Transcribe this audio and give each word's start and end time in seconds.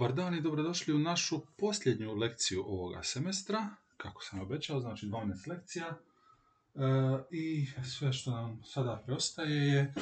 Dobar 0.00 0.14
dan 0.14 0.34
i 0.34 0.40
dobrodošli 0.40 0.94
u 0.94 0.98
našu 0.98 1.40
posljednju 1.58 2.14
lekciju 2.14 2.64
ovoga 2.66 3.02
semestra, 3.02 3.68
kako 3.96 4.22
sam 4.22 4.40
obećao, 4.40 4.80
znači 4.80 5.06
12 5.06 5.48
lekcija. 5.48 5.86
E, 5.86 5.98
I 7.30 7.66
sve 7.84 8.12
što 8.12 8.30
nam 8.30 8.62
sada 8.64 9.02
preostaje 9.06 9.66
je 9.66 9.80
e, 9.80 9.94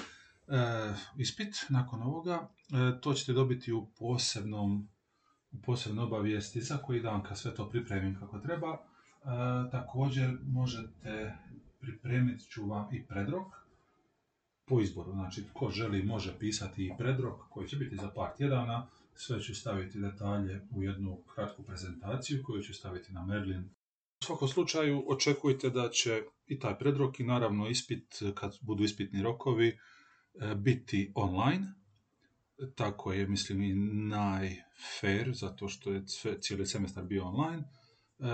ispit 1.16 1.56
nakon 1.68 2.02
ovoga. 2.02 2.48
E, 2.72 3.00
to 3.00 3.14
ćete 3.14 3.32
dobiti 3.32 3.72
u 3.72 3.86
posebnom 3.98 4.88
u 5.52 5.62
posebnoj 5.62 6.04
obavijesti 6.04 6.60
za 6.60 6.76
koji 6.76 7.00
dan 7.00 7.22
kad 7.22 7.38
sve 7.38 7.54
to 7.54 7.70
pripremim 7.70 8.16
kako 8.20 8.38
treba. 8.38 8.72
E, 8.72 8.80
također 9.70 10.38
možete 10.42 11.36
pripremiti 11.80 12.44
ću 12.44 12.66
vam 12.66 12.94
i 12.94 13.06
predrok 13.06 13.46
po 14.66 14.80
izboru. 14.80 15.12
Znači, 15.12 15.44
tko 15.48 15.70
želi 15.70 16.02
može 16.02 16.38
pisati 16.38 16.86
i 16.86 16.92
predrok 16.98 17.40
koji 17.50 17.68
će 17.68 17.76
biti 17.76 17.96
za 17.96 18.10
par 18.14 18.30
tjedana. 18.36 18.86
Sve 19.20 19.40
ću 19.40 19.54
staviti 19.54 19.98
detalje 19.98 20.60
u 20.70 20.82
jednu 20.82 21.24
kratku 21.34 21.62
prezentaciju 21.62 22.42
koju 22.44 22.62
ću 22.62 22.74
staviti 22.74 23.12
na 23.12 23.26
Merlin. 23.26 23.64
U 24.20 24.24
svakom 24.24 24.48
slučaju 24.48 25.04
očekujte 25.08 25.70
da 25.70 25.90
će 25.90 26.22
i 26.46 26.58
taj 26.58 26.78
predrok 26.78 27.20
i 27.20 27.24
naravno 27.24 27.68
ispit, 27.68 28.18
kad 28.34 28.52
budu 28.60 28.84
ispitni 28.84 29.22
rokovi, 29.22 29.68
e, 29.68 30.54
biti 30.54 31.12
online. 31.14 31.74
Tako 32.74 33.12
je, 33.12 33.28
mislim, 33.28 33.62
i 33.62 33.74
najfair, 34.08 35.32
zato 35.32 35.68
što 35.68 35.92
je 35.92 36.04
cijeli 36.40 36.66
semestar 36.66 37.04
bio 37.04 37.24
online. 37.24 37.62
E, 37.62 38.24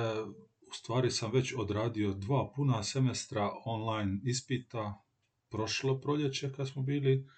u 0.69 0.73
stvari 0.73 1.11
sam 1.11 1.33
već 1.33 1.55
odradio 1.57 2.15
dva 2.15 2.53
puna 2.57 2.83
semestra 2.83 3.51
online 3.65 4.21
ispita, 4.25 5.05
prošlo 5.51 6.01
proljeće 6.01 6.53
kad 6.53 6.69
smo 6.69 6.83
bili 6.83 7.29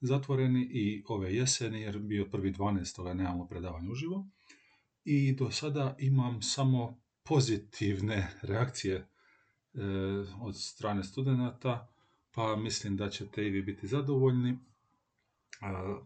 zatvoreni 0.00 0.68
i 0.72 1.04
ove 1.08 1.34
jeseni 1.34 1.80
jer 1.80 1.98
bio 1.98 2.26
prvi 2.30 2.52
12. 2.52 3.14
nemamo 3.14 3.46
predavanje 3.46 3.90
uživo. 3.90 4.26
I 5.04 5.32
do 5.32 5.50
sada 5.50 5.96
imam 5.98 6.42
samo 6.42 7.00
pozitivne 7.22 8.28
reakcije 8.42 8.96
e, 8.96 9.06
od 10.40 10.56
strane 10.56 11.04
studenata, 11.04 11.88
pa 12.34 12.56
mislim 12.56 12.96
da 12.96 13.10
ćete 13.10 13.46
i 13.46 13.50
vi 13.50 13.62
biti 13.62 13.86
zadovoljni. 13.86 14.58
A, 15.60 16.00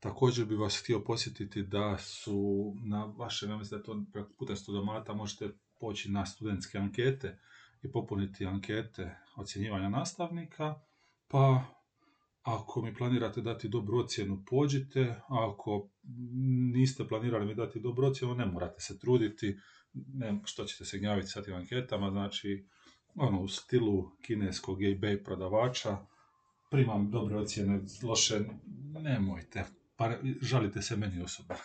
također 0.00 0.46
bi 0.46 0.56
vas 0.56 0.80
htio 0.82 1.04
posjetiti 1.04 1.62
da 1.62 1.98
su 1.98 2.72
na 2.84 3.04
vašem, 3.04 3.50
ja 3.50 3.56
mislim 3.56 3.80
da 3.80 3.84
to 3.84 4.04
putem 4.38 4.56
studomata 4.56 5.14
možete 5.14 5.48
poći 5.80 6.10
na 6.10 6.26
studentske 6.26 6.78
ankete 6.78 7.38
i 7.82 7.92
popuniti 7.92 8.46
ankete 8.46 9.16
ocjenjivanja 9.36 9.88
nastavnika, 9.88 10.74
pa 11.28 11.64
ako 12.42 12.82
mi 12.82 12.94
planirate 12.94 13.40
dati 13.40 13.68
dobru 13.68 13.98
ocjenu, 13.98 14.42
pođite, 14.46 15.20
ako 15.28 15.88
niste 16.72 17.08
planirali 17.08 17.46
mi 17.46 17.54
dati 17.54 17.80
dobru 17.80 18.06
ocjenu, 18.06 18.34
ne 18.34 18.46
morate 18.46 18.80
se 18.80 18.98
truditi, 18.98 19.58
ne, 19.92 20.40
što 20.44 20.64
ćete 20.64 20.84
se 20.84 20.98
gnjaviti 20.98 21.28
sa 21.28 21.42
tim 21.42 21.54
anketama, 21.54 22.10
znači 22.10 22.66
ono, 23.14 23.40
u 23.40 23.48
stilu 23.48 24.10
kineskog 24.22 24.78
eBay 24.78 25.24
prodavača, 25.24 25.96
primam 26.70 27.10
dobre 27.10 27.36
ocjene, 27.36 27.80
loše, 28.02 28.40
nemojte, 29.00 29.64
pa 29.96 30.16
žalite 30.40 30.82
se 30.82 30.96
meni 30.96 31.22
osobno. 31.22 31.54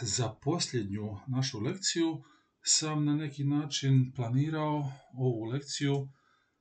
za 0.00 0.28
posljednju 0.28 1.16
našu 1.26 1.60
lekciju 1.60 2.22
sam 2.62 3.04
na 3.04 3.14
neki 3.14 3.44
način 3.44 4.12
planirao 4.16 4.92
ovu 5.14 5.44
lekciju, 5.44 6.08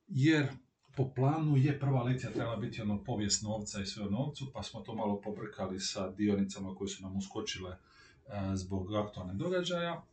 jer 0.07 0.47
po 0.95 1.13
planu 1.15 1.57
je 1.57 1.79
prva 1.79 2.03
lekcija 2.03 2.31
trebala 2.31 2.57
biti 2.57 2.81
ono 2.81 3.03
povijest 3.03 3.43
novca 3.43 3.81
i 3.81 3.85
sve 3.85 4.05
o 4.05 4.09
novcu, 4.09 4.51
pa 4.53 4.63
smo 4.63 4.81
to 4.81 4.95
malo 4.95 5.21
pobrkali 5.21 5.79
sa 5.79 6.09
dionicama 6.09 6.75
koje 6.75 6.87
su 6.87 7.03
nam 7.03 7.17
uskočile 7.17 7.71
e, 7.71 7.77
zbog 8.55 8.93
aktualnih 8.93 9.35
događaja. 9.35 10.03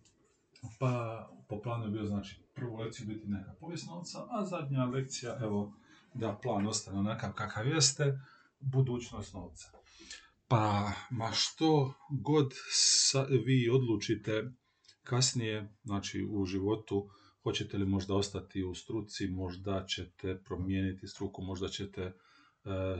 Pa 0.79 1.25
po 1.49 1.61
planu 1.61 1.85
je 1.85 1.91
bio 1.91 2.05
znači 2.05 2.41
prvu 2.55 2.77
lekciju 2.77 3.07
biti 3.07 3.27
neka 3.27 3.53
povijest 3.61 3.87
novca, 3.87 4.19
a 4.31 4.45
zadnja 4.45 4.85
lekcija, 4.85 5.39
evo, 5.41 5.75
da 6.15 6.39
plan 6.43 6.67
ostane 6.67 6.99
onakav 6.99 7.33
kakav 7.33 7.67
jeste, 7.67 8.21
budućnost 8.61 9.35
novca. 9.35 9.71
Pa, 10.49 10.93
ma 11.11 11.33
što 11.33 11.95
god 12.11 12.55
vi 13.45 13.71
odlučite 13.71 14.51
kasnije, 15.03 15.75
znači 15.85 16.29
u 16.31 16.45
životu, 16.45 17.09
hoćete 17.49 17.79
li 17.79 17.87
možda 17.87 18.15
ostati 18.15 18.63
u 18.63 18.75
struci, 18.75 19.27
možda 19.27 19.85
ćete 19.87 20.41
promijeniti 20.45 21.09
struku, 21.09 21.43
možda 21.43 21.69
ćete 21.69 22.03
e, 22.03 22.13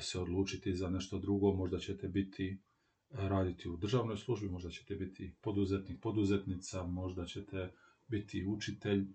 se 0.01 0.19
odlučiti 0.19 0.75
za 0.75 0.89
nešto 0.89 1.19
drugo, 1.19 1.53
možda 1.53 1.79
ćete 1.79 2.09
biti 2.09 2.59
raditi 3.11 3.69
u 3.69 3.77
državnoj 3.77 4.17
službi, 4.17 4.49
možda 4.49 4.71
ćete 4.71 4.95
biti 4.95 5.35
poduzetnik, 5.41 6.01
poduzetnica, 6.01 6.83
možda 6.83 7.25
ćete 7.25 7.73
biti 8.07 8.45
učitelj. 8.47 9.07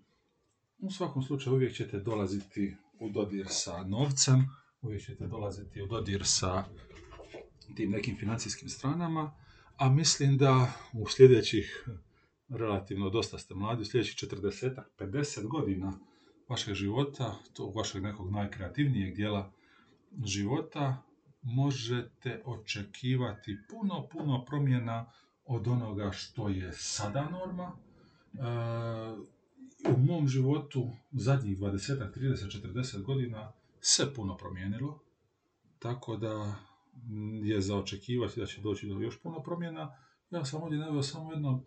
U 0.78 0.90
svakom 0.90 1.22
slučaju 1.22 1.56
uvijek 1.56 1.74
ćete 1.74 2.00
dolaziti 2.00 2.76
u 3.00 3.10
dodir 3.10 3.46
sa 3.48 3.82
novcem, 3.82 4.46
uvijek 4.82 5.02
ćete 5.02 5.26
dolaziti 5.26 5.82
u 5.82 5.86
dodir 5.86 6.22
sa 6.24 6.64
tim 7.76 7.90
nekim 7.90 8.16
financijskim 8.16 8.68
stranama, 8.68 9.32
a 9.76 9.88
mislim 9.88 10.36
da 10.36 10.72
u 10.92 11.08
sljedećih 11.08 11.86
relativno 12.56 13.10
dosta 13.10 13.38
ste 13.38 13.54
mladi, 13.54 13.82
u 13.82 13.84
sljedećih 13.84 14.28
40 14.30 14.82
50 14.98 15.46
godina 15.46 15.92
vašeg 16.48 16.74
života, 16.74 17.34
to 17.52 17.66
vašeg 17.66 18.02
nekog 18.02 18.30
najkreativnijeg 18.30 19.14
dijela 19.14 19.52
života, 20.24 21.02
možete 21.42 22.42
očekivati 22.44 23.58
puno, 23.70 24.08
puno 24.08 24.44
promjena 24.44 25.12
od 25.44 25.68
onoga 25.68 26.10
što 26.12 26.48
je 26.48 26.72
sada 26.72 27.28
norma. 27.30 27.72
E, 28.34 29.34
u 29.94 29.98
mom 29.98 30.28
životu 30.28 30.90
zadnjih 31.12 31.58
20, 31.58 32.12
30, 32.16 32.62
40 32.62 33.02
godina 33.02 33.52
se 33.80 34.14
puno 34.14 34.36
promijenilo, 34.36 35.00
tako 35.78 36.16
da 36.16 36.54
je 37.42 37.60
za 37.60 37.76
očekivati 37.76 38.40
da 38.40 38.46
će 38.46 38.60
doći 38.60 38.88
do 38.88 39.00
još 39.00 39.22
puno 39.22 39.42
promjena. 39.42 39.96
Ja 40.30 40.44
sam 40.44 40.62
ovdje 40.62 40.78
naveo 40.78 41.02
samo 41.02 41.32
jedno 41.32 41.62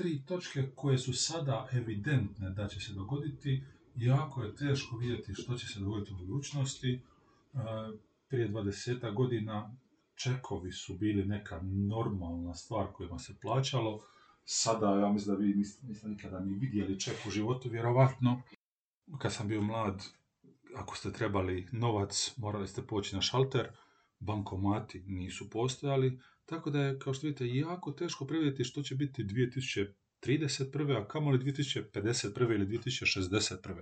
tri 0.00 0.22
točke 0.26 0.62
koje 0.74 0.98
su 0.98 1.12
sada 1.12 1.68
evidentne 1.72 2.50
da 2.50 2.68
će 2.68 2.80
se 2.80 2.92
dogoditi. 2.92 3.62
Jako 3.96 4.42
je 4.42 4.56
teško 4.56 4.96
vidjeti 4.96 5.34
što 5.34 5.54
će 5.54 5.66
se 5.66 5.80
dogoditi 5.80 6.12
u 6.12 6.16
budućnosti. 6.16 6.92
E, 6.92 7.58
prije 8.28 8.48
20 8.48 9.14
godina 9.14 9.76
čekovi 10.14 10.72
su 10.72 10.94
bili 10.94 11.24
neka 11.24 11.60
normalna 11.62 12.54
stvar 12.54 12.86
kojima 12.92 13.18
se 13.18 13.34
plaćalo. 13.42 14.00
Sada, 14.44 15.00
ja 15.00 15.12
mislim 15.12 15.36
da 15.36 15.42
vi 15.42 15.54
niste, 15.54 16.08
nikada 16.08 16.40
ni 16.40 16.54
vidjeli 16.54 17.00
ček 17.00 17.16
u 17.26 17.30
životu, 17.30 17.68
vjerovatno. 17.68 18.42
Kad 19.18 19.32
sam 19.32 19.48
bio 19.48 19.62
mlad, 19.62 20.04
ako 20.76 20.96
ste 20.96 21.12
trebali 21.12 21.68
novac, 21.72 22.34
morali 22.36 22.68
ste 22.68 22.82
poći 22.82 23.14
na 23.14 23.22
šalter, 23.22 23.68
bankomati 24.20 25.02
nisu 25.06 25.50
postojali, 25.50 26.20
tako 26.50 26.70
da 26.70 26.80
je, 26.80 26.98
kao 26.98 27.14
što 27.14 27.26
vidite, 27.26 27.46
jako 27.46 27.92
teško 27.92 28.26
predvidjeti 28.26 28.64
što 28.64 28.82
će 28.82 28.94
biti 28.94 29.24
2031. 29.24 31.02
a 31.02 31.08
kamoli 31.08 31.38
2051. 31.38 32.54
ili 32.54 32.66
2061. 32.66 33.80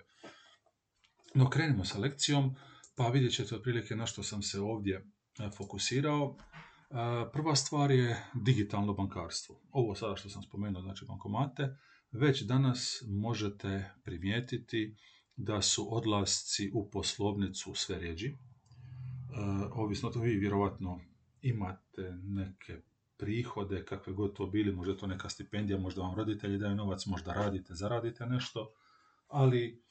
No 1.35 1.51
krenimo 1.51 1.85
sa 1.85 1.99
lekcijom, 1.99 2.55
pa 2.97 3.09
vidjet 3.09 3.33
ćete 3.33 3.55
otprilike 3.55 3.97
na 3.97 4.07
što 4.07 4.23
sam 4.23 4.43
se 4.43 4.61
ovdje 4.61 4.97
e, 4.97 5.51
fokusirao. 5.57 6.37
E, 6.39 6.95
prva 7.33 7.57
stvar 7.57 7.91
je 7.91 8.25
digitalno 8.35 8.95
bankarstvo. 8.95 9.61
Ovo 9.71 9.95
sada 9.95 10.17
što 10.17 10.29
sam 10.29 10.43
spomenuo, 10.43 10.83
znači 10.83 11.05
bankomate, 11.09 11.77
već 12.13 12.43
danas 12.43 13.03
možete 13.07 13.91
primijetiti 14.05 14.97
da 15.37 15.63
su 15.63 15.97
odlasci 15.97 16.71
u 16.75 16.91
poslovnicu 16.91 17.75
sve 17.75 17.99
rijeđi. 17.99 18.27
E, 18.27 18.37
ovisno 19.73 20.11
to 20.11 20.21
vi 20.21 20.37
vjerovatno 20.37 21.01
imate 21.43 22.19
neke 22.23 22.81
prihode, 23.17 23.85
kakve 23.85 24.13
god 24.13 24.37
to 24.37 24.47
bili, 24.47 24.73
možda 24.73 24.97
to 24.97 25.07
neka 25.07 25.29
stipendija, 25.29 25.79
možda 25.79 26.03
vam 26.03 26.15
roditelji 26.15 26.59
daju 26.59 26.75
novac, 26.75 27.07
možda 27.07 27.33
radite, 27.33 27.75
zaradite 27.75 28.27
nešto, 28.27 28.73
ali 29.29 29.83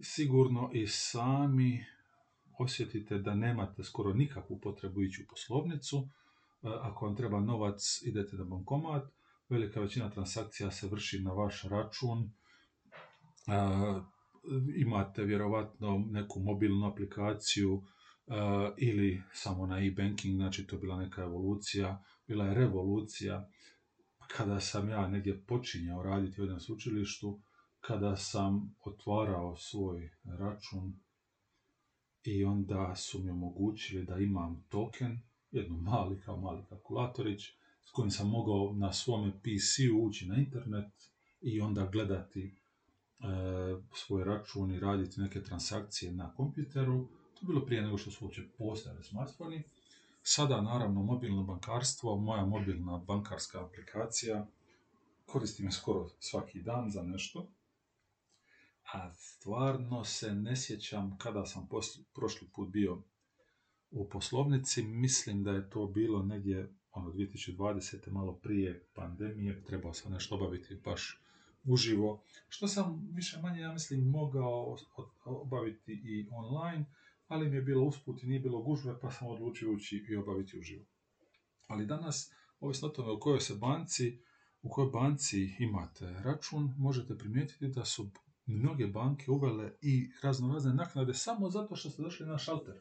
sigurno 0.00 0.70
i 0.72 0.86
sami 0.86 1.84
osjetite 2.58 3.18
da 3.18 3.34
nemate 3.34 3.84
skoro 3.84 4.12
nikakvu 4.12 4.60
potrebu 4.60 5.02
ići 5.02 5.22
u 5.22 5.26
poslovnicu. 5.30 6.08
E, 6.62 6.68
ako 6.80 7.06
vam 7.06 7.16
treba 7.16 7.40
novac, 7.40 8.02
idete 8.04 8.36
na 8.36 8.44
bankomat. 8.44 9.12
Velika 9.48 9.80
većina 9.80 10.10
transakcija 10.10 10.70
se 10.70 10.88
vrši 10.88 11.20
na 11.20 11.32
vaš 11.32 11.62
račun. 11.62 12.22
E, 12.22 13.52
imate 14.76 15.24
vjerovatno 15.24 16.04
neku 16.10 16.40
mobilnu 16.40 16.86
aplikaciju 16.86 17.82
ili 18.76 19.22
samo 19.32 19.66
na 19.66 19.84
e-banking, 19.84 20.36
znači 20.36 20.66
to 20.66 20.76
je 20.76 20.80
bila 20.80 20.96
neka 20.96 21.22
evolucija, 21.22 22.04
bila 22.26 22.44
je 22.44 22.54
revolucija 22.54 23.50
kada 24.28 24.60
sam 24.60 24.88
ja 24.88 25.08
negdje 25.08 25.44
počinjao 25.46 26.02
raditi 26.02 26.40
u 26.40 26.44
jednom 26.44 26.60
sveučilištu, 26.60 27.40
kada 27.80 28.16
sam 28.16 28.74
otvarao 28.84 29.56
svoj 29.56 30.10
račun 30.24 31.00
i 32.24 32.44
onda 32.44 32.94
su 32.96 33.22
mi 33.22 33.30
omogućili 33.30 34.04
da 34.04 34.18
imam 34.18 34.64
token, 34.68 35.18
jednu 35.50 35.76
mali 35.76 36.20
kao 36.20 36.40
mali 36.40 36.64
kalkulatorić, 36.68 37.42
s 37.84 37.90
kojim 37.92 38.10
sam 38.10 38.28
mogao 38.30 38.72
na 38.72 38.92
svome 38.92 39.32
PC-u 39.32 40.04
ući 40.04 40.26
na 40.26 40.36
internet 40.36 40.92
i 41.40 41.60
onda 41.60 41.86
gledati 41.86 42.44
e, 42.44 43.24
svoj 43.94 44.24
račun 44.24 44.70
i 44.70 44.80
raditi 44.80 45.20
neke 45.20 45.42
transakcije 45.42 46.12
na 46.12 46.34
kompjuteru. 46.34 47.08
To 47.36 47.40
je 47.42 47.46
bilo 47.46 47.66
prije 47.66 47.82
nego 47.82 47.98
što 47.98 48.10
su 48.10 48.24
uopće 48.24 48.42
postojali 48.58 49.04
smartfoni. 49.04 49.62
Sada, 50.22 50.60
naravno, 50.60 51.02
mobilno 51.02 51.42
bankarstvo, 51.42 52.16
moja 52.16 52.44
mobilna 52.44 52.98
bankarska 52.98 53.64
aplikacija, 53.64 54.46
koristim 55.26 55.66
je 55.66 55.72
skoro 55.72 56.08
svaki 56.20 56.62
dan 56.62 56.90
za 56.90 57.02
nešto. 57.02 57.48
A 58.92 59.12
stvarno 59.12 60.04
se 60.04 60.34
ne 60.34 60.56
sjećam 60.56 61.18
kada 61.18 61.46
sam 61.46 61.68
prošli 62.14 62.48
put 62.54 62.68
bio 62.68 63.02
u 63.90 64.08
poslovnici. 64.08 64.82
Mislim 64.82 65.44
da 65.44 65.50
je 65.50 65.70
to 65.70 65.86
bilo 65.86 66.22
negdje 66.22 66.74
ono 66.92 67.10
2020. 67.10 68.10
malo 68.12 68.32
prije 68.32 68.86
pandemije. 68.94 69.64
Trebao 69.64 69.92
sam 69.92 70.12
nešto 70.12 70.34
obaviti 70.34 70.80
baš 70.84 71.22
uživo. 71.64 72.22
Što 72.48 72.68
sam 72.68 73.08
više 73.12 73.40
manje, 73.42 73.60
ja 73.60 73.72
mislim, 73.72 74.10
mogao 74.10 74.76
obaviti 75.24 75.92
i 75.92 76.28
online, 76.30 76.84
ali 77.28 77.48
mi 77.48 77.56
je 77.56 77.62
bilo 77.62 77.84
usput 77.84 78.22
i 78.22 78.26
nije 78.26 78.40
bilo 78.40 78.62
gužve, 78.62 79.00
pa 79.00 79.10
sam 79.10 79.28
odlučio 79.28 79.72
ući 79.72 80.06
i 80.08 80.16
obaviti 80.16 80.58
uživo. 80.58 80.84
Ali 81.66 81.86
danas, 81.86 82.32
ovisno 82.60 82.88
o 82.88 82.90
tome 82.90 83.12
u 83.12 83.20
kojoj 83.20 83.40
se 83.40 83.54
banci, 83.54 84.18
u 84.62 84.68
kojoj 84.68 84.90
banci 84.90 85.56
imate 85.58 86.10
račun, 86.24 86.74
možete 86.78 87.18
primijetiti 87.18 87.68
da 87.68 87.84
su 87.84 88.10
mnoge 88.46 88.86
banke 88.86 89.30
uvele 89.30 89.72
i 89.80 90.10
razno 90.22 90.52
razne 90.52 90.74
naknade 90.74 91.14
samo 91.14 91.50
zato 91.50 91.76
što 91.76 91.90
ste 91.90 92.02
došli 92.02 92.26
na 92.26 92.38
šalter. 92.38 92.74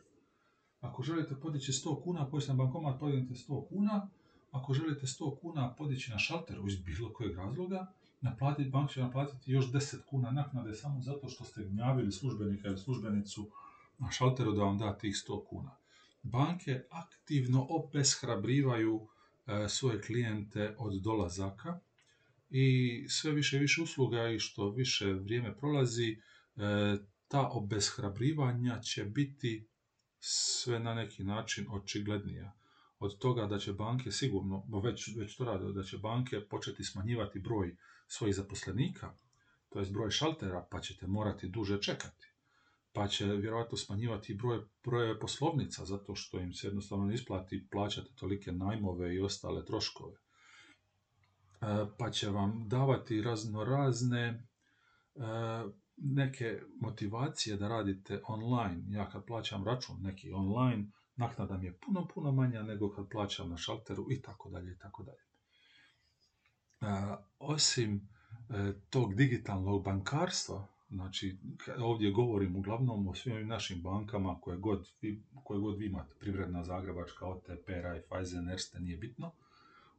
Ako 0.80 1.04
želite 1.04 1.36
podići 1.36 1.72
100 1.72 2.04
kuna, 2.04 2.30
pođite 2.30 2.54
na 2.54 2.64
bankomat, 2.64 3.00
podignite 3.00 3.34
100 3.34 3.68
kuna. 3.68 4.10
Ako 4.52 4.74
želite 4.74 5.06
100 5.06 5.40
kuna 5.40 5.76
podići 5.76 6.12
na 6.12 6.20
šalter 6.20 6.58
iz 6.68 6.82
bilo 6.82 7.14
kojeg 7.14 7.36
razloga, 7.38 7.94
naplatiti, 8.22 8.70
bank 8.70 8.92
će 8.92 9.02
naplatiti 9.02 9.52
još 9.52 9.66
10 9.72 9.98
kuna 10.10 10.32
naknade 10.32 10.74
samo 10.74 11.02
zato 11.02 11.30
što 11.30 11.44
ste 11.44 11.64
gnjavili 11.64 12.12
službenika 12.12 12.68
ili 12.68 12.78
službenicu 12.78 13.52
na 13.98 14.12
šalteru 14.12 14.52
da 14.52 14.64
vam 14.64 14.78
da 14.78 14.98
tih 14.98 15.16
100 15.16 15.46
kuna. 15.46 15.78
Banke 16.24 16.82
aktivno 16.90 17.68
obeshrabrivaju 17.70 19.08
e, 19.48 19.70
svoje 19.70 20.02
klijente 20.02 20.76
od 20.78 21.02
dolazaka 21.02 21.80
i 22.50 23.06
sve 23.10 23.32
više 23.32 23.58
i 23.58 23.60
više 23.60 23.82
usluga 23.82 24.30
i 24.30 24.40
što 24.40 24.70
više 24.70 25.14
vrijeme 25.14 25.58
prolazi, 25.58 26.12
e, 26.12 26.98
ta 27.28 27.50
obeshrabrivanja 27.50 28.80
će 28.80 29.06
biti 29.06 29.68
sve 30.20 30.80
na 30.80 30.94
neki 30.94 31.24
način 31.24 31.66
očiglednija. 31.72 32.54
Od 33.00 33.18
toga 33.18 33.46
da 33.46 33.60
će 33.60 33.74
banke 33.74 34.12
sigurno, 34.12 34.64
već, 34.84 35.16
već 35.18 35.38
to 35.38 35.46
rade, 35.46 35.74
da 35.74 35.84
će 35.84 35.98
banke 35.98 36.42
početi 36.50 36.84
smanjivati 36.84 37.40
broj 37.40 37.76
svojih 38.08 38.36
zaposlenika, 38.36 39.18
to 39.70 39.80
je 39.80 39.92
broj 39.92 40.12
šaltera, 40.12 40.68
pa 40.72 40.82
ćete 40.82 41.08
morati 41.08 41.50
duže 41.50 41.82
čekati. 41.82 42.25
Pa 42.96 43.08
će 43.08 43.26
vjerojatno 43.26 43.78
smanjivati 43.78 44.34
broj, 44.34 44.60
broj 44.84 45.20
poslovnica, 45.20 45.86
zato 45.86 46.16
što 46.16 46.40
im 46.40 46.54
se 46.54 46.68
jednostavno 46.68 47.14
isplati 47.14 47.68
plaćati 47.72 48.16
tolike 48.16 48.52
najmove 48.52 49.16
i 49.16 49.22
ostale 49.22 49.66
troškove. 49.66 50.16
E, 50.16 51.86
pa 51.98 52.12
će 52.12 52.30
vam 52.30 52.70
davati 52.70 53.22
razno 53.22 53.64
razne 53.64 54.22
e, 54.28 54.42
neke 55.98 56.62
motivacije 56.82 57.58
da 57.58 57.68
radite 57.68 58.22
online. 58.28 58.84
Ja 58.88 59.10
kad 59.10 59.26
plaćam 59.26 59.66
račun 59.66 59.96
neki 60.02 60.32
online, 60.32 60.86
naknada 61.16 61.58
mi 61.58 61.66
je 61.66 61.78
puno, 61.86 62.08
puno 62.14 62.32
manja 62.32 62.64
nego 62.64 62.92
kad 62.92 63.10
plaćam 63.10 63.50
na 63.50 63.58
šalteru 63.58 64.08
i 64.12 64.22
tako 64.22 64.50
dalje 64.50 64.72
i 64.72 64.78
tako 64.78 65.04
dalje. 65.04 65.26
Osim 67.40 68.10
e, 68.50 68.74
tog 68.90 69.16
digitalnog 69.16 69.84
bankarstva, 69.84 70.68
znači 70.90 71.38
ovdje 71.78 72.12
govorim 72.12 72.56
uglavnom 72.56 73.08
o 73.08 73.16
svim 73.16 73.48
našim 73.48 73.82
bankama 73.82 74.40
koje 74.42 74.58
god 74.58 74.88
vi, 75.02 75.24
koje 75.44 75.60
god 75.60 75.78
vi 75.78 75.86
imate, 75.86 76.14
Privredna 76.20 76.64
Zagrebačka, 76.64 77.26
OTP, 77.26 77.68
Raiffeisen, 77.68 78.50
Erste, 78.50 78.80
nije 78.80 78.98
bitno, 78.98 79.32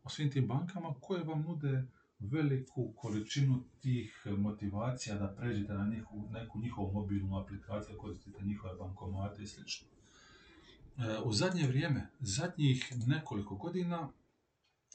o 0.04 0.08
svim 0.08 0.30
tim 0.30 0.46
bankama 0.46 0.94
koje 1.00 1.24
vam 1.24 1.42
nude 1.42 1.86
veliku 2.18 2.92
količinu 2.96 3.64
tih 3.80 4.26
motivacija 4.38 5.18
da 5.18 5.34
pređete 5.38 5.72
na 5.72 5.84
neku, 5.84 6.28
neku 6.30 6.58
njihovu 6.58 6.92
mobilnu 6.92 7.38
aplikaciju, 7.38 7.98
koristite 7.98 8.44
njihove 8.44 8.74
bankomate 8.74 9.42
i 9.42 9.46
sl. 9.46 9.60
E, 9.60 11.18
u 11.24 11.32
zadnje 11.32 11.66
vrijeme, 11.66 12.08
zadnjih 12.20 12.92
nekoliko 13.06 13.54
godina, 13.54 14.08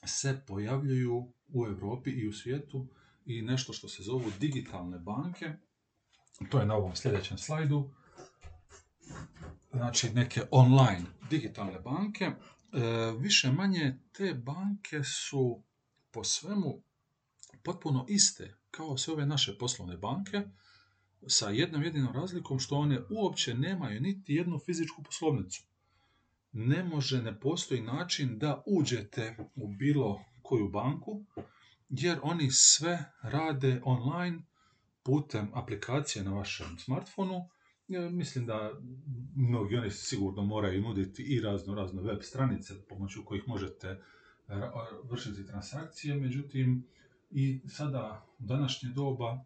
se 0.05 0.41
pojavljuju 0.47 1.27
u 1.53 1.65
Europi 1.65 2.09
i 2.09 2.27
u 2.27 2.33
svijetu 2.33 2.87
i 3.25 3.41
nešto 3.41 3.73
što 3.73 3.87
se 3.87 4.03
zovu 4.03 4.31
digitalne 4.39 4.99
banke. 4.99 5.53
To 6.49 6.59
je 6.59 6.65
na 6.65 6.75
ovom 6.75 6.95
sljedećem 6.95 7.37
slajdu. 7.37 7.89
Znači 9.71 10.09
neke 10.09 10.41
online 10.51 11.05
digitalne 11.29 11.79
banke. 11.79 12.25
E, 12.25 12.33
više 13.19 13.51
manje 13.51 13.99
te 14.11 14.33
banke 14.33 15.03
su 15.03 15.63
po 16.11 16.23
svemu 16.23 16.81
potpuno 17.63 18.05
iste 18.09 18.55
kao 18.71 18.97
sve 18.97 19.13
ove 19.13 19.25
naše 19.25 19.57
poslovne 19.57 19.97
banke, 19.97 20.41
sa 21.27 21.49
jednom 21.49 21.83
jedinom 21.83 22.13
razlikom 22.13 22.59
što 22.59 22.75
one 22.75 22.99
uopće 23.09 23.53
nemaju 23.53 24.01
niti 24.01 24.33
jednu 24.33 24.59
fizičku 24.59 25.03
poslovnicu. 25.03 25.63
Ne 26.51 26.83
može, 26.83 27.21
ne 27.21 27.39
postoji 27.39 27.81
način 27.81 28.39
da 28.39 28.63
uđete 28.65 29.37
u 29.55 29.67
bilo 29.67 30.21
koju 30.41 30.69
banku, 30.69 31.25
jer 31.89 32.19
oni 32.23 32.51
sve 32.51 33.11
rade 33.21 33.81
online 33.83 34.39
putem 35.03 35.51
aplikacije 35.53 36.25
na 36.25 36.33
vašem 36.33 36.77
smartfonu. 36.79 37.49
Mislim 38.11 38.45
da 38.45 38.71
mnogi 39.35 39.75
oni 39.75 39.91
sigurno 39.91 40.43
moraju 40.43 40.81
nuditi 40.81 41.23
i 41.23 41.41
razno 41.41 41.75
razne 41.75 42.01
web 42.01 42.19
stranice 42.21 42.73
pomoću 42.89 43.25
kojih 43.25 43.47
možete 43.47 44.01
vršiti 45.03 45.47
transakcije, 45.47 46.15
međutim 46.15 46.87
i 47.31 47.61
sada 47.67 48.25
u 48.39 48.45
današnje 48.45 48.89
doba 48.89 49.45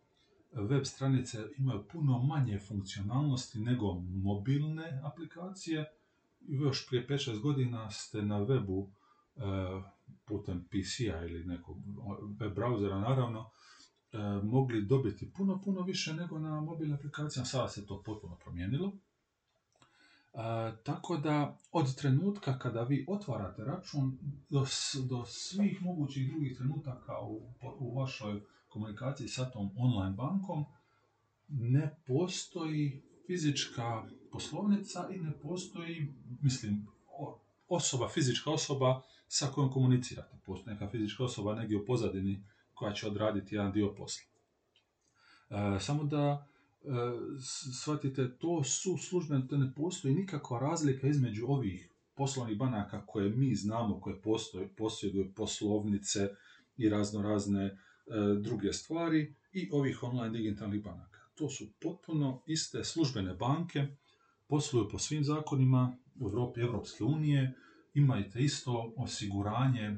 web 0.52 0.86
stranice 0.86 1.38
imaju 1.58 1.84
puno 1.92 2.20
manje 2.24 2.60
funkcionalnosti 2.60 3.60
nego 3.60 3.94
mobilne 4.00 5.02
aplikacije. 5.04 5.86
Još 6.40 6.88
prije 6.88 7.08
5-6 7.08 7.42
godina 7.42 7.92
ste 7.92 8.22
na 8.22 8.40
webu 8.40 8.88
e, 8.88 9.42
putem 10.26 10.66
PC-a 10.66 11.26
ili 11.26 11.46
nekog 11.46 11.78
web 12.40 12.56
brauzera 12.56 13.00
naravno 13.00 13.40
e, 13.40 13.75
mogli 14.44 14.86
dobiti 14.86 15.32
puno, 15.32 15.62
puno 15.62 15.82
više 15.82 16.14
nego 16.14 16.40
na 16.40 16.62
mobilne 16.62 16.96
aplikacije. 16.96 17.46
Sada 17.46 17.68
se 17.68 17.86
to 17.86 18.04
potpuno 18.06 18.36
promijenilo. 18.36 18.92
E, 20.34 20.38
tako 20.84 21.18
da 21.18 21.58
od 21.72 21.96
trenutka 21.96 22.60
kada 22.60 22.84
vi 22.84 23.06
otvarate 23.08 23.64
račun 23.64 24.18
do, 24.50 24.66
do 25.10 25.26
svih 25.26 25.82
mogućih 25.82 26.30
drugih 26.30 26.58
trenutaka 26.58 27.20
u, 27.22 27.54
u 27.80 28.00
vašoj 28.00 28.42
komunikaciji 28.68 29.28
sa 29.28 29.50
tom 29.50 29.72
online 29.78 30.16
bankom 30.16 30.66
ne 31.48 31.96
postoji 32.08 33.04
fizička 33.28 34.08
poslovnica 34.32 35.10
i 35.16 35.20
ne 35.20 35.32
postoji, 35.40 36.14
mislim, 36.42 36.88
osoba, 37.68 38.08
fizička 38.08 38.52
osoba 38.52 39.02
sa 39.28 39.48
kojom 39.48 39.72
komunicirate. 39.72 40.38
Postoji 40.46 40.74
neka 40.74 40.90
fizička 40.90 41.24
osoba 41.24 41.56
negdje 41.56 41.78
u 41.78 41.86
pozadini 41.86 42.44
koja 42.76 42.94
će 42.94 43.08
odraditi 43.08 43.56
jedan 43.56 43.72
dio 43.72 43.94
posla. 43.98 44.24
E, 45.50 45.80
samo 45.80 46.04
da 46.04 46.48
shvatite, 47.82 48.38
to 48.38 48.64
su 48.64 48.98
službeno, 48.98 49.42
to 49.42 49.58
ne 49.58 49.74
postoji 49.76 50.16
nikakva 50.16 50.60
razlika 50.60 51.08
između 51.08 51.46
ovih 51.48 51.92
poslovnih 52.16 52.58
banaka 52.58 53.06
koje 53.06 53.30
mi 53.30 53.56
znamo, 53.56 54.00
koje 54.00 54.22
posjeduju 54.78 55.34
poslovnice 55.36 56.30
i 56.78 56.90
razno 56.90 57.22
razne 57.22 57.66
e, 57.66 57.76
druge 58.42 58.74
stvari 58.74 59.36
i 59.54 59.70
ovih 59.72 60.04
online 60.04 60.38
digitalnih 60.38 60.84
banaka. 60.84 61.20
To 61.36 61.50
su 61.50 61.66
potpuno 61.82 62.44
iste 62.46 62.84
službene 62.84 63.34
banke, 63.34 63.88
posluju 64.48 64.90
po 64.90 65.00
svim 65.00 65.24
zakonima 65.24 65.98
u 66.20 66.26
Europi 66.26 66.62
Evropske 66.62 67.04
unije, 67.04 67.54
imajte 67.94 68.40
isto 68.40 68.94
osiguranje 68.98 69.84
e, 69.84 69.98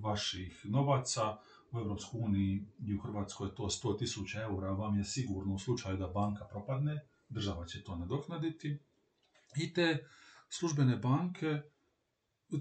vaših 0.00 0.60
novaca, 0.64 1.36
u 1.72 1.78
EU 1.78 1.96
i 2.78 2.94
u 2.94 3.00
Hrvatskoj 3.02 3.54
to 3.54 3.62
100.000 3.62 4.42
eura 4.42 4.70
vam 4.70 4.98
je 4.98 5.04
sigurno 5.04 5.54
u 5.54 5.58
slučaju 5.58 5.96
da 5.96 6.06
banka 6.06 6.44
propadne, 6.44 7.00
država 7.28 7.66
će 7.66 7.84
to 7.84 7.96
nadoknaditi. 7.96 8.78
I 9.56 9.72
te 9.72 10.06
službene 10.48 10.96
banke, 10.96 11.60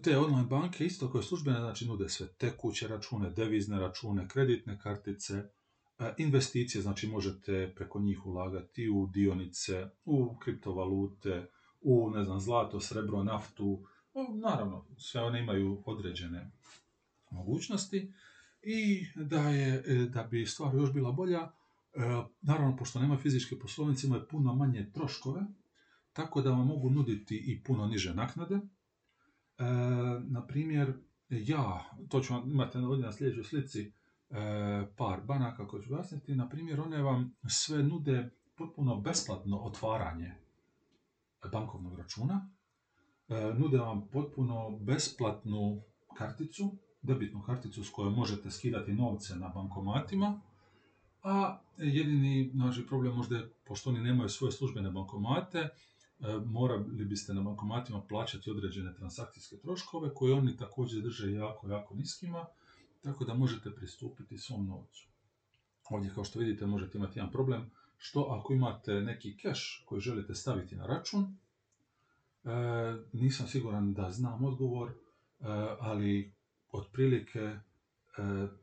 te 0.03 0.17
online 0.17 0.47
banke 0.47 0.85
isto 0.85 1.11
koje 1.11 1.23
službene, 1.23 1.59
znači 1.59 1.87
nude 1.87 2.09
sve 2.09 2.27
tekuće 2.27 2.87
račune, 2.87 3.29
devizne 3.29 3.79
račune, 3.79 4.27
kreditne 4.27 4.79
kartice, 4.79 5.33
e, 5.99 6.13
investicije, 6.17 6.81
znači 6.81 7.07
možete 7.07 7.73
preko 7.75 7.99
njih 7.99 8.25
ulagati 8.25 8.89
u 8.89 9.07
dionice, 9.13 9.89
u 10.05 10.37
kriptovalute, 10.37 11.49
u 11.81 12.09
ne 12.09 12.23
znam, 12.23 12.39
zlato, 12.39 12.79
srebro, 12.79 13.23
naftu, 13.23 13.83
naravno, 14.43 14.85
sve 14.97 15.21
one 15.21 15.39
imaju 15.39 15.83
određene 15.85 16.51
mogućnosti 17.31 18.13
i 18.69 19.05
da, 19.15 19.41
je, 19.41 19.83
e, 19.87 19.93
da 19.93 20.23
bi 20.23 20.45
stvar 20.45 20.75
još 20.75 20.93
bila 20.93 21.11
bolja, 21.11 21.39
e, 21.39 21.49
naravno, 22.41 22.77
pošto 22.77 22.99
nema 22.99 23.17
fizičke 23.17 23.59
poslovnice, 23.59 24.07
imaju 24.07 24.27
puno 24.29 24.55
manje 24.55 24.91
troškove, 24.93 25.41
tako 26.13 26.41
da 26.41 26.51
vam 26.51 26.67
mogu 26.67 26.89
nuditi 26.89 27.43
i 27.47 27.63
puno 27.63 27.87
niže 27.87 28.13
naknade. 28.13 28.55
E, 28.55 28.61
na 30.27 30.47
primjer, 30.47 30.93
ja, 31.29 31.91
to 32.09 32.19
ću 32.19 32.33
vam 32.33 32.51
imati 32.51 32.77
ovdje 32.77 33.05
na 33.05 33.11
sljedećoj 33.11 33.43
slici, 33.43 33.91
par 34.97 35.21
banaka 35.21 35.67
koje 35.67 35.83
ću 35.83 35.93
objasniti. 35.93 36.35
Na 36.35 36.49
primjer, 36.49 36.79
one 36.79 37.01
vam 37.01 37.35
sve 37.49 37.83
nude 37.83 38.29
potpuno 38.57 39.01
besplatno 39.01 39.57
otvaranje 39.57 40.31
bankovnog 41.51 41.97
računa. 41.97 42.49
Nude 43.57 43.77
vam 43.77 44.07
potpuno 44.07 44.79
besplatnu 44.79 45.81
karticu 46.17 46.77
debitnu 47.01 47.41
karticu 47.41 47.83
s 47.83 47.89
kojom 47.89 48.13
možete 48.13 48.51
skidati 48.51 48.93
novce 48.93 49.35
na 49.35 49.47
bankomatima, 49.47 50.41
a 51.23 51.59
jedini 51.77 52.51
naši 52.53 52.87
problem 52.87 53.15
možda 53.15 53.37
je, 53.37 53.49
pošto 53.65 53.89
oni 53.89 53.99
nemaju 53.99 54.29
svoje 54.29 54.51
službene 54.51 54.91
bankomate, 54.91 55.59
e, 55.59 55.69
morali 56.45 57.05
biste 57.05 57.33
na 57.33 57.41
bankomatima 57.41 58.01
plaćati 58.01 58.51
određene 58.51 58.95
transakcijske 58.95 59.57
troškove 59.57 60.13
koje 60.13 60.33
oni 60.33 60.57
također 60.57 61.01
drže 61.01 61.31
jako, 61.31 61.67
jako 61.69 61.95
niskima, 61.95 62.45
tako 63.03 63.25
da 63.25 63.33
možete 63.33 63.75
pristupiti 63.75 64.37
svom 64.37 64.67
novcu. 64.67 65.07
Ovdje 65.89 66.11
kao 66.15 66.23
što 66.23 66.39
vidite 66.39 66.65
možete 66.65 66.97
imati 66.97 67.19
jedan 67.19 67.31
problem, 67.31 67.71
što 67.97 68.21
ako 68.21 68.53
imate 68.53 68.93
neki 68.93 69.37
keš 69.37 69.83
koji 69.85 70.01
želite 70.01 70.35
staviti 70.35 70.75
na 70.75 70.85
račun, 70.85 71.23
e, 71.23 72.49
nisam 73.13 73.47
siguran 73.47 73.93
da 73.93 74.11
znam 74.11 74.45
odgovor, 74.45 74.89
e, 74.89 74.93
ali 75.79 76.36
otprilike 76.71 77.39
e, 77.39 77.59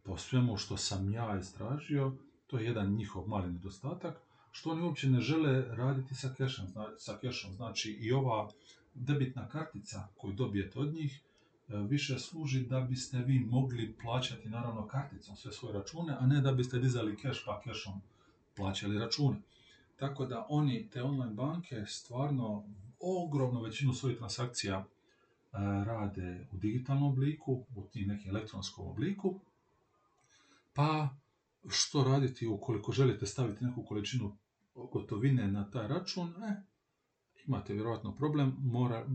po 0.05 0.19
svemu 0.19 0.57
što 0.57 0.77
sam 0.77 1.11
ja 1.13 1.39
istražio, 1.39 2.13
to 2.47 2.59
je 2.59 2.67
jedan 2.67 2.95
njihov 2.95 3.29
mali 3.29 3.53
nedostatak, 3.53 4.21
što 4.51 4.71
oni 4.71 4.83
uopće 4.83 5.11
ne 5.11 5.21
žele 5.21 5.77
raditi 5.77 6.15
sa 6.15 6.35
kešom. 6.37 6.67
Sa 6.99 7.19
kešom. 7.21 7.53
Znači 7.53 7.91
i 7.91 8.13
ova 8.13 8.51
debitna 8.95 9.49
kartica 9.49 10.09
koju 10.17 10.33
dobijete 10.33 10.79
od 10.79 10.95
njih 10.95 11.21
e, 11.69 11.77
više 11.77 12.19
služi 12.19 12.67
da 12.67 12.81
biste 12.81 13.19
vi 13.19 13.39
mogli 13.39 13.97
plaćati 14.03 14.49
naravno 14.49 14.89
karticom 14.89 15.37
sve 15.37 15.53
svoje 15.53 15.79
račune, 15.79 16.17
a 16.21 16.27
ne 16.27 16.41
da 16.41 16.53
biste 16.53 16.79
dizali 16.79 17.17
keš 17.17 17.45
pa 17.45 17.61
kešom 17.61 18.01
plaćali 18.57 18.99
račune. 18.99 19.43
Tako 19.97 20.27
da 20.27 20.47
oni, 20.49 20.89
te 20.93 21.03
online 21.03 21.35
banke, 21.35 21.85
stvarno 21.87 22.65
ogromnu 23.01 23.61
većinu 23.61 23.95
svojih 23.95 24.19
transakcija 24.19 24.85
rade 25.85 26.47
u 26.53 26.57
digitalnom 26.57 27.13
obliku, 27.13 27.65
u 27.75 27.83
tim 27.93 28.09
nekim 28.09 28.31
elektronskom 28.31 28.87
obliku, 28.89 29.41
pa 30.75 31.09
što 31.69 32.05
raditi 32.05 32.47
ukoliko 32.47 32.93
želite 32.93 33.27
staviti 33.27 33.65
neku 33.65 33.85
količinu 33.85 34.37
gotovine 34.75 35.49
na 35.53 35.71
taj 35.71 35.89
račun, 35.89 36.29
e, 36.29 36.63
imate 37.47 37.75
vjerojatno 37.75 38.17
problem, 38.17 38.57
mora, 38.59 39.07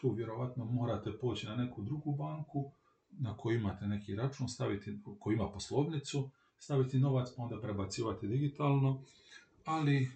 tu 0.00 0.10
vjerojatno 0.10 0.64
morate 0.64 1.18
poći 1.18 1.46
na 1.46 1.56
neku 1.56 1.82
drugu 1.82 2.16
banku 2.16 2.70
na 3.10 3.36
koju 3.36 3.58
imate 3.58 3.86
neki 3.86 4.14
račun, 4.14 4.48
staviti, 4.48 4.98
koji 5.18 5.34
ima 5.34 5.50
poslovnicu, 5.50 6.30
staviti 6.58 6.98
novac, 6.98 7.28
pa 7.36 7.42
onda 7.42 7.60
prebacivati 7.60 8.26
digitalno, 8.26 9.02
ali 9.64 10.10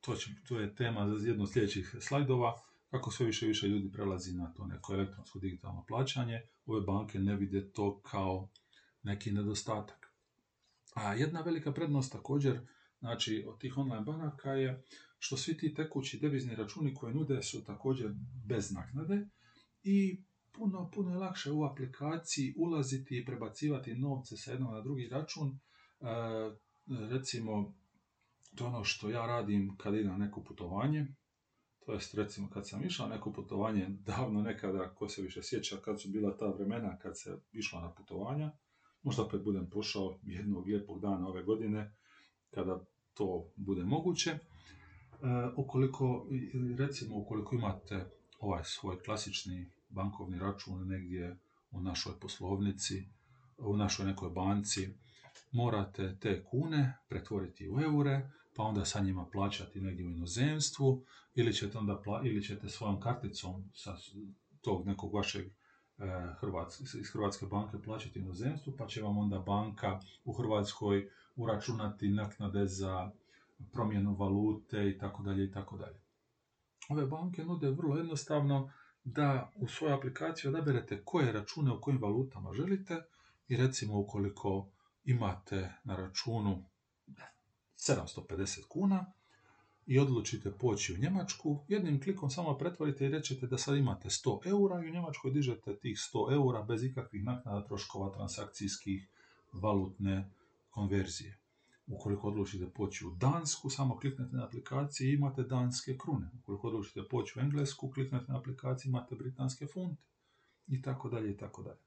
to, 0.00 0.14
će, 0.14 0.30
to 0.48 0.60
je 0.60 0.74
tema 0.74 1.18
za 1.18 1.28
jednu 1.28 1.42
od 1.42 1.52
sljedećih 1.52 1.96
slajdova, 2.00 2.60
kako 2.90 3.10
sve 3.10 3.26
više 3.26 3.46
i 3.46 3.48
više 3.48 3.68
ljudi 3.68 3.92
prelazi 3.92 4.32
na 4.32 4.52
to 4.52 4.66
neko 4.66 4.94
elektronsko 4.94 5.38
digitalno 5.38 5.84
plaćanje, 5.88 6.42
ove 6.66 6.80
banke 6.80 7.18
ne 7.18 7.36
vide 7.36 7.70
to 7.70 8.00
kao 8.00 8.48
neki 9.02 9.32
nedostatak. 9.32 10.12
A 10.94 11.14
jedna 11.14 11.40
velika 11.40 11.72
prednost 11.72 12.12
također 12.12 12.60
znači, 13.00 13.44
od 13.48 13.60
tih 13.60 13.78
online 13.78 14.04
banaka 14.04 14.50
je 14.50 14.82
što 15.18 15.36
svi 15.36 15.56
ti 15.56 15.74
tekući 15.74 16.18
devizni 16.18 16.54
računi 16.54 16.94
koje 16.94 17.14
nude 17.14 17.42
su 17.42 17.64
također 17.64 18.14
bez 18.46 18.72
naknade 18.72 19.28
i 19.82 20.22
puno, 20.52 20.90
puno 20.94 21.10
je 21.10 21.18
lakše 21.18 21.52
u 21.52 21.64
aplikaciji 21.64 22.54
ulaziti 22.56 23.18
i 23.18 23.24
prebacivati 23.24 23.94
novce 23.94 24.36
sa 24.36 24.50
jednog 24.50 24.72
na 24.72 24.80
drugi 24.80 25.08
račun. 25.08 25.48
E, 25.48 26.04
recimo, 27.10 27.74
to 28.54 28.66
ono 28.66 28.84
što 28.84 29.10
ja 29.10 29.26
radim 29.26 29.76
kad 29.76 29.94
idem 29.94 30.06
na 30.06 30.16
neko 30.16 30.42
putovanje, 30.42 31.06
to 31.88 31.94
jest 31.94 32.14
recimo 32.14 32.48
kad 32.50 32.68
sam 32.68 32.84
išao 32.84 33.08
neko 33.08 33.32
putovanje 33.32 33.86
davno 33.88 34.42
nekada, 34.42 34.94
ko 34.94 35.08
se 35.08 35.22
više 35.22 35.42
sjeća 35.42 35.76
kad 35.84 36.00
su 36.00 36.08
bila 36.08 36.36
ta 36.36 36.46
vremena 36.46 36.98
kad 36.98 37.18
se 37.18 37.38
išlo 37.52 37.80
na 37.80 37.90
putovanja, 37.92 38.52
možda 39.02 39.22
opet 39.22 39.44
budem 39.44 39.70
pošao 39.70 40.18
jednog 40.22 40.66
lijepog 40.66 41.00
dana 41.00 41.28
ove 41.28 41.42
godine 41.42 41.94
kada 42.50 42.84
to 43.14 43.50
bude 43.56 43.84
moguće. 43.84 44.30
E, 44.30 44.38
ukoliko, 45.56 46.26
recimo 46.78 47.16
ukoliko 47.18 47.54
imate 47.54 48.10
ovaj 48.40 48.62
svoj 48.64 48.98
klasični 48.98 49.70
bankovni 49.88 50.38
račun 50.38 50.88
negdje 50.88 51.36
u 51.70 51.80
našoj 51.80 52.12
poslovnici, 52.20 53.04
u 53.58 53.76
našoj 53.76 54.06
nekoj 54.06 54.30
banci, 54.30 54.88
morate 55.52 56.16
te 56.20 56.44
kune 56.44 56.98
pretvoriti 57.08 57.68
u 57.70 57.80
eure, 57.80 58.30
pa 58.58 58.64
onda 58.64 58.84
sa 58.84 59.00
njima 59.00 59.26
plaćati 59.32 59.80
negdje 59.80 60.06
u 60.06 60.10
inozemstvu, 60.10 61.04
ili 61.34 61.52
ćete, 61.52 61.78
onda 61.78 62.02
ili 62.24 62.42
ćete 62.42 62.68
svojom 62.68 63.00
karticom 63.00 63.70
sa 63.74 63.96
tog 64.60 64.86
nekog 64.86 65.14
vašeg 65.14 65.46
e, 65.46 65.50
iz 67.00 67.10
Hrvatske 67.12 67.46
banke 67.46 67.82
plaćati 67.82 68.18
inozemstvu, 68.18 68.74
pa 68.78 68.86
će 68.86 69.02
vam 69.02 69.18
onda 69.18 69.38
banka 69.38 70.00
u 70.24 70.32
Hrvatskoj 70.32 71.10
uračunati 71.36 72.08
naknade 72.08 72.66
za 72.66 73.10
promjenu 73.72 74.14
valute 74.14 74.90
i 74.90 74.98
tako 74.98 75.22
dalje 75.22 75.44
i 75.44 75.52
tako 75.52 75.76
dalje. 75.76 76.00
Ove 76.88 77.06
banke 77.06 77.44
nude 77.44 77.70
vrlo 77.70 77.96
jednostavno 77.96 78.70
da 79.04 79.52
u 79.54 79.68
svojoj 79.68 79.94
aplikaciji 79.94 80.48
odaberete 80.48 81.02
koje 81.04 81.32
račune 81.32 81.72
u 81.72 81.80
kojim 81.80 82.02
valutama 82.02 82.52
želite 82.52 83.02
i 83.48 83.56
recimo 83.56 84.00
ukoliko 84.00 84.68
imate 85.04 85.72
na 85.84 85.96
računu 85.96 86.64
750 87.78 88.66
kuna 88.68 89.12
i 89.86 89.98
odlučite 89.98 90.52
poći 90.52 90.94
u 90.94 90.98
Njemačku, 90.98 91.64
jednim 91.68 92.02
klikom 92.02 92.30
samo 92.30 92.58
pretvorite 92.58 93.06
i 93.06 93.08
rećete 93.08 93.46
da 93.46 93.58
sad 93.58 93.76
imate 93.76 94.08
100 94.08 94.46
eura 94.46 94.84
i 94.84 94.88
u 94.88 94.92
Njemačkoj 94.92 95.30
dižete 95.30 95.76
tih 95.76 95.96
100 95.96 96.32
eura 96.32 96.62
bez 96.62 96.84
ikakvih 96.84 97.24
naknada 97.24 97.64
troškova 97.64 98.12
transakcijskih 98.12 99.08
valutne 99.52 100.30
konverzije. 100.70 101.38
Ukoliko 101.86 102.28
odlučite 102.28 102.70
poći 102.70 103.06
u 103.06 103.10
Dansku, 103.10 103.70
samo 103.70 103.98
kliknete 103.98 104.36
na 104.36 104.44
aplikaciji 104.44 105.08
i 105.08 105.14
imate 105.14 105.42
danske 105.42 105.98
krune. 105.98 106.30
Ukoliko 106.42 106.68
odlučite 106.68 107.00
poći 107.10 107.38
u 107.38 107.42
Englesku, 107.42 107.90
kliknete 107.90 108.32
na 108.32 108.38
aplikaciji 108.38 108.90
imate 108.90 109.14
britanske 109.14 109.66
funte. 109.66 110.02
I 110.66 110.82
tako 110.82 111.08
dalje, 111.08 111.30
i 111.30 111.36
tako 111.36 111.62
dalje. 111.62 111.80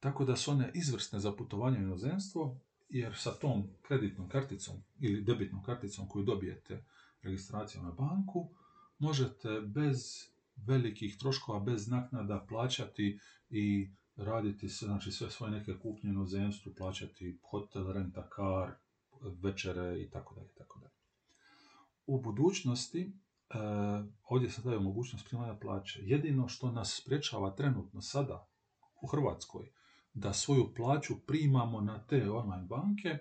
Tako 0.00 0.24
da 0.24 0.36
su 0.36 0.50
one 0.50 0.70
izvrsne 0.74 1.20
za 1.20 1.32
putovanje 1.32 1.78
u 1.78 1.82
inozemstvo, 1.82 2.58
jer 2.90 3.16
sa 3.16 3.30
tom 3.30 3.68
kreditnom 3.82 4.28
karticom 4.28 4.74
ili 5.00 5.22
debitnom 5.24 5.62
karticom 5.62 6.08
koju 6.08 6.24
dobijete 6.24 6.84
registracijom 7.22 7.84
na 7.84 7.92
banku, 7.92 8.50
možete 8.98 9.60
bez 9.60 10.30
velikih 10.56 11.16
troškova, 11.18 11.60
bez 11.60 11.88
naknada 11.88 12.46
plaćati 12.48 13.18
i 13.50 13.90
raditi 14.16 14.68
sve, 14.68 14.86
znači 14.86 15.12
sve 15.12 15.30
svoje 15.30 15.52
neke 15.52 15.78
kupnje 15.78 16.18
u 16.18 16.26
zemstvu, 16.26 16.72
plaćati 16.76 17.38
hotel, 17.50 17.92
renta 17.92 18.28
car, 18.36 18.74
večere 19.42 20.02
i 20.02 20.10
tako 20.10 20.34
dalje, 20.34 20.48
tako 20.58 20.78
dalje. 20.78 20.92
U 22.06 22.20
budućnosti, 22.20 23.12
e, 23.50 23.56
ovdje 24.24 24.50
se 24.50 24.62
daje 24.62 24.80
mogućnost 24.80 25.28
primanja 25.28 25.54
plaće. 25.54 26.00
Jedino 26.02 26.48
što 26.48 26.72
nas 26.72 27.00
sprečava 27.02 27.56
trenutno 27.56 28.02
sada 28.02 28.46
u 29.02 29.06
Hrvatskoj 29.06 29.70
da 30.20 30.32
svoju 30.32 30.74
plaću 30.76 31.14
primamo 31.26 31.80
na 31.80 31.98
te 31.98 32.30
online 32.30 32.66
banke 32.68 33.18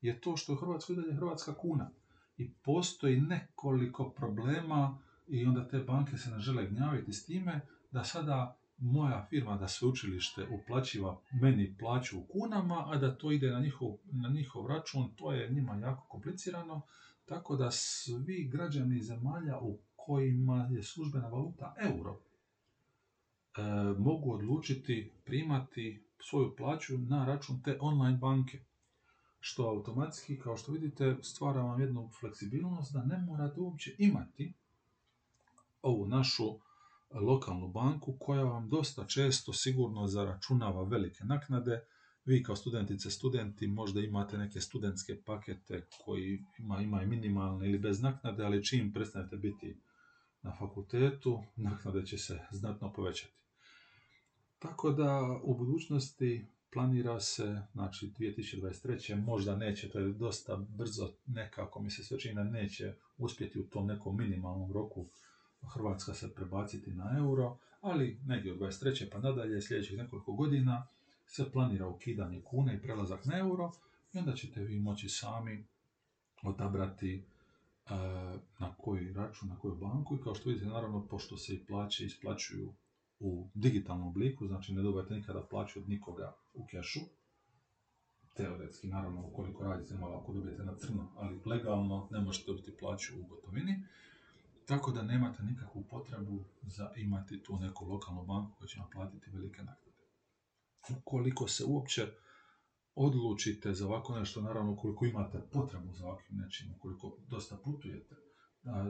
je 0.00 0.20
to 0.20 0.36
što 0.36 0.52
je 0.52 0.56
u 0.56 0.60
Hrvatskoj 0.60 0.96
dalje 0.96 1.14
Hrvatska 1.14 1.54
kuna. 1.54 1.90
I 2.36 2.52
postoji 2.52 3.20
nekoliko 3.20 4.10
problema 4.10 4.98
i 5.26 5.46
onda 5.46 5.68
te 5.68 5.78
banke 5.78 6.16
se 6.16 6.30
ne 6.30 6.38
žele 6.38 6.66
gnjaviti 6.66 7.12
s 7.12 7.26
time 7.26 7.60
da 7.90 8.04
sada 8.04 8.58
moja 8.78 9.26
firma, 9.30 9.56
da 9.56 9.68
sveučilište 9.68 10.46
uplaćiva 10.50 11.20
meni 11.32 11.76
plaću 11.78 12.18
u 12.18 12.26
kunama, 12.26 12.84
a 12.86 12.96
da 12.96 13.16
to 13.18 13.32
ide 13.32 13.50
na 13.50 13.60
njihov, 13.60 13.88
na 14.04 14.28
njihov 14.28 14.66
račun, 14.66 15.14
to 15.16 15.32
je 15.32 15.50
njima 15.50 15.76
jako 15.76 16.06
komplicirano, 16.08 16.80
tako 17.26 17.56
da 17.56 17.70
svi 17.70 18.48
građani 18.52 19.02
zemalja 19.02 19.58
u 19.60 19.78
kojima 19.96 20.68
je 20.70 20.82
službena 20.82 21.28
valuta 21.28 21.74
euro 21.80 22.20
e, 23.58 23.62
mogu 23.98 24.32
odlučiti 24.32 25.12
primati 25.24 26.07
svoju 26.20 26.56
plaću 26.56 26.98
na 26.98 27.24
račun 27.24 27.62
te 27.62 27.78
online 27.80 28.18
banke. 28.18 28.58
Što 29.40 29.68
automatski, 29.68 30.38
kao 30.38 30.56
što 30.56 30.72
vidite, 30.72 31.16
stvara 31.22 31.62
vam 31.62 31.80
jednu 31.80 32.10
fleksibilnost 32.20 32.92
da 32.92 33.04
ne 33.04 33.18
morate 33.18 33.60
uopće 33.60 33.94
imati 33.98 34.54
ovu 35.82 36.06
našu 36.06 36.58
lokalnu 37.10 37.68
banku 37.68 38.16
koja 38.20 38.44
vam 38.44 38.68
dosta 38.68 39.04
često 39.06 39.52
sigurno 39.52 40.06
zaračunava 40.06 40.82
velike 40.82 41.24
naknade. 41.24 41.80
Vi 42.24 42.42
kao 42.42 42.56
studentice, 42.56 43.10
studenti 43.10 43.66
možda 43.66 44.00
imate 44.00 44.38
neke 44.38 44.60
studentske 44.60 45.22
pakete 45.26 45.86
koji 46.04 46.44
ima, 46.58 46.80
imaju 46.80 47.08
minimalne 47.08 47.68
ili 47.68 47.78
bez 47.78 48.00
naknade, 48.00 48.44
ali 48.44 48.64
čim 48.64 48.92
prestanete 48.92 49.36
biti 49.36 49.80
na 50.42 50.52
fakultetu, 50.58 51.42
naknade 51.56 52.06
će 52.06 52.18
se 52.18 52.38
znatno 52.50 52.92
povećati. 52.92 53.32
Tako 54.58 54.90
da 54.90 55.40
u 55.42 55.54
budućnosti 55.54 56.46
planira 56.72 57.20
se, 57.20 57.62
znači 57.72 58.12
2023. 58.18 59.24
možda 59.24 59.56
neće, 59.56 59.90
to 59.90 59.98
je 59.98 60.12
dosta 60.12 60.56
brzo 60.56 61.12
nekako 61.26 61.82
mi 61.82 61.90
se 61.90 62.04
sve 62.04 62.18
čini 62.18 62.34
da 62.34 62.44
neće 62.44 62.94
uspjeti 63.18 63.60
u 63.60 63.68
tom 63.68 63.86
nekom 63.86 64.16
minimalnom 64.16 64.72
roku 64.72 65.06
Hrvatska 65.74 66.14
se 66.14 66.34
prebaciti 66.34 66.90
na 66.90 67.14
euro, 67.18 67.58
ali 67.80 68.20
negdje 68.26 68.52
od 68.52 68.58
23. 68.58 69.10
pa 69.12 69.18
nadalje 69.18 69.62
sljedećih 69.62 69.98
nekoliko 69.98 70.32
godina 70.32 70.86
se 71.26 71.52
planira 71.52 71.86
ukidanje 71.86 72.42
kune 72.42 72.74
i 72.76 72.82
prelazak 72.82 73.24
na 73.24 73.38
euro 73.38 73.72
i 74.12 74.18
onda 74.18 74.34
ćete 74.34 74.64
vi 74.64 74.80
moći 74.80 75.08
sami 75.08 75.66
odabrati 76.42 77.14
e, 77.14 77.22
na 78.58 78.74
koji 78.78 79.12
račun, 79.12 79.48
na 79.48 79.58
koju 79.58 79.74
banku 79.74 80.16
i 80.16 80.22
kao 80.22 80.34
što 80.34 80.48
vidite 80.48 80.66
naravno 80.66 81.06
pošto 81.06 81.36
se 81.36 81.54
i 81.54 81.66
plaće 81.66 82.06
isplaćuju 82.06 82.72
u 83.20 83.50
digitalnom 83.54 84.08
obliku, 84.08 84.46
znači 84.46 84.72
ne 84.74 84.82
dobijete 84.82 85.14
nikada 85.14 85.46
plaću 85.50 85.78
od 85.78 85.88
nikoga 85.88 86.36
u 86.54 86.66
kešu, 86.66 87.00
teoretski, 88.36 88.88
naravno, 88.88 89.26
ukoliko 89.26 89.64
radite 89.64 89.94
malo, 89.94 90.18
ako 90.18 90.32
dobijete 90.32 90.64
na 90.64 90.76
crno, 90.76 91.12
ali 91.16 91.40
legalno 91.46 92.08
ne 92.10 92.20
možete 92.20 92.46
dobiti 92.46 92.76
plaću 92.76 93.20
u 93.20 93.26
gotovini, 93.26 93.82
tako 94.66 94.92
da 94.92 95.02
nemate 95.02 95.42
nikakvu 95.42 95.84
potrebu 95.90 96.44
za 96.62 96.92
imati 96.96 97.42
tu 97.42 97.58
neku 97.58 97.84
lokalnu 97.84 98.24
banku 98.24 98.56
koja 98.58 98.68
će 98.68 98.80
vam 98.80 98.90
platiti 98.92 99.30
velike 99.30 99.62
naknade. 99.62 100.04
Ukoliko 100.98 101.48
se 101.48 101.64
uopće 101.64 102.06
odlučite 102.94 103.74
za 103.74 103.86
ovako 103.86 104.18
nešto, 104.18 104.40
naravno 104.40 104.72
ukoliko 104.72 105.06
imate 105.06 105.40
potrebu 105.52 105.92
za 105.92 106.06
ovakvim 106.06 106.38
nečim, 106.38 106.74
ukoliko 106.76 107.16
dosta 107.28 107.56
putujete, 107.64 108.16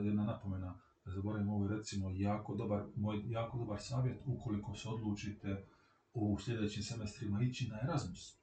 jedna 0.03 0.23
napomena, 0.23 0.79
zaboravim 1.09 1.49
ovo 1.49 1.67
recimo 1.67 2.09
jako 2.09 2.55
dobar, 2.55 2.83
moj 2.95 3.23
jako 3.27 3.57
dobar 3.57 3.81
savjet 3.81 4.21
ukoliko 4.25 4.75
se 4.75 4.89
odlučite 4.89 5.65
u 6.13 6.39
sljedećim 6.39 6.83
semestrima 6.83 7.41
ići 7.41 7.67
na 7.67 7.77
Erasmus. 7.83 8.33
E, 8.33 8.35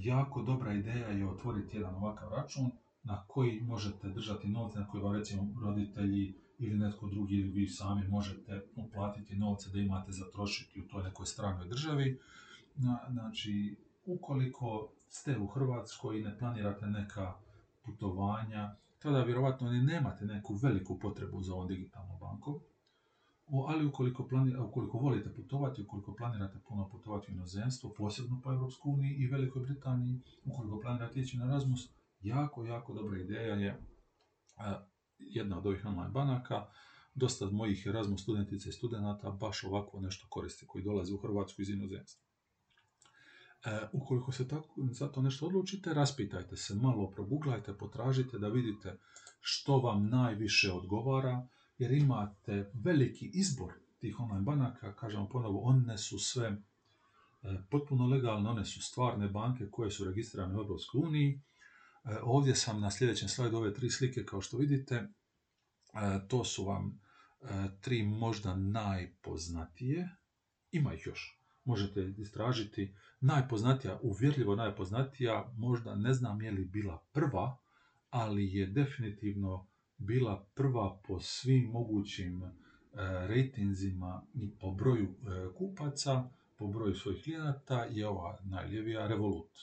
jako 0.00 0.42
dobra 0.42 0.72
ideja 0.72 1.08
je 1.08 1.28
otvoriti 1.28 1.76
jedan 1.76 1.94
ovakav 1.94 2.28
račun 2.30 2.70
na 3.02 3.24
koji 3.26 3.60
možete 3.60 4.08
držati 4.08 4.48
novce, 4.48 4.78
na 4.78 4.88
koji 4.88 5.02
vam 5.02 5.14
recimo 5.14 5.48
roditelji 5.62 6.34
ili 6.58 6.78
netko 6.78 7.06
drugi 7.06 7.34
ili 7.34 7.50
vi 7.50 7.68
sami 7.68 8.08
možete 8.08 8.66
uplatiti 8.76 9.36
novce 9.36 9.70
da 9.70 9.78
imate 9.78 10.12
za 10.12 10.24
trošiti 10.32 10.80
u 10.80 10.88
toj 10.88 11.02
nekoj 11.02 11.26
stranoj 11.26 11.68
državi. 11.68 12.20
Znači, 13.10 13.76
ukoliko 14.06 14.88
ste 15.08 15.38
u 15.38 15.46
Hrvatskoj 15.46 16.18
i 16.18 16.22
ne 16.22 16.38
planirate 16.38 16.86
neka 16.86 17.34
putovanja, 17.84 18.74
tada 19.02 19.22
vjerovatno 19.22 19.70
ni 19.70 19.82
nemate 19.82 20.24
neku 20.24 20.54
veliku 20.54 20.98
potrebu 20.98 21.42
za 21.42 21.54
ovom 21.54 21.68
digitalnom 21.68 22.18
bankom. 22.20 22.60
Ali 23.68 23.86
ukoliko, 23.86 24.28
ukoliko 24.68 24.98
volite 24.98 25.34
putovati, 25.34 25.82
ukoliko 25.82 26.14
planirate 26.14 26.58
puno 26.68 26.88
putovati 26.88 27.32
u 27.32 27.34
inozemstvo, 27.34 27.94
posebno 27.96 28.40
po 28.44 28.52
Europskoj 28.52 28.92
uniji 28.92 29.14
i 29.14 29.26
Velikoj 29.26 29.62
Britaniji, 29.62 30.20
ukoliko 30.44 30.80
planirate 30.80 31.20
ići 31.20 31.38
na 31.38 31.44
Erasmus, 31.44 31.80
jako, 32.20 32.64
jako 32.64 32.94
dobra 32.94 33.20
ideja 33.20 33.54
je 33.54 33.82
jedna 35.18 35.58
od 35.58 35.66
ovih 35.66 35.84
online 35.84 36.10
banaka. 36.10 36.66
Dosta 37.14 37.50
mojih 37.50 37.86
Erasmus 37.86 38.22
studentica 38.22 38.68
i 38.68 38.72
studenata 38.72 39.30
baš 39.30 39.64
ovako 39.64 40.00
nešto 40.00 40.26
koristi, 40.30 40.66
koji 40.66 40.84
dolaze 40.84 41.14
u 41.14 41.18
Hrvatsku 41.18 41.62
iz 41.62 41.70
inozemstva. 41.70 42.31
E, 43.64 43.88
ukoliko 43.92 44.32
se 44.32 44.48
tako, 44.48 44.74
za 44.90 45.08
to 45.08 45.22
nešto 45.22 45.46
odlučite, 45.46 45.94
raspitajte 45.94 46.56
se, 46.56 46.74
malo 46.74 47.10
proguglajte, 47.10 47.74
potražite 47.78 48.38
da 48.38 48.48
vidite 48.48 48.98
što 49.40 49.78
vam 49.78 50.08
najviše 50.08 50.72
odgovara, 50.72 51.48
jer 51.78 51.92
imate 51.92 52.70
veliki 52.74 53.30
izbor 53.34 53.72
tih 53.98 54.20
online 54.20 54.42
banaka, 54.42 54.94
kažem 54.94 55.28
ponovo, 55.32 55.60
one 55.60 55.98
su 55.98 56.18
sve 56.18 56.46
e, 56.46 56.58
potpuno 57.70 58.06
legalne, 58.06 58.50
one 58.50 58.64
su 58.64 58.82
stvarne 58.82 59.28
banke 59.28 59.68
koje 59.70 59.90
su 59.90 60.04
registrirane 60.04 60.54
u 60.60 60.66
uniji. 60.94 61.40
E, 62.04 62.18
ovdje 62.22 62.54
sam 62.54 62.80
na 62.80 62.90
sljedećem 62.90 63.28
slajdu 63.28 63.56
ove 63.56 63.74
tri 63.74 63.90
slike, 63.90 64.24
kao 64.24 64.40
što 64.40 64.56
vidite, 64.56 65.08
to 66.28 66.44
su 66.44 66.64
vam 66.64 67.00
tri 67.80 68.02
možda 68.02 68.56
najpoznatije, 68.56 70.16
ima 70.70 70.94
ih 70.94 71.06
još, 71.06 71.41
možete 71.64 72.14
istražiti, 72.18 72.94
najpoznatija, 73.20 73.98
uvjerljivo 74.02 74.56
najpoznatija, 74.56 75.52
možda 75.56 75.94
ne 75.94 76.12
znam 76.12 76.42
je 76.42 76.50
li 76.50 76.64
bila 76.64 77.04
prva, 77.12 77.58
ali 78.10 78.54
je 78.54 78.66
definitivno 78.66 79.66
bila 79.98 80.46
prva 80.54 81.00
po 81.06 81.20
svim 81.20 81.70
mogućim 81.70 82.42
e, 82.42 82.50
rejtinzima 83.26 84.26
i 84.34 84.50
po 84.60 84.70
broju 84.70 85.04
e, 85.06 85.54
kupaca, 85.54 86.30
po 86.58 86.66
broju 86.66 86.94
svojih 86.94 87.22
klijenata 87.24 87.84
je 87.84 88.08
ova 88.08 88.38
najljevija 88.44 89.06
Revolut. 89.06 89.58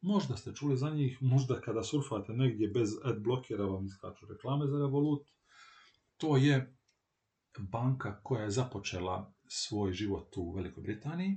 Možda 0.00 0.36
ste 0.36 0.54
čuli 0.54 0.76
za 0.76 0.90
njih, 0.90 1.18
možda 1.20 1.60
kada 1.60 1.82
surfate 1.82 2.32
negdje 2.32 2.68
bez 2.68 2.88
ad 3.04 3.22
blokera 3.22 3.64
vam 3.64 3.86
iskaču 3.86 4.26
reklame 4.26 4.66
za 4.66 4.78
Revolut. 4.78 5.28
To 6.16 6.36
je 6.36 6.76
banka 7.58 8.20
koja 8.22 8.42
je 8.42 8.50
započela 8.50 9.33
svoj 9.48 9.92
život 9.92 10.36
u 10.36 10.52
Velikoj 10.52 10.82
Britaniji, 10.82 11.36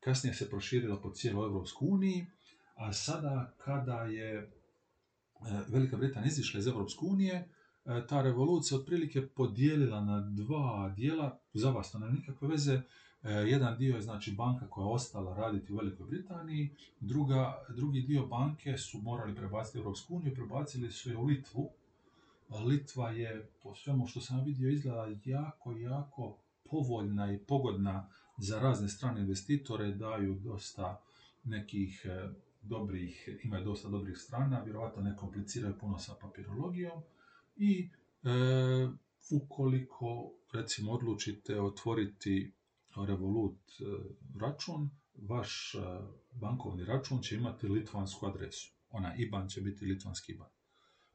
kasnije 0.00 0.34
se 0.34 0.50
proširila 0.50 1.00
po 1.00 1.10
cijeloj 1.10 1.46
Europskoj 1.46 1.88
uniji, 1.90 2.26
a 2.74 2.92
sada 2.92 3.54
kada 3.56 4.02
je 4.02 4.34
e, 4.34 4.48
Velika 5.68 5.96
Britanija 5.96 6.28
izišla 6.28 6.60
iz 6.60 6.66
Europske 6.66 7.04
unije, 7.04 7.34
e, 7.34 8.06
ta 8.08 8.22
revolucija 8.22 8.78
otprilike 8.78 9.26
podijelila 9.26 10.00
na 10.00 10.20
dva 10.20 10.94
dijela, 10.96 11.38
za 11.54 11.70
vas 11.70 11.92
to 11.92 11.98
nema 11.98 12.12
nikakve 12.12 12.48
veze, 12.48 12.74
e, 12.74 12.82
jedan 13.30 13.78
dio 13.78 13.94
je 13.94 14.02
znači 14.02 14.32
banka 14.32 14.66
koja 14.70 14.84
je 14.84 14.92
ostala 14.92 15.36
raditi 15.36 15.72
u 15.72 15.76
Velikoj 15.76 16.06
Britaniji, 16.06 16.70
druga, 17.00 17.64
drugi 17.76 18.00
dio 18.00 18.26
banke 18.26 18.78
su 18.78 18.98
morali 18.98 19.36
prebaciti 19.36 19.78
u 19.78 19.80
Europsku 19.80 20.16
uniju, 20.16 20.34
prebacili 20.34 20.90
su 20.90 21.10
je 21.10 21.16
u 21.16 21.24
Litvu. 21.24 21.70
Litva 22.66 23.10
je, 23.10 23.48
po 23.62 23.74
svemu 23.74 24.06
što 24.06 24.20
sam 24.20 24.44
vidio, 24.44 24.70
izgleda 24.70 25.06
jako, 25.24 25.72
jako 25.72 26.38
povoljna 26.70 27.32
i 27.32 27.38
pogodna 27.38 28.08
za 28.36 28.60
razne 28.60 28.88
strane 28.88 29.20
investitore, 29.20 29.94
daju 29.94 30.34
dosta 30.34 31.02
nekih 31.44 32.02
e, 32.04 32.28
dobrih, 32.62 33.28
imaju 33.44 33.64
dosta 33.64 33.88
dobrih 33.88 34.18
strana, 34.18 34.62
vjerojatno 34.62 35.02
ne 35.02 35.16
kompliciraju 35.16 35.78
puno 35.80 35.98
sa 35.98 36.14
papirologijom 36.20 37.02
i 37.56 37.90
e, 38.22 38.28
ukoliko 39.30 40.32
recimo 40.52 40.92
odlučite 40.92 41.60
otvoriti 41.60 42.52
Revolut 43.06 43.60
e, 43.80 43.84
račun, 44.40 44.90
vaš 45.28 45.76
bankovni 46.32 46.84
račun 46.84 47.22
će 47.22 47.36
imati 47.36 47.68
litvansku 47.68 48.26
adresu. 48.26 48.72
Ona 48.90 49.14
IBAN 49.16 49.48
će 49.48 49.60
biti 49.60 49.84
litvanski 49.84 50.32
IBAN. 50.32 50.48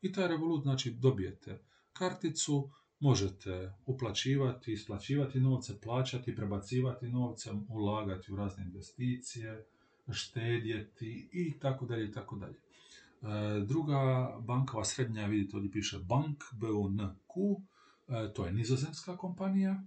I 0.01 0.13
taj 0.13 0.27
Revolut, 0.27 0.63
znači 0.63 0.91
dobijete 0.91 1.63
karticu, 1.93 2.69
možete 2.99 3.73
uplaćivati, 3.85 4.73
isplaćivati 4.73 5.39
novce, 5.39 5.81
plaćati, 5.81 6.35
prebacivati 6.35 7.09
novce, 7.09 7.49
ulagati 7.69 8.33
u 8.33 8.35
razne 8.35 8.63
investicije, 8.63 9.65
štedjeti 10.11 11.29
i 11.31 11.59
tako 11.59 11.85
dalje 11.85 12.05
i 12.05 12.11
tako 12.11 12.35
dalje. 12.35 12.55
E, 12.55 13.59
druga 13.65 14.31
bankova 14.41 14.85
srednja, 14.85 15.25
vidite 15.25 15.55
ovdje 15.55 15.71
piše 15.71 15.99
Bank 15.99 16.43
BUNQ, 16.51 17.61
e, 18.07 18.33
to 18.33 18.45
je 18.45 18.53
nizozemska 18.53 19.17
kompanija. 19.17 19.83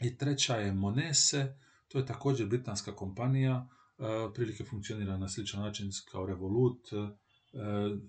I 0.00 0.16
treća 0.16 0.56
je 0.56 0.72
Monese, 0.72 1.56
to 1.88 1.98
je 1.98 2.06
također 2.06 2.46
britanska 2.46 2.92
kompanija, 2.96 3.68
e, 3.98 4.02
prilike 4.34 4.64
funkcionira 4.64 5.16
na 5.16 5.28
sličan 5.28 5.60
način 5.60 5.90
kao 6.10 6.26
Revolut, 6.26 6.88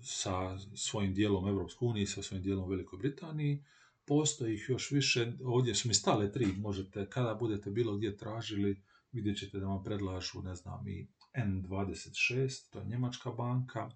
sa 0.02 0.58
svojim 0.76 1.14
dijelom 1.14 1.48
Europske 1.48 1.84
unije, 1.84 2.06
sa 2.06 2.22
svojim 2.22 2.42
dijelom 2.42 2.70
Velikoj 2.70 2.98
Britaniji 2.98 3.64
postoji 4.06 4.54
ih 4.54 4.66
još 4.68 4.90
više, 4.90 5.32
ovdje 5.44 5.74
su 5.74 5.88
mi 5.88 5.94
stale 5.94 6.32
tri, 6.32 6.46
možete, 6.46 7.10
kada 7.10 7.34
budete 7.34 7.70
bilo 7.70 7.96
gdje 7.96 8.16
tražili, 8.16 8.82
vidjet 9.12 9.38
ćete 9.38 9.58
da 9.58 9.66
vam 9.66 9.84
predlažu, 9.84 10.42
ne 10.42 10.54
znam, 10.54 10.88
i 10.88 11.08
N26, 11.34 12.70
to 12.72 12.78
je 12.78 12.86
njemačka 12.86 13.30
banka, 13.30 13.90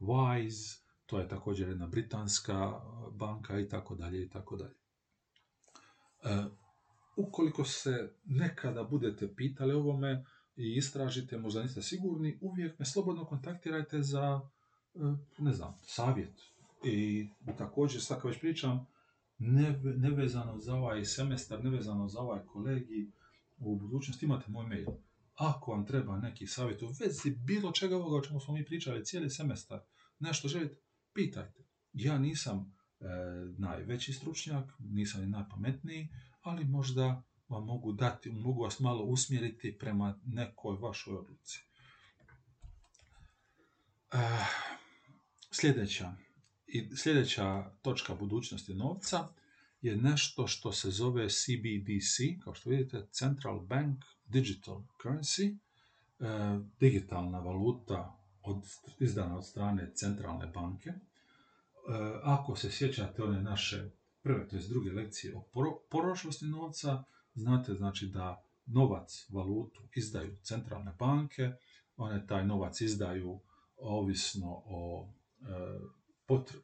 Wise, 0.00 0.80
to 1.06 1.18
je 1.18 1.28
također 1.28 1.68
jedna 1.68 1.86
britanska 1.86 2.80
banka 3.12 3.60
i 3.60 3.68
tako 3.68 3.94
dalje 3.94 4.22
i 4.22 4.28
tako 4.28 4.56
dalje. 4.56 4.74
E, 6.24 6.44
ukoliko 7.16 7.64
se 7.64 8.12
nekada 8.24 8.84
budete 8.84 9.34
pitali 9.34 9.72
ovome 9.72 10.24
i 10.56 10.74
istražite, 10.76 11.38
možda 11.38 11.62
niste 11.62 11.82
sigurni, 11.82 12.38
uvijek 12.40 12.78
me 12.78 12.86
slobodno 12.86 13.24
kontaktirajte 13.24 14.02
za, 14.02 14.40
e, 14.94 14.98
ne 15.38 15.52
znam, 15.52 15.74
savjet. 15.82 16.40
I 16.84 17.28
također, 17.58 18.02
sad 18.02 18.20
već 18.24 18.40
pričam, 18.40 18.86
nevezano 19.96 20.58
za 20.60 20.74
ovaj 20.74 21.04
semestar, 21.04 21.64
nevezano 21.64 22.08
za 22.08 22.20
ovaj 22.20 22.46
kolegij, 22.46 23.10
u 23.58 23.76
budućnosti 23.78 24.24
imate 24.24 24.50
moj 24.50 24.66
mail. 24.66 24.86
Ako 25.34 25.70
vam 25.70 25.86
treba 25.86 26.18
neki 26.18 26.46
savjet 26.46 26.82
u 26.82 26.86
vezi 27.00 27.30
bilo 27.30 27.72
čega 27.72 27.96
ovoga 27.96 28.16
o 28.16 28.20
čemu 28.20 28.40
smo 28.40 28.54
mi 28.54 28.64
pričali 28.64 29.04
cijeli 29.04 29.30
semestar, 29.30 29.80
nešto 30.18 30.48
želite, 30.48 30.76
pitajte. 31.14 31.64
Ja 31.92 32.18
nisam 32.18 32.58
e, 33.00 33.04
najveći 33.58 34.12
stručnjak, 34.12 34.72
nisam 34.78 35.20
ni 35.20 35.28
najpametniji, 35.28 36.08
ali 36.42 36.64
možda 36.64 37.22
vam 37.48 37.64
mogu 37.64 37.92
dati, 37.92 38.30
mogu 38.30 38.62
vas 38.62 38.80
malo 38.80 39.04
usmjeriti 39.04 39.78
prema 39.78 40.18
nekoj 40.24 40.76
vašoj 40.76 41.16
odluci. 41.16 41.60
E, 44.12 44.18
sljedeća, 45.50 46.14
i 46.66 46.96
sljedeća 46.96 47.70
točka 47.82 48.14
budućnosti 48.14 48.74
novca 48.74 49.28
je 49.80 49.96
nešto 49.96 50.46
što 50.46 50.72
se 50.72 50.90
zove 50.90 51.28
CBDC, 51.28 52.44
kao 52.44 52.54
što 52.54 52.70
vidite, 52.70 53.06
Central 53.10 53.60
Bank 53.60 54.04
Digital 54.26 54.82
Currency, 55.02 55.56
e, 56.20 56.26
digitalna 56.80 57.38
valuta 57.38 58.18
od, 58.42 58.64
izdana 59.00 59.36
od 59.36 59.46
strane 59.46 59.92
centralne 59.94 60.46
banke. 60.46 60.90
E, 60.90 60.96
ako 62.22 62.56
se 62.56 62.70
sjećate 62.70 63.22
one 63.22 63.42
naše 63.42 63.90
prve, 64.22 64.48
to 64.48 64.56
je 64.56 64.62
druge 64.68 64.92
lekcije 64.92 65.36
o 65.36 65.44
porošlosti 65.90 66.46
novca, 66.46 67.04
znate 67.34 67.74
znači 67.74 68.06
da 68.06 68.42
novac, 68.66 69.26
valutu 69.30 69.82
izdaju 69.94 70.36
centralne 70.42 70.92
banke, 70.98 71.52
one 71.96 72.26
taj 72.26 72.46
novac 72.46 72.80
izdaju 72.80 73.40
ovisno 73.76 74.62
o 74.64 75.08
e, 75.40 75.46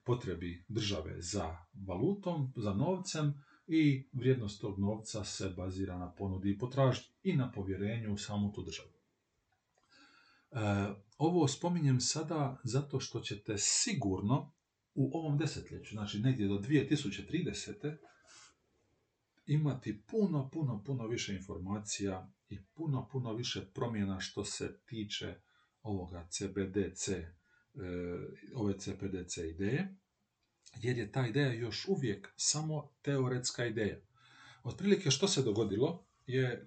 potrebi 0.05 0.65
države 0.69 1.17
za 1.21 1.57
valutom, 1.87 2.53
za 2.57 2.75
novcem 2.75 3.35
i 3.67 4.09
vrijednost 4.13 4.61
tog 4.61 4.79
novca 4.79 5.25
se 5.25 5.49
bazira 5.57 5.99
na 5.99 6.15
ponudi 6.15 6.51
i 6.51 6.59
potražnji 6.59 7.05
i 7.23 7.37
na 7.37 7.53
povjerenju 7.53 8.13
u 8.13 8.19
samu 8.19 8.53
tu 8.53 8.63
državu. 8.63 8.89
E, 10.51 10.59
ovo 11.19 11.49
spominjem 11.49 12.01
sada 12.01 12.61
zato 12.65 13.01
što 13.01 13.21
ćete 13.21 13.55
sigurno 13.59 14.53
u 14.95 15.19
ovom 15.19 15.39
desetljeću, 15.39 15.95
znači 15.95 16.19
negdje 16.19 16.49
do 16.49 16.59
2030. 16.59 17.97
imati 19.47 20.03
puno, 20.11 20.51
puno, 20.53 20.83
puno 20.87 21.07
više 21.07 21.35
informacija 21.35 22.33
i 22.49 22.65
puno, 22.75 23.09
puno 23.13 23.35
više 23.35 23.71
promjena 23.75 24.21
što 24.21 24.45
se 24.45 24.81
tiče 24.87 25.35
ovoga 25.83 26.29
CBDC, 26.31 27.09
ove 28.55 28.79
CBDC 28.79 29.37
ideje, 29.37 29.95
jer 30.81 30.99
je 30.99 31.13
ta 31.13 31.27
ideja 31.27 31.53
još 31.53 31.89
uvijek 31.89 32.33
samo 32.37 32.91
teoretska 33.03 33.67
ideja. 33.67 33.97
Otprilike 34.63 35.11
što 35.11 35.29
se 35.29 35.43
dogodilo 35.43 36.05
je 36.27 36.45
e, 36.53 36.67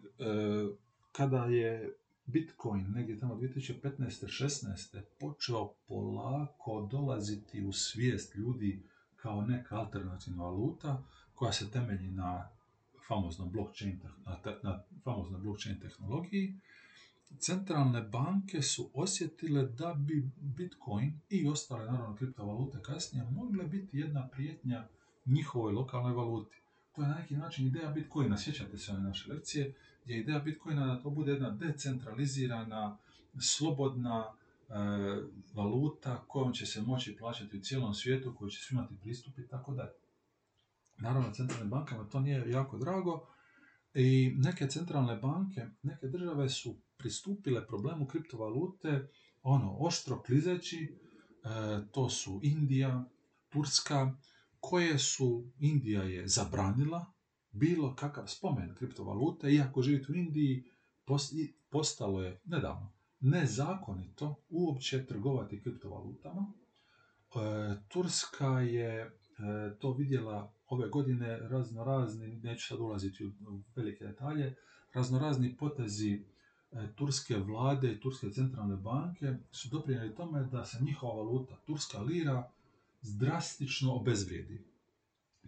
kada 1.11 1.45
je 1.45 1.95
Bitcoin 2.25 2.91
negdje 2.91 3.19
tamo 3.19 3.35
2015-16 3.35 5.01
počeo 5.19 5.73
polako 5.87 6.87
dolaziti 6.91 7.65
u 7.65 7.71
svijest 7.71 8.35
ljudi 8.35 8.83
kao 9.15 9.41
neka 9.41 9.75
alternativna 9.75 10.43
valuta 10.43 11.03
koja 11.33 11.53
se 11.53 11.71
temelji 11.71 12.11
na 12.11 12.49
famoznom 13.07 13.51
blockchain, 13.51 13.99
na, 14.25 14.59
na 14.63 14.83
blockchain 15.37 15.79
tehnologiji, 15.79 16.59
centralne 17.39 18.01
banke 18.01 18.61
su 18.61 18.89
osjetile 18.93 19.63
da 19.67 19.93
bi 19.93 20.31
Bitcoin 20.37 21.19
i 21.29 21.47
ostale 21.47 21.85
naravno 21.85 22.15
kriptovalute 22.15 22.81
kasnije 22.81 23.25
mogle 23.31 23.63
biti 23.63 23.97
jedna 23.97 24.27
prijetnja 24.27 24.87
njihovoj 25.25 25.73
lokalnoj 25.73 26.13
valuti. 26.13 26.61
To 26.95 27.01
je 27.01 27.07
na 27.07 27.15
neki 27.15 27.35
način 27.35 27.67
ideja 27.67 27.91
Bitcoina, 27.91 28.37
sjećate 28.37 28.77
se 28.77 28.91
one 28.91 29.01
naše 29.01 29.33
lekcije, 29.33 29.73
je 30.05 30.19
ideja 30.19 30.39
Bitcoina 30.39 30.85
da 30.85 31.01
to 31.01 31.09
bude 31.09 31.31
jedna 31.31 31.49
decentralizirana, 31.49 32.97
slobodna 33.39 34.25
e, 34.25 34.73
valuta 35.53 36.23
kojom 36.27 36.53
će 36.53 36.65
se 36.65 36.81
moći 36.81 37.17
plaćati 37.17 37.57
u 37.57 37.61
cijelom 37.61 37.93
svijetu, 37.93 38.35
koji 38.35 38.51
će 38.51 38.61
svi 38.61 38.73
imati 38.73 38.95
pristup 39.01 39.37
i 39.37 39.47
tako 39.47 39.73
dalje. 39.73 39.93
Naravno, 40.97 41.33
centralnim 41.33 41.69
bankama 41.69 42.09
to 42.09 42.19
nije 42.19 42.49
jako 42.49 42.77
drago 42.77 43.27
i 43.95 44.33
neke 44.37 44.67
centralne 44.67 45.15
banke, 45.15 45.65
neke 45.83 46.07
države 46.07 46.49
su 46.49 46.81
pristupile 46.97 47.67
problemu 47.67 48.07
kriptovalute 48.07 49.07
ono, 49.43 49.77
oštro 49.79 50.21
klizeći, 50.21 50.77
e, 50.77 51.47
to 51.91 52.09
su 52.09 52.39
Indija, 52.43 53.05
Turska, 53.49 54.17
koje 54.59 54.99
su, 54.99 55.51
Indija 55.59 56.03
je 56.03 56.27
zabranila 56.27 57.13
bilo 57.51 57.95
kakav 57.95 58.27
spomen 58.27 58.75
kriptovalute, 58.75 59.51
iako 59.51 59.81
živite 59.81 60.11
u 60.11 60.15
Indiji, 60.15 60.63
postalo 61.69 62.23
je 62.23 62.41
nedavno 62.45 62.93
nezakonito 63.19 64.43
uopće 64.49 65.05
trgovati 65.05 65.61
kriptovalutama. 65.61 66.53
E, 67.35 67.39
Turska 67.87 68.59
je 68.59 69.19
to 69.79 69.93
vidjela 69.93 70.53
ove 70.67 70.89
godine 70.89 71.39
razno 71.39 71.83
razni, 71.83 72.39
neću 72.43 72.67
sad 72.67 72.79
ulaziti 72.79 73.25
u 73.25 73.31
velike 73.75 74.05
detalje, 74.05 74.55
razno 74.93 75.19
razni 75.19 75.57
potezi 75.57 76.13
e, 76.13 76.87
turske 76.95 77.37
vlade 77.37 77.91
i 77.91 77.99
turske 77.99 78.29
centralne 78.29 78.75
banke 78.75 79.35
su 79.51 79.69
doprinijeli 79.69 80.15
tome 80.15 80.43
da 80.43 80.65
se 80.65 80.83
njihova 80.83 81.13
valuta, 81.13 81.55
turska 81.65 81.99
lira, 81.99 82.49
drastično 83.01 83.93
obezvrijedi. 83.93 84.65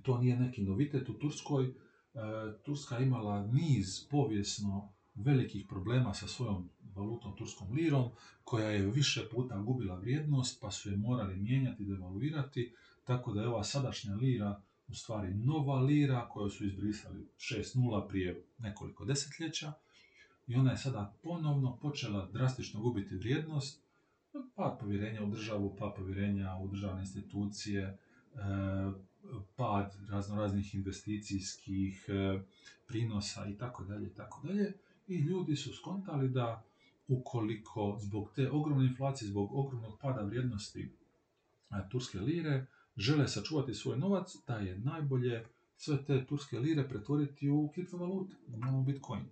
To 0.02 0.18
nije 0.18 0.40
neki 0.40 0.64
novitet 0.64 1.10
u 1.10 1.14
Turskoj, 1.14 1.74
E, 2.18 2.54
Turska 2.64 3.00
imala 3.00 3.48
niz 3.48 4.08
povijesno 4.10 4.94
velikih 5.16 5.66
problema 5.70 6.14
sa 6.14 6.28
svojom 6.28 6.70
valutom 6.96 7.36
turskom 7.36 7.72
lirom, 7.72 8.10
koja 8.44 8.70
je 8.70 8.92
više 8.92 9.28
puta 9.32 9.58
gubila 9.58 9.96
vrijednost, 9.96 10.62
pa 10.62 10.72
su 10.72 10.90
je 10.90 10.98
morali 10.98 11.36
mijenjati, 11.36 11.86
devaluirati, 11.86 12.74
tako 13.08 13.34
da 13.34 13.42
je 13.42 13.48
ova 13.48 13.64
sadašnja 13.64 14.16
lira 14.16 14.62
u 14.88 14.94
stvari 14.94 15.34
nova 15.34 15.80
lira 15.80 16.30
koju 16.30 16.50
su 16.50 16.66
izbrisali 16.66 17.28
6.0 17.38 18.08
prije 18.08 18.44
nekoliko 18.58 19.06
desetljeća 19.06 19.74
i 20.48 20.56
ona 20.56 20.72
je 20.72 20.78
sada 20.78 21.14
ponovno 21.24 21.78
počela 21.82 22.30
drastično 22.34 22.82
gubiti 22.82 23.16
vrijednost, 23.16 23.82
pa 24.56 24.78
povjerenja 24.80 25.24
u 25.24 25.30
državu, 25.30 25.76
pa 25.80 25.94
povjerenja 25.98 26.58
u 26.62 26.68
državne 26.68 27.02
institucije, 27.02 27.84
e, 27.84 27.98
pad 29.56 29.96
raznoraznih 30.10 30.76
investicijskih 30.76 32.06
e, 32.08 32.40
prinosa 32.88 33.48
i 33.48 33.58
tako 33.58 33.84
dalje 33.84 34.08
i 34.08 34.14
tako 34.14 34.48
dalje. 34.48 34.74
I 35.08 35.18
ljudi 35.18 35.56
su 35.56 35.74
skontali 35.74 36.30
da 36.30 36.64
ukoliko 37.08 37.98
zbog 38.00 38.32
te 38.36 38.52
ogromne 38.52 38.86
inflacije, 38.86 39.30
zbog 39.30 39.54
ogromnog 39.54 40.00
pada 40.02 40.22
vrijednosti 40.22 40.96
e, 41.72 41.90
turske 41.92 42.20
lire, 42.20 42.66
žele 42.98 43.28
sačuvati 43.28 43.74
svoj 43.74 43.98
novac, 43.98 44.36
da 44.48 44.58
je 44.58 44.80
najbolje 44.80 45.46
sve 45.76 46.06
te 46.06 46.26
turske 46.26 46.60
lire 46.60 46.90
pretvoriti 46.90 47.50
u 47.50 47.72
kriptovalute, 47.74 48.36
u 48.80 48.84
bitcoin. 48.84 49.26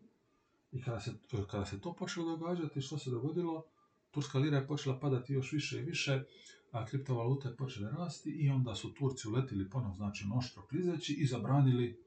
I 0.71 0.81
kada 0.81 0.99
se, 0.99 1.13
kada 1.51 1.65
se 1.65 1.81
to 1.81 1.93
počelo 1.93 2.37
događati, 2.37 2.81
što 2.81 2.97
se 2.97 3.09
dogodilo? 3.09 3.65
Turska 4.11 4.39
lira 4.39 4.57
je 4.57 4.67
počela 4.67 4.99
padati 4.99 5.33
još 5.33 5.51
više 5.51 5.79
i 5.79 5.83
više, 5.83 6.23
a 6.71 6.85
kriptovalute 6.85 7.55
počele 7.55 7.91
rasti 7.91 8.29
i 8.29 8.49
onda 8.49 8.75
su 8.75 8.93
Turci 8.93 9.27
uletili 9.27 9.69
ponovno, 9.69 9.95
znači 9.95 10.27
noštro 10.27 10.65
klizeći 10.65 11.13
i 11.13 11.27
zabranili 11.27 12.05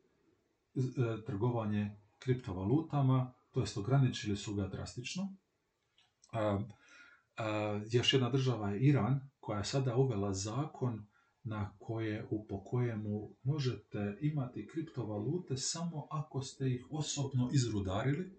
e, 0.74 0.80
trgovanje 1.26 1.90
kriptovalutama, 2.18 3.32
to 3.50 3.60
jest 3.60 3.76
ograničili 3.76 4.36
su 4.36 4.54
ga 4.54 4.66
drastično. 4.66 5.36
A, 6.32 6.60
još 7.90 8.12
jedna 8.12 8.30
država 8.30 8.70
je 8.70 8.80
Iran, 8.80 9.20
koja 9.40 9.58
je 9.58 9.64
sada 9.64 9.96
uvela 9.96 10.32
zakon 10.32 11.06
na 11.44 11.74
koje, 11.78 12.26
u, 12.30 12.46
po 12.48 12.64
kojemu 12.64 13.30
možete 13.42 14.18
imati 14.20 14.66
kriptovalute 14.66 15.56
samo 15.56 16.06
ako 16.10 16.42
ste 16.42 16.68
ih 16.74 16.86
osobno 16.90 17.50
izrudarili, 17.52 18.32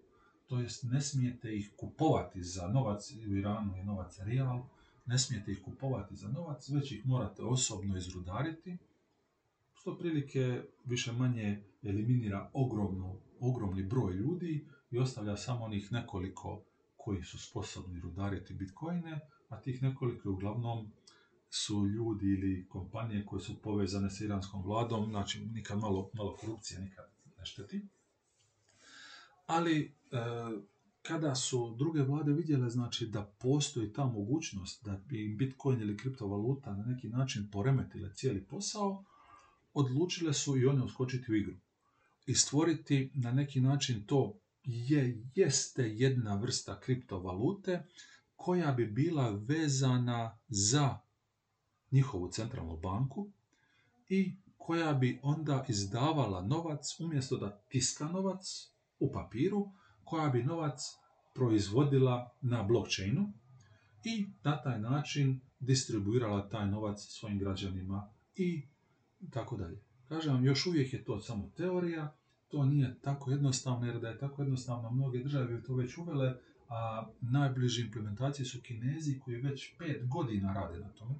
to 0.47 0.59
jest 0.59 0.83
ne 0.83 1.01
smijete 1.01 1.55
ih 1.55 1.73
kupovati 1.77 2.43
za 2.43 2.67
novac, 2.67 3.11
u 3.29 3.35
Iranu 3.35 3.75
je 3.75 3.83
novac 3.83 4.19
real, 4.19 4.63
ne 5.05 5.19
smijete 5.19 5.51
ih 5.51 5.61
kupovati 5.65 6.15
za 6.15 6.27
novac, 6.27 6.69
već 6.69 6.91
ih 6.91 7.05
morate 7.05 7.43
osobno 7.43 7.97
izrudariti, 7.97 8.77
što 9.73 9.97
prilike 9.97 10.63
više 10.85 11.11
manje 11.11 11.63
eliminira 11.83 12.49
ogromnu, 12.53 13.19
ogromni 13.39 13.83
broj 13.83 14.13
ljudi 14.13 14.67
i 14.91 14.99
ostavlja 14.99 15.37
samo 15.37 15.65
onih 15.65 15.91
nekoliko 15.91 16.63
koji 16.97 17.23
su 17.23 17.39
sposobni 17.39 17.99
rudariti 17.99 18.53
bitcoine, 18.53 19.19
a 19.49 19.61
tih 19.61 19.81
nekoliko 19.81 20.29
uglavnom 20.29 20.91
su 21.49 21.87
ljudi 21.87 22.25
ili 22.25 22.67
kompanije 22.67 23.25
koje 23.25 23.41
su 23.41 23.61
povezane 23.61 24.09
sa 24.09 24.23
iranskom 24.23 24.63
vladom, 24.63 25.09
znači 25.09 25.45
nikad 25.45 25.79
malo, 25.79 26.09
malo 26.13 26.35
korupcije 26.35 26.81
nikad 26.81 27.05
ne 27.37 27.45
šteti. 27.45 27.87
Ali 29.45 29.95
e, 30.11 30.17
kada 31.01 31.35
su 31.35 31.75
druge 31.77 32.01
vlade 32.01 32.33
vidjele 32.33 32.69
znači 32.69 33.07
da 33.07 33.35
postoji 33.39 33.93
ta 33.93 34.05
mogućnost 34.05 34.85
da 34.85 35.01
bi 35.07 35.35
Bitcoin 35.39 35.81
ili 35.81 35.97
kriptovaluta 35.97 36.75
na 36.75 36.83
neki 36.83 37.09
način 37.09 37.49
poremetile 37.51 38.13
cijeli 38.13 38.45
posao, 38.45 39.03
odlučile 39.73 40.33
su 40.33 40.57
i 40.57 40.65
one 40.65 40.83
uskočiti 40.83 41.31
u 41.31 41.35
igru 41.35 41.53
i 42.25 42.35
stvoriti 42.35 43.11
na 43.13 43.31
neki 43.31 43.61
način 43.61 44.05
to 44.05 44.39
je, 44.63 45.23
jeste 45.35 45.83
jedna 45.83 46.35
vrsta 46.35 46.79
kriptovalute 46.79 47.85
koja 48.35 48.71
bi 48.71 48.85
bila 48.85 49.29
vezana 49.29 50.39
za 50.47 50.97
njihovu 51.91 52.29
centralnu 52.31 52.77
banku 52.77 53.31
i 54.09 54.35
koja 54.57 54.93
bi 54.93 55.19
onda 55.23 55.65
izdavala 55.69 56.41
novac 56.41 56.99
umjesto 56.99 57.37
da 57.37 57.61
tiska 57.69 58.05
novac 58.05 58.45
u 58.99 59.11
papiru, 59.11 59.71
koja 60.03 60.29
bi 60.29 60.43
novac 60.43 60.79
proizvodila 61.33 62.35
na 62.41 62.63
blockchainu 62.63 63.33
i 64.03 64.27
na 64.43 64.61
taj 64.61 64.79
način 64.79 65.39
distribuirala 65.59 66.49
taj 66.49 66.67
novac 66.67 66.99
svojim 66.99 67.39
građanima 67.39 68.09
i 68.35 68.67
tako 69.31 69.57
dalje. 69.57 69.83
Kažem 70.07 70.33
vam, 70.33 70.45
još 70.45 70.65
uvijek 70.65 70.93
je 70.93 71.03
to 71.03 71.19
samo 71.19 71.51
teorija, 71.57 72.15
to 72.47 72.65
nije 72.65 72.99
tako 73.01 73.31
jednostavno, 73.31 73.85
jer 73.85 73.99
da 73.99 74.07
je 74.07 74.19
tako 74.19 74.41
jednostavno, 74.41 74.91
mnoge 74.91 75.23
države 75.23 75.55
bi 75.55 75.63
to 75.63 75.75
već 75.75 75.97
uvele, 75.97 76.35
a 76.69 77.07
najbliži 77.21 77.81
implementacije 77.81 78.45
su 78.45 78.61
Kinezi 78.61 79.19
koji 79.19 79.41
već 79.41 79.77
pet 79.77 80.07
godina 80.07 80.53
rade 80.53 80.79
na 80.79 80.89
tome. 80.89 81.15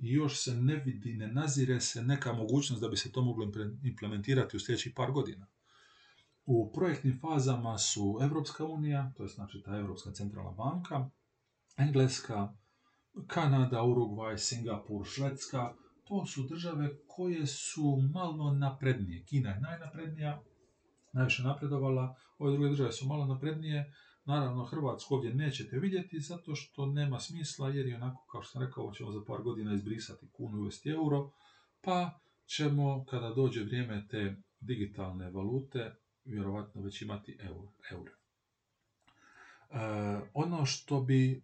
Još 0.00 0.42
se 0.44 0.54
ne 0.54 0.76
vidi, 0.76 1.14
ne 1.14 1.28
nazire 1.28 1.80
se 1.80 2.02
neka 2.02 2.32
mogućnost 2.32 2.82
da 2.82 2.88
bi 2.88 2.96
se 2.96 3.12
to 3.12 3.22
moglo 3.22 3.52
implementirati 3.82 4.56
u 4.56 4.60
sljedećih 4.60 4.92
par 4.96 5.12
godina. 5.12 5.46
U 6.46 6.72
projektnim 6.72 7.18
fazama 7.20 7.78
su 7.78 8.18
Evropska 8.22 8.64
unija, 8.64 9.12
to 9.16 9.22
je 9.22 9.28
znači 9.28 9.62
ta 9.64 9.76
Europska 9.76 10.12
centralna 10.12 10.50
banka, 10.50 11.10
Engleska, 11.76 12.54
Kanada, 13.26 13.82
Urugvaj, 13.82 14.38
Singapur, 14.38 15.06
Švedska, 15.06 15.74
to 16.04 16.26
su 16.26 16.42
države 16.42 16.90
koje 17.06 17.46
su 17.46 17.96
malo 18.14 18.52
naprednije. 18.52 19.24
Kina 19.24 19.50
je 19.50 19.60
najnaprednija, 19.60 20.42
najviše 21.12 21.42
napredovala, 21.42 22.16
ove 22.38 22.52
druge 22.52 22.68
države 22.68 22.92
su 22.92 23.06
malo 23.06 23.26
naprednije, 23.26 23.92
Naravno, 24.28 24.64
Hrvatsku 24.64 25.14
ovdje 25.14 25.34
nećete 25.34 25.78
vidjeti 25.78 26.20
zato 26.20 26.54
što 26.54 26.86
nema 26.86 27.20
smisla 27.20 27.68
jer 27.68 27.86
je 27.86 27.96
onako, 27.96 28.26
kao 28.26 28.42
što 28.42 28.52
sam 28.52 28.62
rekao, 28.62 28.92
ćemo 28.92 29.12
za 29.12 29.24
par 29.26 29.42
godina 29.42 29.74
izbrisati 29.74 30.28
kunu 30.32 30.58
i 30.58 30.60
uvesti 30.60 30.90
euro, 30.90 31.30
pa 31.80 32.20
ćemo, 32.46 33.04
kada 33.10 33.30
dođe 33.30 33.64
vrijeme 33.64 34.06
te 34.10 34.36
digitalne 34.60 35.30
valute, 35.30 35.94
vjerovatno 36.24 36.82
već 36.82 37.02
imati 37.02 37.38
euro. 37.90 38.12
E, 39.70 39.76
ono 40.34 40.66
što 40.66 41.00
bi 41.00 41.42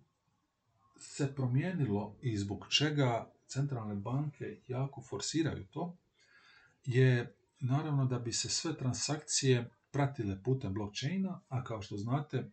se 0.96 1.34
promijenilo 1.34 2.16
i 2.22 2.36
zbog 2.36 2.66
čega 2.68 3.32
centralne 3.46 3.94
banke 3.94 4.60
jako 4.68 5.02
forsiraju 5.02 5.66
to, 5.66 5.96
je 6.84 7.34
naravno 7.60 8.06
da 8.06 8.18
bi 8.18 8.32
se 8.32 8.48
sve 8.48 8.76
transakcije 8.76 9.70
pratile 9.90 10.42
putem 10.42 10.74
blockchaina, 10.74 11.40
a 11.48 11.64
kao 11.64 11.82
što 11.82 11.96
znate, 11.96 12.50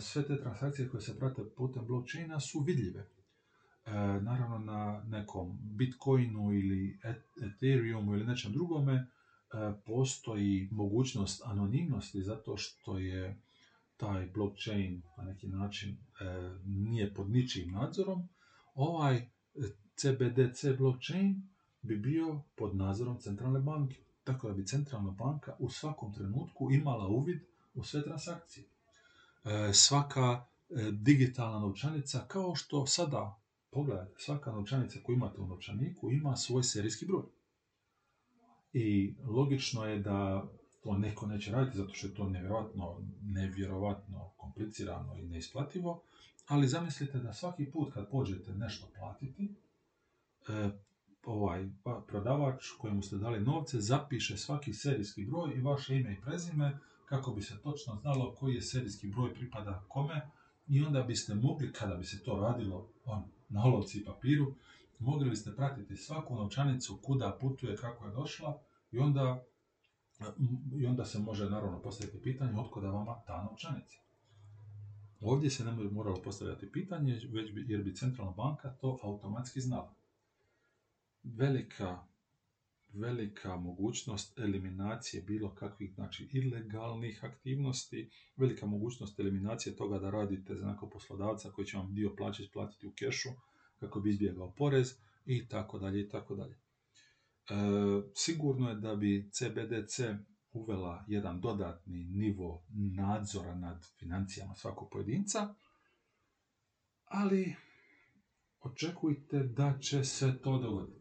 sve 0.00 0.26
te 0.26 0.40
transakcije 0.40 0.88
koje 0.88 1.00
se 1.00 1.18
prate 1.18 1.42
putem 1.56 1.86
blockchaina 1.86 2.40
su 2.40 2.60
vidljive. 2.60 3.00
E, 3.00 3.90
naravno 4.20 4.58
na 4.58 5.04
nekom 5.04 5.58
Bitcoinu 5.62 6.52
ili 6.52 7.00
Ethereumu 7.42 8.14
ili 8.14 8.26
nečem 8.26 8.52
drugome 8.52 8.94
e, 8.94 9.06
postoji 9.86 10.68
mogućnost 10.72 11.42
anonimnosti 11.44 12.22
zato 12.22 12.56
što 12.56 12.98
je 12.98 13.42
taj 13.96 14.26
blockchain 14.26 15.02
na 15.16 15.24
neki 15.24 15.48
način 15.48 15.96
nije 16.64 17.14
pod 17.14 17.30
ničim 17.30 17.72
nadzorom. 17.72 18.28
Ovaj 18.74 19.28
CBDC 19.96 20.64
blockchain 20.78 21.42
bi 21.82 21.96
bio 21.96 22.42
pod 22.56 22.76
nadzorom 22.76 23.18
centralne 23.20 23.60
banke. 23.60 23.96
Tako 24.24 24.48
da 24.48 24.54
bi 24.54 24.66
centralna 24.66 25.10
banka 25.10 25.56
u 25.58 25.70
svakom 25.70 26.14
trenutku 26.14 26.70
imala 26.72 27.06
uvid 27.08 27.40
u 27.74 27.82
sve 27.82 28.02
transakcije. 28.02 28.66
E, 29.44 29.72
svaka 29.72 30.46
e, 30.70 30.90
digitalna 30.92 31.58
novčanica, 31.58 32.24
kao 32.28 32.54
što 32.54 32.86
sada, 32.86 33.40
pogledajte, 33.70 34.14
svaka 34.18 34.52
novčanica 34.52 34.98
koju 35.02 35.16
imate 35.16 35.40
u 35.40 35.46
novčaniku 35.46 36.10
ima 36.10 36.36
svoj 36.36 36.62
serijski 36.62 37.06
broj. 37.06 37.24
I 38.72 39.16
logično 39.24 39.84
je 39.84 39.98
da 39.98 40.48
to 40.82 40.98
neko 40.98 41.26
neće 41.26 41.52
raditi 41.52 41.76
zato 41.76 41.94
što 41.94 42.06
je 42.06 42.14
to 42.14 42.28
nevjerojatno, 42.28 43.02
nevjerojatno 43.22 44.32
komplicirano 44.36 45.16
i 45.16 45.26
neisplativo, 45.26 46.02
ali 46.46 46.68
zamislite 46.68 47.18
da 47.18 47.32
svaki 47.32 47.70
put 47.70 47.94
kad 47.94 48.10
pođete 48.10 48.54
nešto 48.54 48.86
platiti, 48.98 49.54
E, 50.48 50.70
ovaj 51.24 51.68
pa, 51.82 52.04
prodavač 52.08 52.70
kojemu 52.78 53.02
ste 53.02 53.16
dali 53.16 53.40
novce 53.40 53.80
zapiše 53.80 54.36
svaki 54.36 54.72
serijski 54.74 55.24
broj 55.24 55.54
i 55.54 55.60
vaše 55.60 55.96
ime 55.96 56.12
i 56.12 56.20
prezime 56.20 56.78
kako 57.08 57.32
bi 57.32 57.42
se 57.42 57.62
točno 57.62 57.94
znalo 57.94 58.34
koji 58.34 58.54
je 58.54 58.62
serijski 58.62 59.08
broj 59.08 59.34
pripada 59.34 59.84
kome 59.88 60.30
i 60.66 60.82
onda 60.82 61.02
biste 61.02 61.34
mogli, 61.34 61.72
kada 61.72 61.94
bi 61.94 62.04
se 62.04 62.22
to 62.22 62.36
radilo 62.36 62.88
on, 63.04 63.24
na 63.48 63.64
olovci 63.64 63.98
i 63.98 64.04
papiru, 64.04 64.54
mogli 64.98 65.30
biste 65.30 65.56
pratiti 65.56 65.96
svaku 65.96 66.36
novčanicu 66.36 66.98
kuda 67.02 67.38
putuje, 67.40 67.76
kako 67.76 68.06
je 68.06 68.12
došla 68.12 68.60
i 68.90 68.98
onda, 68.98 69.44
i 70.76 70.86
onda 70.86 71.04
se 71.04 71.18
može 71.18 71.50
naravno 71.50 71.82
postaviti 71.82 72.22
pitanje 72.22 72.58
otkuda 72.60 72.90
vama 72.90 73.22
ta 73.26 73.42
novčanica. 73.42 73.96
Ovdje 75.20 75.50
se 75.50 75.64
ne 75.64 75.72
bi 75.72 75.90
moralo 75.90 76.22
postavljati 76.22 76.72
pitanje, 76.72 77.12
već 77.12 77.52
bi, 77.52 77.64
jer 77.68 77.82
bi 77.82 77.94
centralna 77.94 78.32
banka 78.32 78.68
to 78.80 78.98
automatski 79.02 79.60
znala 79.60 79.94
velika, 81.22 82.07
velika 82.92 83.56
mogućnost 83.56 84.38
eliminacije 84.38 85.22
bilo 85.22 85.54
kakvih 85.54 85.94
znači, 85.94 86.28
ilegalnih 86.32 87.24
aktivnosti, 87.24 88.10
velika 88.36 88.66
mogućnost 88.66 89.20
eliminacije 89.20 89.76
toga 89.76 89.98
da 89.98 90.10
radite 90.10 90.54
za 90.54 90.66
nekog 90.66 90.92
poslodavca 90.92 91.50
koji 91.50 91.66
će 91.66 91.76
vam 91.76 91.94
dio 91.94 92.14
plaće 92.16 92.42
isplatiti 92.42 92.86
u 92.86 92.92
kešu 92.92 93.28
kako 93.80 94.00
bi 94.00 94.10
izbjegao 94.10 94.54
porez 94.54 94.94
i 95.26 95.48
tako 95.48 95.78
dalje 95.78 96.00
i 96.00 96.08
tako 96.08 96.34
dalje. 96.34 96.54
E, 96.54 97.54
sigurno 98.14 98.68
je 98.68 98.74
da 98.74 98.96
bi 98.96 99.30
CBDC 99.32 100.00
uvela 100.52 101.04
jedan 101.08 101.40
dodatni 101.40 102.04
nivo 102.04 102.64
nadzora 102.96 103.54
nad 103.54 103.84
financijama 103.98 104.54
svakog 104.54 104.88
pojedinca, 104.92 105.54
ali 107.04 107.54
očekujte 108.60 109.38
da 109.42 109.78
će 109.80 110.04
se 110.04 110.38
to 110.42 110.58
dogoditi. 110.58 110.97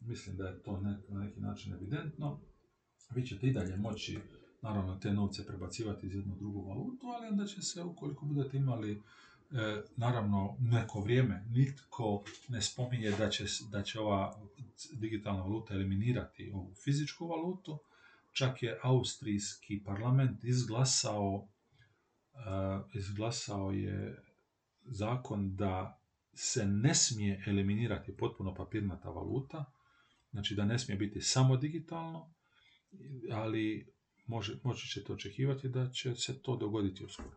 Mislim 0.00 0.36
da 0.36 0.48
je 0.48 0.62
to 0.62 0.80
na 0.80 0.98
neki 1.08 1.40
način 1.40 1.72
evidentno. 1.72 2.40
Vi 3.14 3.26
ćete 3.26 3.46
i 3.46 3.52
dalje 3.52 3.76
moći, 3.76 4.18
naravno, 4.62 4.98
te 4.98 5.12
novce 5.12 5.46
prebacivati 5.46 6.06
iz 6.06 6.14
jednu 6.14 6.36
drugu 6.36 6.68
valutu, 6.68 7.06
ali 7.06 7.28
onda 7.28 7.46
će 7.46 7.62
se, 7.62 7.82
ukoliko 7.82 8.26
budete 8.26 8.56
imali 8.56 9.02
E, 9.52 9.82
naravno, 9.96 10.56
neko 10.60 11.00
vrijeme 11.00 11.44
nitko 11.48 12.22
ne 12.48 12.62
spominje 12.62 13.10
da 13.10 13.28
će, 13.28 13.44
da 13.70 13.82
će 13.82 14.00
ova 14.00 14.40
digitalna 14.92 15.42
valuta 15.42 15.74
eliminirati 15.74 16.50
ovu 16.54 16.74
fizičku 16.84 17.26
valutu. 17.26 17.78
Čak 18.32 18.62
je 18.62 18.78
austrijski 18.82 19.82
parlament 19.84 20.44
izglasao, 20.44 21.48
e, 22.34 22.38
izglasao 22.98 23.70
je 23.70 24.22
zakon 24.84 25.56
da 25.56 26.00
se 26.34 26.66
ne 26.66 26.94
smije 26.94 27.44
eliminirati 27.46 28.16
potpuno 28.16 28.54
papirnata 28.54 29.08
valuta, 29.08 29.64
Znači 30.30 30.54
da 30.54 30.64
ne 30.64 30.78
smije 30.78 30.98
biti 30.98 31.20
samo 31.20 31.56
digitalno, 31.56 32.34
ali 33.32 33.94
može, 34.26 34.58
moći 34.64 34.88
ćete 34.88 35.12
očekivati 35.12 35.68
da 35.68 35.90
će 35.90 36.14
se 36.14 36.42
to 36.42 36.56
dogoditi 36.56 37.04
uskoro. 37.04 37.36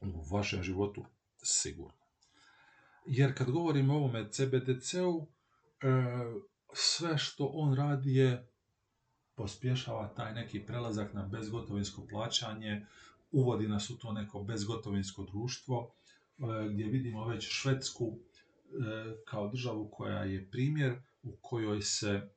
U 0.00 0.34
vašem 0.34 0.62
životu 0.62 1.04
sigurno. 1.42 2.06
Jer 3.06 3.38
kad 3.38 3.50
govorimo 3.50 3.94
o 3.94 3.96
ovome 3.96 4.28
CBDC-u, 4.30 5.28
e, 5.82 5.86
sve 6.74 7.18
što 7.18 7.46
on 7.46 7.74
radi 7.74 8.14
je 8.14 8.48
pospješava 9.34 10.14
taj 10.14 10.34
neki 10.34 10.66
prelazak 10.66 11.14
na 11.14 11.22
bezgotovinsko 11.26 12.06
plaćanje, 12.06 12.86
uvodi 13.30 13.68
nas 13.68 13.90
u 13.90 13.98
to 13.98 14.12
neko 14.12 14.42
bezgotovinsko 14.42 15.24
društvo, 15.24 15.94
e, 16.38 16.68
gdje 16.70 16.86
vidimo 16.86 17.26
već 17.26 17.46
Švedsku 17.48 18.18
e, 18.18 18.18
kao 19.24 19.48
državu 19.48 19.90
koja 19.90 20.24
je 20.24 20.50
primjer 20.50 20.96
u 21.26 21.36
kojoj 21.40 21.82
se 21.82 22.30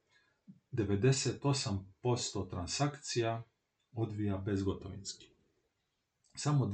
98% 0.71 2.49
transakcija 2.49 3.43
odvija 3.91 4.37
bezgotovinski. 4.37 5.29
Samo 6.35 6.65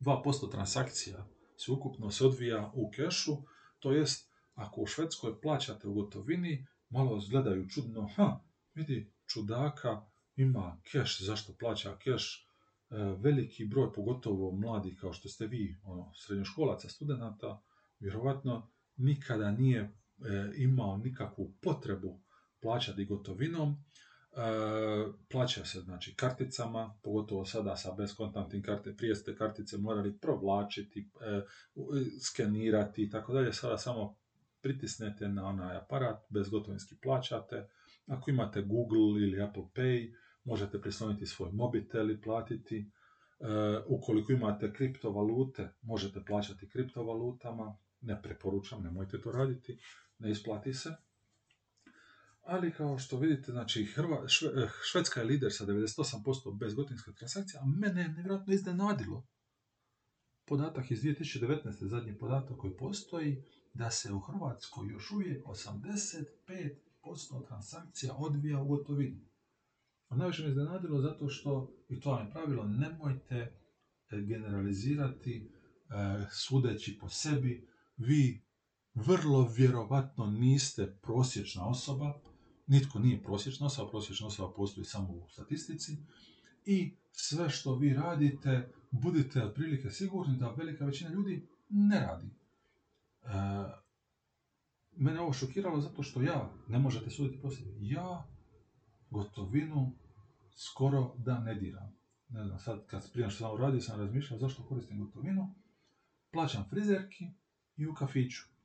2% 0.00 0.50
transakcija 0.50 1.26
se 1.56 1.72
ukupno 1.72 2.10
se 2.10 2.26
odvija 2.26 2.72
u 2.74 2.90
kešu, 2.90 3.36
to 3.78 3.92
jest 3.92 4.28
ako 4.54 4.80
u 4.80 4.86
Švedskoj 4.86 5.40
plaćate 5.40 5.88
u 5.88 5.94
gotovini, 5.94 6.66
malo 6.90 7.20
gledaju 7.30 7.68
čudno, 7.68 8.08
ha, 8.16 8.40
vidi, 8.74 9.12
čudaka 9.26 10.06
ima 10.36 10.80
keš, 10.90 11.24
zašto 11.24 11.52
plaća 11.58 11.96
keš, 11.98 12.46
e, 12.90 12.96
veliki 12.96 13.64
broj, 13.64 13.92
pogotovo 13.92 14.52
mladi 14.52 14.96
kao 14.96 15.12
što 15.12 15.28
ste 15.28 15.46
vi, 15.46 15.80
ono, 15.84 16.12
srednjoškolaca, 16.14 16.88
studenta, 16.88 17.62
vjerovatno 18.00 18.70
nikada 18.96 19.50
nije 19.50 19.98
imao 20.56 20.96
nikakvu 20.96 21.52
potrebu 21.60 22.20
plaćati 22.60 23.04
gotovinom, 23.04 23.76
E, 24.38 24.40
plaća 25.30 25.64
se 25.64 25.80
znači 25.80 26.14
karticama, 26.16 26.94
pogotovo 27.02 27.44
sada 27.44 27.76
sa 27.76 27.92
beskontantnim 27.92 28.62
karte, 28.62 28.96
prije 28.96 29.14
ste 29.14 29.36
kartice 29.36 29.78
morali 29.78 30.18
provlačiti, 30.18 31.10
e, 31.20 31.42
skenirati 32.22 33.02
i 33.02 33.10
tako 33.10 33.32
dalje, 33.32 33.52
sada 33.52 33.78
samo 33.78 34.16
pritisnete 34.60 35.28
na 35.28 35.46
onaj 35.46 35.76
aparat, 35.76 36.24
bezgotovinski 36.28 36.96
plaćate. 37.02 37.68
Ako 38.06 38.30
imate 38.30 38.62
Google 38.62 39.22
ili 39.22 39.42
Apple 39.42 39.66
Pay, 39.74 40.14
možete 40.44 40.80
prisloniti 40.80 41.26
svoj 41.26 41.50
mobitel 41.52 42.10
i 42.10 42.20
platiti. 42.20 42.78
E, 42.78 43.44
ukoliko 43.86 44.32
imate 44.32 44.72
kriptovalute, 44.72 45.68
možete 45.82 46.24
plaćati 46.26 46.68
kriptovalutama. 46.68 47.76
Ne 48.00 48.22
preporučam, 48.22 48.82
nemojte 48.82 49.20
to 49.20 49.32
raditi, 49.32 49.78
ne 50.18 50.30
isplati 50.30 50.74
se. 50.74 50.94
Ali 52.42 52.72
kao 52.72 52.98
što 52.98 53.18
vidite, 53.18 53.52
znači 53.52 53.84
Hrva, 53.84 54.24
eh, 54.24 54.68
Švedska 54.90 55.20
je 55.20 55.26
lider 55.26 55.52
sa 55.52 55.66
98% 55.66 56.58
bezgotinskih 56.58 57.14
transakcija, 57.14 57.62
a 57.62 57.66
mene 57.66 58.02
je 58.02 58.08
nevjerojatno 58.08 58.54
iznenadilo. 58.54 59.26
Podatak 60.46 60.90
iz 60.90 61.02
2019. 61.02 61.88
zadnji 61.88 62.18
podatak 62.18 62.56
koji 62.56 62.76
postoji, 62.76 63.44
da 63.74 63.90
se 63.90 64.12
u 64.12 64.20
Hrvatskoj 64.20 64.88
još 64.88 65.10
uvijek 65.10 65.46
85% 65.46 67.46
transakcija 67.46 68.14
odvija 68.18 68.60
u 68.60 68.68
gotovini. 68.68 69.28
A 70.08 70.16
najviše 70.16 70.42
me 70.42 70.48
iznenadilo 70.48 71.00
zato 71.00 71.28
što, 71.28 71.72
i 71.88 72.00
to 72.00 72.10
vam 72.10 72.26
je 72.26 72.32
pravilo, 72.32 72.64
nemojte 72.64 73.36
eh, 73.36 73.52
generalizirati 74.10 75.44
eh, 75.44 76.26
sudeći 76.30 76.98
po 77.00 77.08
sebi, 77.08 77.68
vi 77.96 78.47
vrlo 79.06 79.48
vjerovatno 79.56 80.26
niste 80.26 80.98
prosječna 81.02 81.68
osoba, 81.68 82.20
Nitko 82.68 82.98
nije 82.98 83.22
prosječna 83.22 83.66
osoba, 83.66 83.90
prosječna 83.90 84.26
osoba 84.26 84.52
postoji 84.56 84.84
samo 84.84 85.12
u 85.12 85.28
statistici 85.28 85.96
i 86.64 86.96
sve 87.12 87.50
što 87.50 87.74
vi 87.74 87.94
radite, 87.94 88.72
budite 88.90 89.44
otprilike 89.44 89.90
sigurni 89.90 90.36
da 90.36 90.50
velika 90.50 90.84
većina 90.84 91.10
ljudi 91.10 91.48
ne 91.68 92.00
radi. 92.00 92.26
E, 92.26 93.28
mene 94.96 95.20
ovo 95.20 95.32
šokiralo 95.32 95.80
zato 95.80 96.02
što 96.02 96.22
ja, 96.22 96.52
ne 96.68 96.78
možete 96.78 97.10
suditi 97.10 97.42
po 97.42 97.50
sebi, 97.50 97.76
ja 97.80 98.28
gotovinu 99.10 99.92
skoro 100.56 101.14
da 101.18 101.38
ne 101.38 101.54
diram. 101.54 101.96
Ne 102.28 102.44
znam, 102.44 102.58
sad 102.58 102.86
kad 102.86 103.12
prije 103.12 103.30
što 103.30 103.38
sam 103.38 103.60
radio 103.60 103.80
sam 103.80 104.00
razmišljao 104.00 104.38
zašto 104.40 104.66
koristim 104.66 105.04
gotovinu, 105.04 105.54
plaćam 106.32 106.64
frizerki 106.70 107.24
i 107.76 107.86
u 107.86 107.94
kafiću. 107.94 108.57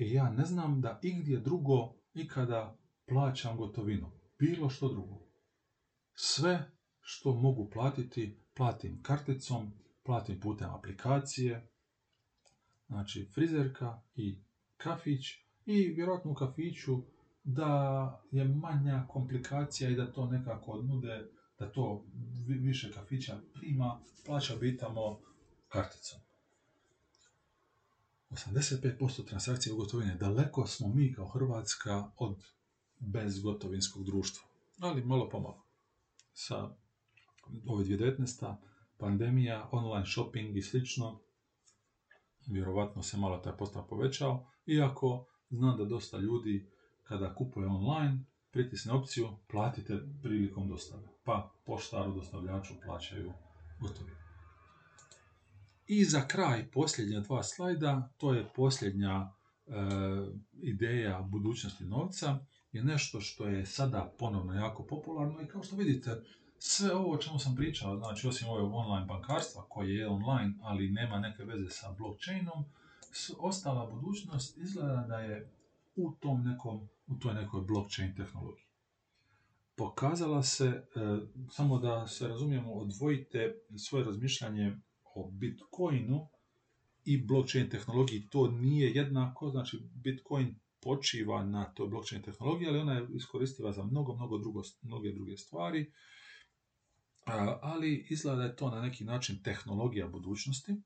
I 0.00 0.12
ja 0.12 0.30
ne 0.30 0.44
znam 0.44 0.80
da 0.80 0.98
igdje 1.02 1.40
drugo 1.40 1.94
ikada 2.14 2.78
plaćam 3.06 3.56
gotovinu. 3.56 4.10
Bilo 4.38 4.70
što 4.70 4.88
drugo. 4.88 5.26
Sve 6.14 6.70
što 7.00 7.34
mogu 7.34 7.70
platiti, 7.70 8.38
platim 8.54 9.02
karticom, 9.02 9.72
platim 10.02 10.40
putem 10.40 10.70
aplikacije, 10.70 11.68
znači 12.86 13.30
frizerka 13.34 14.02
i 14.14 14.38
kafić 14.76 15.26
i 15.66 15.88
vjerojatno 15.88 16.30
u 16.30 16.34
kafiću 16.34 17.02
da 17.44 18.22
je 18.30 18.44
manja 18.44 19.06
komplikacija 19.08 19.90
i 19.90 19.96
da 19.96 20.12
to 20.12 20.26
nekako 20.26 20.82
nude, 20.82 21.30
da 21.58 21.72
to 21.72 22.04
više 22.46 22.92
kafića 22.92 23.40
prima, 23.54 24.00
plaća 24.26 24.56
bitamo 24.56 25.20
karticom. 25.68 26.29
85% 28.30 29.28
transakcije 29.28 29.72
u 29.72 29.76
gotovini. 29.76 30.14
Daleko 30.14 30.66
smo 30.66 30.88
mi 30.88 31.14
kao 31.14 31.28
Hrvatska 31.28 32.10
od 32.16 32.42
bez 32.98 33.42
gotovinskog 33.42 34.04
društva. 34.04 34.48
Ali 34.80 35.04
malo 35.04 35.28
pomalo. 35.28 35.66
Sa 36.32 36.64
ove 37.66 37.84
2019. 37.84 38.56
pandemija, 38.98 39.68
online 39.72 40.06
shopping 40.06 40.56
i 40.56 40.62
slično, 40.62 41.20
vjerovatno 42.46 43.02
se 43.02 43.16
malo 43.16 43.38
taj 43.38 43.56
postav 43.56 43.86
povećao, 43.88 44.46
iako 44.66 45.26
znam 45.50 45.76
da 45.76 45.84
dosta 45.84 46.18
ljudi 46.18 46.70
kada 47.02 47.34
kupuje 47.34 47.66
online, 47.66 48.24
pritisne 48.50 48.92
opciju 48.92 49.28
platite 49.50 50.00
prilikom 50.22 50.68
dostave. 50.68 51.08
Pa 51.24 51.52
poštaru 51.66 52.14
dostavljaču 52.14 52.74
plaćaju 52.84 53.32
gotovinu. 53.80 54.19
I 55.92 56.04
za 56.04 56.20
kraj 56.28 56.70
posljednja 56.70 57.20
dva 57.20 57.42
slajda, 57.42 58.12
to 58.16 58.34
je 58.34 58.48
posljednja 58.56 59.30
e, 59.66 59.72
ideja 60.62 61.22
budućnosti 61.22 61.84
novca 61.84 62.38
je 62.72 62.84
nešto 62.84 63.20
što 63.20 63.46
je 63.46 63.66
sada 63.66 64.14
ponovno 64.18 64.54
jako 64.54 64.82
popularno 64.82 65.42
i 65.42 65.46
kao 65.46 65.62
što 65.62 65.76
vidite, 65.76 66.22
sve 66.58 66.94
ovo 66.94 67.14
o 67.14 67.16
čemu 67.16 67.38
sam 67.38 67.56
pričao, 67.56 67.96
znači 67.96 68.28
osim 68.28 68.48
ove 68.48 68.62
online 68.62 69.06
bankarstva 69.06 69.66
koje 69.68 69.94
je 69.94 70.08
online, 70.08 70.54
ali 70.62 70.90
nema 70.90 71.18
neke 71.18 71.44
veze 71.44 71.70
sa 71.70 71.94
blockchainom, 71.98 72.64
ostala 73.38 73.90
budućnost 73.90 74.58
izgleda 74.58 75.04
da 75.08 75.18
je 75.18 75.50
u 75.96 76.12
tom 76.12 76.44
nekom, 76.44 76.88
u 77.06 77.14
toj 77.14 77.34
nekoj 77.34 77.60
blockchain 77.60 78.14
tehnologiji. 78.16 78.64
Pokazala 79.76 80.42
se, 80.42 80.66
e, 80.66 80.82
samo 81.50 81.78
da 81.78 82.06
se 82.06 82.28
razumijemo, 82.28 82.72
odvojite 82.72 83.54
svoje 83.76 84.04
razmišljanje 84.04 84.76
o 85.14 85.30
Bitcoinu 85.30 86.28
i 87.04 87.24
blockchain 87.26 87.70
tehnologiji. 87.70 88.28
To 88.28 88.50
nije 88.50 88.90
jednako, 88.94 89.50
znači 89.50 89.78
Bitcoin 89.94 90.54
počiva 90.82 91.44
na 91.44 91.74
toj 91.74 91.88
blockchain 91.88 92.22
tehnologiji, 92.22 92.68
ali 92.68 92.78
ona 92.78 92.92
je 92.94 93.06
iskoristiva 93.14 93.72
za 93.72 93.84
mnogo, 93.84 94.16
mnogo 94.16 94.38
drugo, 94.38 94.62
mnoge 94.82 95.12
druge 95.12 95.36
stvari. 95.36 95.92
Ali 97.62 98.06
izgleda 98.10 98.38
da 98.38 98.44
je 98.44 98.56
to 98.56 98.70
na 98.70 98.80
neki 98.80 99.04
način 99.04 99.42
tehnologija 99.42 100.08
budućnosti. 100.08 100.82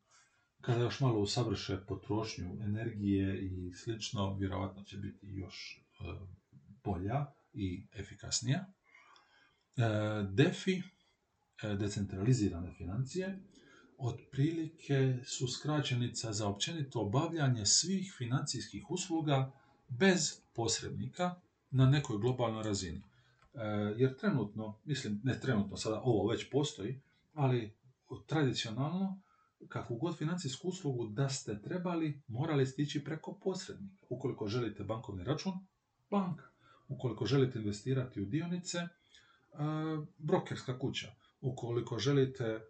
Kada 0.61 0.83
još 0.83 1.01
malo 1.01 1.21
usavrše 1.21 1.79
potrošnju 1.89 2.59
energije 2.61 3.45
i 3.45 3.73
slično, 3.73 4.35
vjerojatno 4.35 4.83
će 4.85 4.97
biti 4.97 5.27
još 5.31 5.81
e, 6.01 6.05
bolja 6.85 7.27
i 7.53 7.87
efikasnija. 7.93 8.59
E, 9.77 9.83
DeFi, 10.31 10.83
e, 11.63 11.75
decentralizirane 11.75 12.75
financije, 12.79 13.43
otprilike 13.99 15.19
su 15.25 15.49
skraćenica 15.49 16.33
za 16.33 16.49
općenito 16.49 17.01
obavljanje 17.01 17.67
svih 17.67 18.15
financijskih 18.19 18.91
usluga 18.91 19.53
bez 19.89 20.41
posrednika 20.55 21.35
na 21.71 21.87
nekoj 21.87 22.19
globalnoj 22.19 22.63
razini. 22.63 23.03
E, 23.55 23.59
jer 23.97 24.17
trenutno, 24.17 24.79
mislim, 24.85 25.21
ne 25.25 25.41
trenutno, 25.41 25.77
sada 25.77 26.01
ovo 26.05 26.31
već 26.31 26.51
postoji, 26.51 27.01
ali 27.35 27.75
tradicionalno, 28.27 29.21
kakvu 29.69 29.97
god 29.97 30.19
financijsku 30.19 30.69
uslugu 30.69 31.07
da 31.07 31.29
ste 31.29 31.63
trebali, 31.63 32.23
morali 32.29 32.67
stići 32.67 33.05
preko 33.05 33.35
posrednika. 33.35 34.07
Ukoliko 34.09 34.47
želite 34.47 34.85
bankovni 34.85 35.25
račun, 35.25 35.53
banka. 36.11 36.45
Ukoliko 36.89 37.27
želite 37.27 37.59
investirati 37.59 38.23
u 38.23 38.25
dionice, 38.25 38.79
e, 38.79 38.89
brokerska 40.19 40.79
kuća. 40.79 41.15
Ukoliko 41.41 41.99
želite 41.99 42.61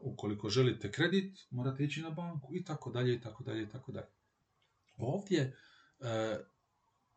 ukoliko 0.00 0.48
želite 0.48 0.92
kredit, 0.92 1.38
morate 1.50 1.84
ići 1.84 2.02
na 2.02 2.10
banku 2.10 2.54
i 2.54 2.64
tako 2.64 2.90
dalje 2.90 3.14
i 3.14 3.20
tako 3.20 3.44
dalje 3.44 3.62
i 3.62 3.68
tako 3.68 3.92
dalje. 3.92 4.08
Ovdje 4.96 5.56
E, 6.04 6.38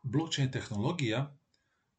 blockchain 0.02 0.50
tehnologija 0.50 1.38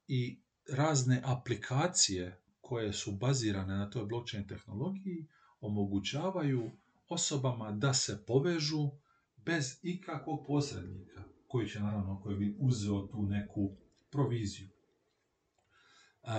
i 0.08 0.42
razne 0.70 1.22
aplikacije 1.26 2.42
koje 2.62 2.94
su 2.94 3.12
bazirane 3.12 3.78
na 3.78 3.90
toj 3.90 4.06
blockchain 4.06 4.48
tehnologiji 4.48 5.28
omogućavaju 5.62 6.72
osobama 7.10 7.72
da 7.72 7.94
se 7.94 8.24
povežu 8.28 8.90
bez 9.38 9.80
ikakvog 9.84 10.46
posrednika 10.48 11.24
koji 11.48 11.70
će 11.70 11.80
naravno 11.80 12.22
koji 12.22 12.38
bi 12.38 12.56
uzeo 12.60 13.08
tu 13.08 13.24
neku 13.24 13.76
proviziju. 14.10 14.68
E, 14.68 16.30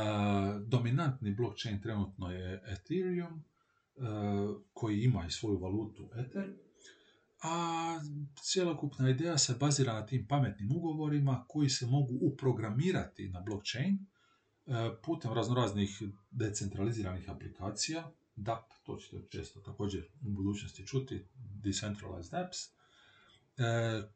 dominantni 0.67 1.35
blockchain 1.35 1.83
trenutno 1.83 2.31
je 2.31 2.63
Ethereum 2.67 3.45
koji 4.73 5.03
ima 5.03 5.27
i 5.27 5.31
svoju 5.31 5.59
valutu 5.59 6.09
Ether 6.17 6.55
a 7.43 8.01
cjelokupna 8.43 9.11
ideja 9.11 9.39
se 9.39 9.55
bazira 9.61 9.93
na 9.93 10.07
tim 10.07 10.27
pametnim 10.29 10.73
ugovorima 10.77 11.45
koji 11.49 11.69
se 11.69 11.87
mogu 11.87 12.19
uprogramirati 12.21 13.29
na 13.29 13.41
blockchain 13.41 13.99
e, 14.67 14.73
putem 15.05 15.33
raznoraznih 15.33 16.03
decentraliziranih 16.31 17.31
aplikacija, 17.31 18.11
DApp, 18.37 18.73
to 18.87 18.97
ćete 18.97 19.17
često 19.29 19.61
također 19.61 20.07
u 20.27 20.31
budućnosti 20.31 20.87
čuti, 20.87 21.27
Decentralized 21.63 22.35
Apps, 22.35 22.59
e, 22.59 22.71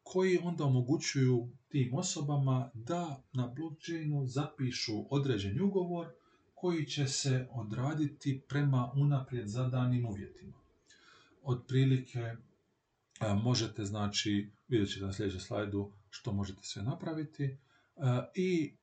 koji 0.03 0.39
onda 0.39 0.65
omogućuju 0.65 1.49
tim 1.69 1.95
osobama 1.95 2.71
da 2.75 3.23
na 3.33 3.47
blockchainu 3.47 4.27
zapišu 4.27 5.07
određeni 5.11 5.61
ugovor 5.61 6.07
koji 6.65 6.87
će 6.87 7.07
se 7.07 7.49
odraditi 7.51 8.43
prema 8.49 8.93
unaprijed 8.97 9.49
zadanim 9.49 10.07
uvjetima. 10.07 10.59
Otprilike 11.43 12.37
Možete, 13.43 13.85
znači, 13.85 14.51
vidjet 14.69 14.91
ćete 14.91 15.07
na 15.07 15.13
sljedećem 15.13 15.41
slajdu 15.41 15.93
što 16.11 16.33
možete 16.33 16.63
sve 16.63 16.83
napraviti. 16.83 17.59
i 18.35 18.77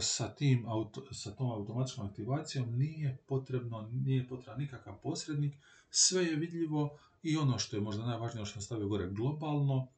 sa, 0.00 0.34
tim 0.34 0.64
sa 1.12 1.34
tom 1.34 1.50
automatskom 1.50 2.06
aktivacijom 2.06 2.78
nije 2.78 3.18
potrebno, 3.26 3.90
nije 3.92 4.28
potreban 4.28 4.60
nikakav 4.60 5.00
posrednik, 5.02 5.54
sve 5.90 6.24
je 6.24 6.36
vidljivo 6.36 6.98
i 7.22 7.36
ono 7.36 7.58
što 7.58 7.76
je 7.76 7.82
možda 7.82 8.06
najvažnije, 8.06 8.44
što 8.44 8.52
sam 8.52 8.62
stavio 8.62 8.88
gore, 8.88 9.10
globalno, 9.10 9.88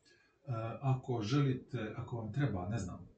ako 0.81 1.23
želite, 1.23 1.95
ako 1.97 2.17
vam 2.17 2.33
treba, 2.33 2.69
ne 2.69 2.79
znam, 2.79 3.09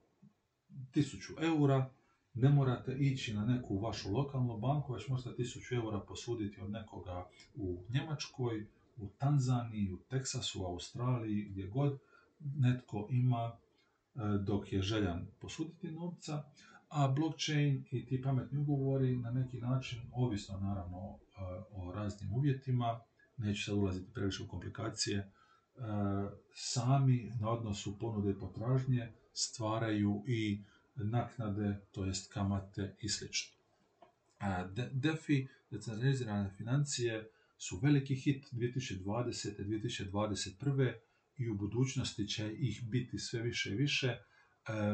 tisuću 0.93 1.33
eura, 1.41 1.91
ne 2.35 2.49
morate 2.49 2.97
ići 2.99 3.35
na 3.35 3.45
neku 3.45 3.79
vašu 3.79 4.13
lokalnu 4.13 4.59
banku, 4.59 4.93
već 4.93 5.09
možete 5.09 5.37
tisuću 5.37 5.75
eura 5.75 6.01
posuditi 6.01 6.61
od 6.61 6.71
nekoga 6.71 7.29
u 7.55 7.85
Njemačkoj, 7.89 8.67
u 8.97 9.09
Tanzaniji, 9.09 9.93
u 9.93 9.97
Teksasu, 9.97 10.63
u 10.63 10.67
Australiji, 10.67 11.49
gdje 11.51 11.67
god 11.67 11.99
netko 12.41 13.09
ima 13.11 13.53
e, 13.53 14.19
dok 14.47 14.73
je 14.73 14.83
željan 14.83 15.27
posuditi 15.41 15.91
novca, 15.91 16.43
a 16.89 17.09
blockchain 17.09 17.85
i 17.91 18.07
ti 18.07 18.23
pametni 18.23 18.59
ugovori 18.59 19.17
na 19.17 19.31
neki 19.31 19.59
način, 19.59 19.99
ovisno 20.13 20.59
naravno 20.61 20.99
e, 20.99 21.19
o 21.71 21.93
raznim 21.93 22.33
uvjetima, 22.33 23.01
neću 23.37 23.65
sad 23.65 23.75
ulaziti 23.75 24.13
previše 24.13 24.43
u 24.43 24.49
komplikacije, 24.49 25.19
e, 25.19 25.29
sami 26.55 27.33
na 27.41 27.51
odnosu 27.51 27.99
ponude 27.99 28.31
i 28.31 28.39
potražnje 28.39 29.13
stvaraju 29.33 30.25
i 30.27 30.65
naknade, 30.95 31.81
to 31.91 32.05
jest 32.05 32.33
kamate 32.33 32.97
i 33.01 33.09
sl. 33.09 33.25
DeFi, 34.93 35.49
decentralizirane 35.71 36.51
financije, 36.57 37.31
su 37.59 37.79
veliki 37.83 38.15
hit 38.15 38.53
2020. 38.53 39.55
2021. 39.59 40.93
i 41.37 41.51
u 41.51 41.55
budućnosti 41.55 42.29
će 42.29 42.53
ih 42.59 42.83
biti 42.89 43.19
sve 43.19 43.43
više 43.43 43.71
i 43.71 43.77
više. 43.77 44.09
E, 44.09 44.19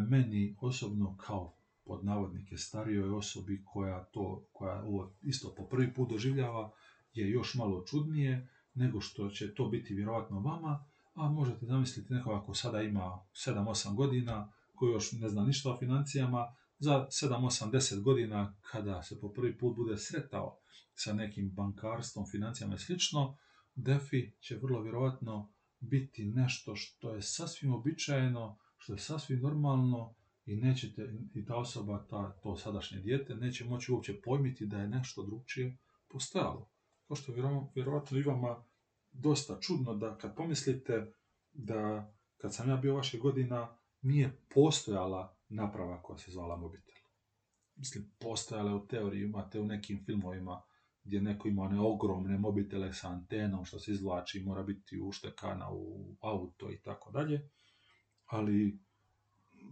meni 0.09 0.57
osobno 0.61 1.17
kao 1.17 1.55
pod 1.85 2.05
navodnike 2.05 2.57
starijoj 2.57 3.11
osobi 3.11 3.65
koja 3.65 4.05
to, 4.05 4.49
koja 4.53 4.83
ovo 4.83 5.13
isto 5.23 5.55
po 5.57 5.67
prvi 5.67 5.95
put 5.95 6.11
doživljava, 6.11 6.73
je 7.13 7.31
još 7.31 7.55
malo 7.55 7.85
čudnije 7.87 8.49
nego 8.75 9.01
što 9.01 9.31
će 9.31 9.55
to 9.55 9.69
biti 9.69 9.95
vjerojatno 9.95 10.41
vama, 10.41 10.85
a 11.15 11.29
možete 11.31 11.67
zamisliti 11.67 12.13
nekoga 12.13 12.37
ako 12.37 12.55
sada 12.55 12.83
ima 12.83 13.27
7-8 13.33 13.95
godina, 13.95 14.53
koji 14.79 14.93
još 14.93 15.13
ne 15.13 15.29
zna 15.29 15.45
ništa 15.45 15.73
o 15.73 15.77
financijama, 15.79 16.55
za 16.79 17.07
7, 17.11 17.29
8, 17.29 17.71
10 17.71 18.03
godina 18.03 18.57
kada 18.71 19.03
se 19.03 19.21
po 19.21 19.33
prvi 19.33 19.59
put 19.59 19.77
bude 19.77 19.97
sretao 19.97 20.59
sa 20.95 21.13
nekim 21.13 21.51
bankarstvom, 21.51 22.27
financijama 22.31 22.75
i 22.75 22.79
slično, 22.79 23.39
DeFi 23.75 24.33
će 24.41 24.57
vrlo 24.57 24.83
vjerojatno 24.83 25.53
biti 25.81 26.25
nešto 26.25 26.77
što 26.77 27.15
je 27.15 27.23
sasvim 27.23 27.75
običajeno, 27.75 28.59
što 28.79 28.93
je 28.93 28.99
sasvim 28.99 29.41
normalno 29.41 30.15
i 30.45 30.57
nećete, 30.57 31.15
i 31.35 31.45
ta 31.45 31.57
osoba, 31.57 32.07
ta, 32.11 32.39
to 32.43 32.57
sadašnje 32.57 33.01
dijete, 33.01 33.35
neće 33.35 33.65
moći 33.65 33.93
uopće 33.93 34.21
pojmiti 34.21 34.67
da 34.67 34.79
je 34.79 34.89
nešto 34.89 35.23
drugčije 35.23 35.79
postojalo. 36.09 36.71
Kao 37.07 37.17
što 37.17 37.33
je 37.33 37.43
vjerojatno 37.75 38.19
i 38.19 38.23
vama 38.23 38.65
dosta 39.13 39.59
čudno 39.61 39.95
da 39.95 40.19
kad 40.19 40.37
pomislite 40.37 41.13
da 41.53 42.13
kad 42.37 42.55
sam 42.55 42.69
ja 42.69 42.77
bio 42.77 42.95
vaše 42.95 43.19
godina, 43.19 43.78
nije 44.03 44.39
postojala 44.55 45.37
naprava 45.49 46.03
koja 46.03 46.19
se 46.19 46.31
zvala 46.31 46.57
mobitel. 46.57 46.95
Mislim, 47.77 48.11
postojala 48.19 48.71
je 48.71 48.77
u 48.77 48.87
teoriji, 48.87 49.23
imate 49.23 49.61
u 49.61 49.67
nekim 49.67 50.05
filmovima 50.05 50.63
gdje 51.05 51.21
neko 51.21 51.49
ima 51.49 51.63
one 51.63 51.81
ogromne 51.81 52.39
mobitele 52.39 52.93
sa 52.93 53.09
antenom 53.09 53.65
što 53.65 53.79
se 53.79 53.93
izvlači, 53.93 54.43
mora 54.43 54.63
biti 54.63 55.01
uštekana 55.01 55.71
u 55.73 56.17
auto 56.21 56.71
i 56.71 56.83
tako 56.83 57.11
dalje, 57.11 57.51
ali 58.27 58.79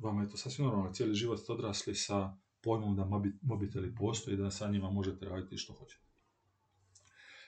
vama 0.01 0.23
je 0.23 0.29
to 0.29 0.37
sasvim 0.37 0.67
normalno, 0.67 0.93
cijeli 0.93 1.15
život 1.15 1.41
ste 1.41 1.53
odrasli 1.53 1.95
sa 1.95 2.37
pojmom 2.61 2.97
da 2.97 3.05
mobiteli 3.43 3.95
postoje 3.95 4.35
i 4.35 4.37
da 4.37 4.51
sa 4.51 4.69
njima 4.69 4.91
možete 4.91 5.27
raditi 5.27 5.57
što 5.57 5.73
hoćete. 5.73 6.07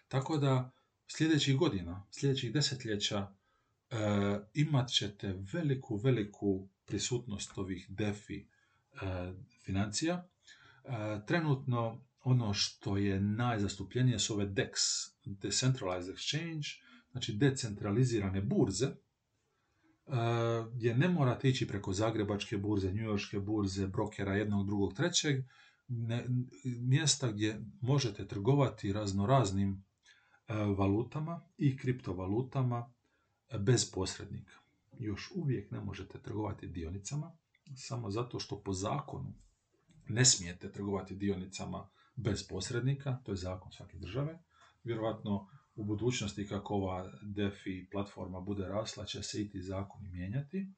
Tako 0.09 0.37
da 0.37 0.71
sljedećih 1.07 1.57
godina, 1.57 2.07
sljedećih 2.11 2.53
desetljeća 2.53 3.35
imat 4.55 4.89
ćete 4.89 5.35
veliku, 5.53 5.97
veliku 5.97 6.69
prisutnost 6.89 7.59
ovih 7.59 7.87
DeFi 7.89 8.37
e, 8.39 8.47
financija. 9.65 10.29
E, 10.85 10.91
trenutno 11.27 12.05
ono 12.25 12.55
što 12.55 12.97
je 12.97 13.21
najzastupljenije 13.21 14.19
su 14.19 14.35
ove 14.35 14.47
DEX, 14.47 14.73
Decentralized 15.25 16.15
Exchange, 16.15 16.81
znači 17.11 17.33
decentralizirane 17.33 18.41
burze, 18.41 18.87
e, 18.87 18.95
gdje 20.75 20.95
ne 20.95 21.09
morate 21.09 21.49
ići 21.49 21.69
preko 21.69 21.93
Zagrebačke 21.93 22.57
burze, 22.57 22.93
Njujorške 22.93 23.41
burze, 23.41 23.87
brokera 23.87 24.37
jednog, 24.37 24.67
drugog, 24.67 24.95
trećeg, 24.95 25.45
mjesta 26.65 27.33
gdje 27.33 27.61
možete 27.81 28.27
trgovati 28.27 28.93
raznoraznim 28.93 29.85
valutama 30.77 31.41
i 31.59 31.77
kriptovalutama 31.77 32.93
bez 33.59 33.91
posrednika 33.91 34.59
još 34.99 35.31
uvijek 35.35 35.71
ne 35.71 35.81
možete 35.81 36.23
trgovati 36.23 36.67
dionicama, 36.67 37.37
samo 37.77 38.11
zato 38.11 38.41
što 38.41 38.63
po 38.63 38.73
zakonu 38.73 39.35
ne 40.09 40.25
smijete 40.25 40.73
trgovati 40.73 41.17
dionicama 41.17 41.89
bez 42.17 42.49
posrednika, 42.49 43.19
to 43.25 43.33
je 43.33 43.37
zakon 43.37 43.73
svake 43.73 43.99
države. 43.99 44.39
Vjerojatno 44.85 45.49
u 45.75 45.85
budućnosti 45.85 46.49
kako 46.49 46.75
ova 46.75 47.13
DeFi 47.23 47.89
platforma 47.93 48.41
bude 48.41 48.69
rasla 48.69 49.05
će 49.05 49.23
se 49.23 49.43
i 49.43 49.51
ti 49.51 49.63
zakoni 49.63 50.09
mijenjati, 50.09 50.73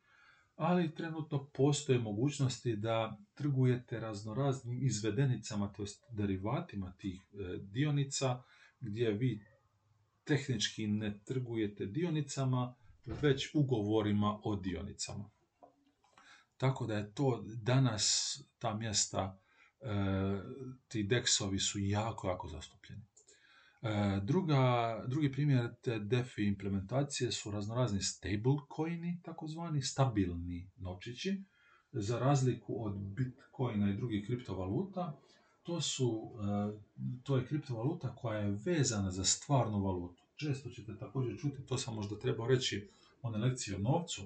ali 0.56 0.94
trenutno 0.94 1.50
postoje 1.54 1.98
mogućnosti 1.98 2.76
da 2.76 3.18
trgujete 3.34 4.00
raznoraznim 4.00 4.78
izvedenicama, 4.82 5.72
to 5.72 5.84
derivatima 6.10 6.92
tih 6.98 7.20
e, 7.32 7.58
dionica, 7.62 8.42
gdje 8.80 9.10
vi 9.10 9.44
tehnički 10.30 10.86
ne 10.86 11.20
trgujete 11.24 11.86
dionicama, 11.86 12.74
već 13.04 13.54
ugovorima 13.54 14.40
o 14.44 14.56
dionicama. 14.56 15.30
Tako 16.56 16.86
da 16.86 16.94
je 16.94 17.14
to 17.14 17.44
danas 17.62 18.36
ta 18.58 18.74
mjesta, 18.74 19.40
e, 19.80 19.86
ti 20.88 21.02
deksovi 21.02 21.58
su 21.58 21.78
jako, 21.78 22.28
jako 22.28 22.48
zastupljeni. 22.48 23.02
E, 23.82 24.20
druga, 24.22 25.04
drugi 25.08 25.32
primjer 25.32 25.74
te 25.82 25.98
DeFi 25.98 26.44
implementacije 26.44 27.32
su 27.32 27.50
raznorazni 27.50 28.02
stablecoini, 28.02 29.20
takozvani 29.24 29.82
stabilni 29.82 30.70
novčići, 30.76 31.44
za 31.92 32.18
razliku 32.18 32.84
od 32.86 32.98
bitcoina 32.98 33.90
i 33.90 33.96
drugih 33.96 34.26
kriptovaluta, 34.26 35.20
to, 35.62 35.80
su, 35.80 36.32
e, 36.40 36.80
to 37.22 37.36
je 37.36 37.46
kriptovaluta 37.46 38.14
koja 38.14 38.38
je 38.38 38.58
vezana 38.64 39.10
za 39.10 39.24
stvarnu 39.24 39.84
valutu. 39.84 40.19
Često 40.40 40.70
ćete 40.70 40.96
također 40.98 41.38
čuti, 41.38 41.66
to 41.66 41.78
sam 41.78 41.94
možda 41.94 42.18
trebao 42.18 42.46
reći 42.46 42.88
one 43.22 43.38
lekcije 43.38 43.76
o 43.76 43.80
novcu, 43.80 44.22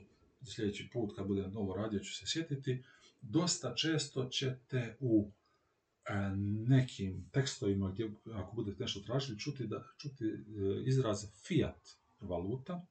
sljedeći 0.54 0.90
put 0.92 1.16
kad 1.16 1.26
budem 1.26 1.52
novo 1.52 1.74
radio 1.74 2.00
ću 2.00 2.14
se 2.14 2.26
sjetiti, 2.26 2.84
dosta 3.20 3.74
često 3.74 4.24
ćete 4.24 4.96
u 5.00 5.30
e, 6.08 6.12
nekim 6.68 7.30
tekstovima 7.32 7.90
gdje 7.90 8.10
ako 8.34 8.56
budete 8.56 8.82
nešto 8.82 9.00
tražili 9.00 9.38
čuti, 9.38 9.66
da, 9.66 9.84
čuti 9.98 10.24
e, 10.24 10.36
izraz 10.86 11.24
fiat 11.46 11.80
valuta. 12.20 12.86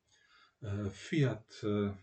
E, 0.62 0.90
fiat 0.90 1.46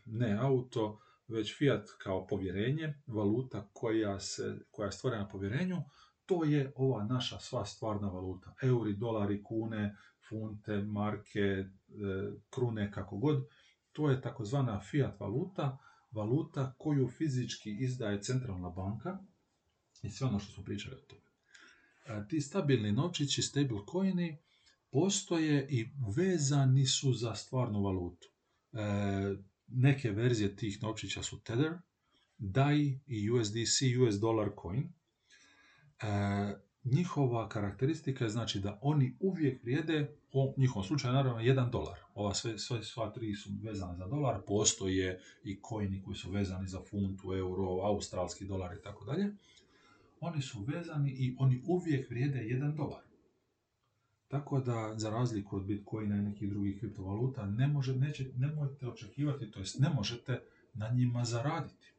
ne 0.04 0.38
auto, 0.40 1.00
već 1.28 1.58
fiat 1.58 1.88
kao 1.98 2.26
povjerenje, 2.26 2.94
valuta 3.06 3.68
koja, 3.72 4.20
se, 4.20 4.58
koja 4.70 4.86
je 4.86 4.92
stvorena 4.92 5.22
na 5.22 5.28
povjerenju, 5.28 5.76
to 6.26 6.44
je 6.44 6.72
ova 6.76 7.04
naša 7.04 7.40
sva 7.40 7.64
stvarna 7.64 8.08
valuta. 8.08 8.54
Euri, 8.62 8.96
dolari, 8.96 9.42
kune, 9.42 9.96
funte, 10.30 10.76
marke, 10.76 11.64
krune, 12.50 12.92
kako 12.92 13.16
god 13.16 13.44
to 13.92 14.10
je 14.10 14.20
takozvana 14.20 14.80
fiat 14.80 15.20
valuta, 15.20 15.78
valuta 16.10 16.74
koju 16.78 17.08
fizički 17.08 17.76
izdaje 17.80 18.22
centralna 18.22 18.70
banka 18.70 19.18
i 20.02 20.10
sve 20.10 20.26
ono 20.26 20.38
što 20.38 20.52
smo 20.52 20.64
pričali 20.64 20.96
o 20.96 21.00
tome. 21.00 21.30
E, 22.06 22.28
ti 22.28 22.40
stabilni 22.40 22.92
novčići, 22.92 23.42
stable 23.42 23.78
coini, 23.92 24.38
postoje 24.90 25.66
i 25.70 25.88
vezani 26.16 26.86
su 26.86 27.12
za 27.12 27.34
stvarnu 27.34 27.82
valutu. 27.82 28.28
E, 28.72 28.78
neke 29.66 30.10
verzije 30.10 30.56
tih 30.56 30.82
novčića 30.82 31.22
su 31.22 31.40
Tether, 31.40 31.72
DAI 32.38 33.00
i 33.06 33.30
USDC, 33.30 33.82
US 34.06 34.14
dollar 34.14 34.50
coin. 34.62 34.92
Njihova 36.84 37.48
karakteristika 37.48 38.24
je 38.24 38.30
znači 38.30 38.60
da 38.60 38.78
oni 38.82 39.16
uvijek 39.20 39.62
vrijede, 39.62 40.16
u 40.32 40.54
njihovom 40.56 40.84
slučaju 40.84 41.14
naravno, 41.14 41.40
jedan 41.40 41.70
dolar. 41.70 41.98
Ova 42.14 42.34
sve, 42.34 42.58
sve, 42.58 42.82
sva 42.82 43.10
tri 43.10 43.34
su 43.34 43.50
vezane 43.62 43.96
za 43.96 44.06
dolar, 44.06 44.40
postoje 44.46 45.20
i 45.44 45.60
kojini 45.60 46.02
koji 46.02 46.16
su 46.16 46.30
vezani 46.30 46.68
za 46.68 46.80
funtu, 46.90 47.34
euro, 47.34 47.80
australski 47.82 48.46
dolar 48.46 48.76
i 48.76 48.82
tako 48.82 49.04
dalje. 49.04 49.32
Oni 50.20 50.42
su 50.42 50.64
vezani 50.64 51.10
i 51.10 51.36
oni 51.38 51.62
uvijek 51.66 52.10
vrijede 52.10 52.38
jedan 52.38 52.76
dolar. 52.76 53.02
Tako 54.28 54.60
da, 54.60 54.94
za 54.96 55.10
razliku 55.10 55.56
od 55.56 55.64
Bitcoina 55.64 56.16
i 56.16 56.22
nekih 56.22 56.50
drugih 56.50 56.80
kriptovaluta, 56.80 57.46
ne, 57.46 57.66
može, 57.66 57.96
neće, 57.96 58.30
ne 58.36 58.46
možete 58.46 58.88
očekivati, 58.88 59.50
to 59.50 59.58
jest 59.58 59.78
ne 59.78 59.88
možete 59.88 60.42
na 60.74 60.88
njima 60.88 61.24
zaraditi. 61.24 61.92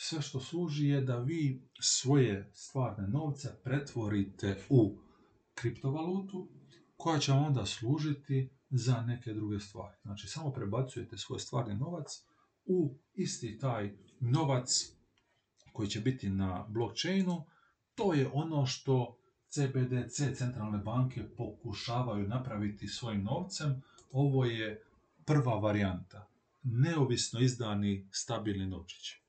Sve 0.00 0.22
što 0.22 0.40
služi 0.40 0.88
je 0.88 1.00
da 1.00 1.18
vi 1.18 1.68
svoje 1.80 2.50
stvarne 2.54 3.08
novce 3.08 3.48
pretvorite 3.64 4.58
u 4.68 4.98
kriptovalutu 5.54 6.48
koja 6.96 7.18
će 7.18 7.32
vam 7.32 7.44
onda 7.44 7.66
služiti 7.66 8.50
za 8.70 9.00
neke 9.00 9.32
druge 9.32 9.60
stvari. 9.60 9.96
Znači, 10.02 10.28
samo 10.28 10.52
prebacujete 10.52 11.18
svoj 11.18 11.38
stvarni 11.38 11.74
novac 11.74 12.06
u 12.64 12.98
isti 13.14 13.58
taj 13.58 13.96
novac 14.20 14.92
koji 15.72 15.88
će 15.88 16.00
biti 16.00 16.30
na 16.30 16.66
blockchainu. 16.68 17.44
To 17.94 18.14
je 18.14 18.30
ono 18.32 18.66
što 18.66 19.18
CBDC, 19.48 20.38
centralne 20.38 20.78
banke, 20.78 21.28
pokušavaju 21.36 22.28
napraviti 22.28 22.88
svojim 22.88 23.22
novcem. 23.22 23.82
Ovo 24.12 24.44
je 24.44 24.82
prva 25.24 25.54
varijanta. 25.54 26.28
Neovisno 26.62 27.40
izdani 27.40 28.08
stabilni 28.12 28.66
novčići. 28.66 29.27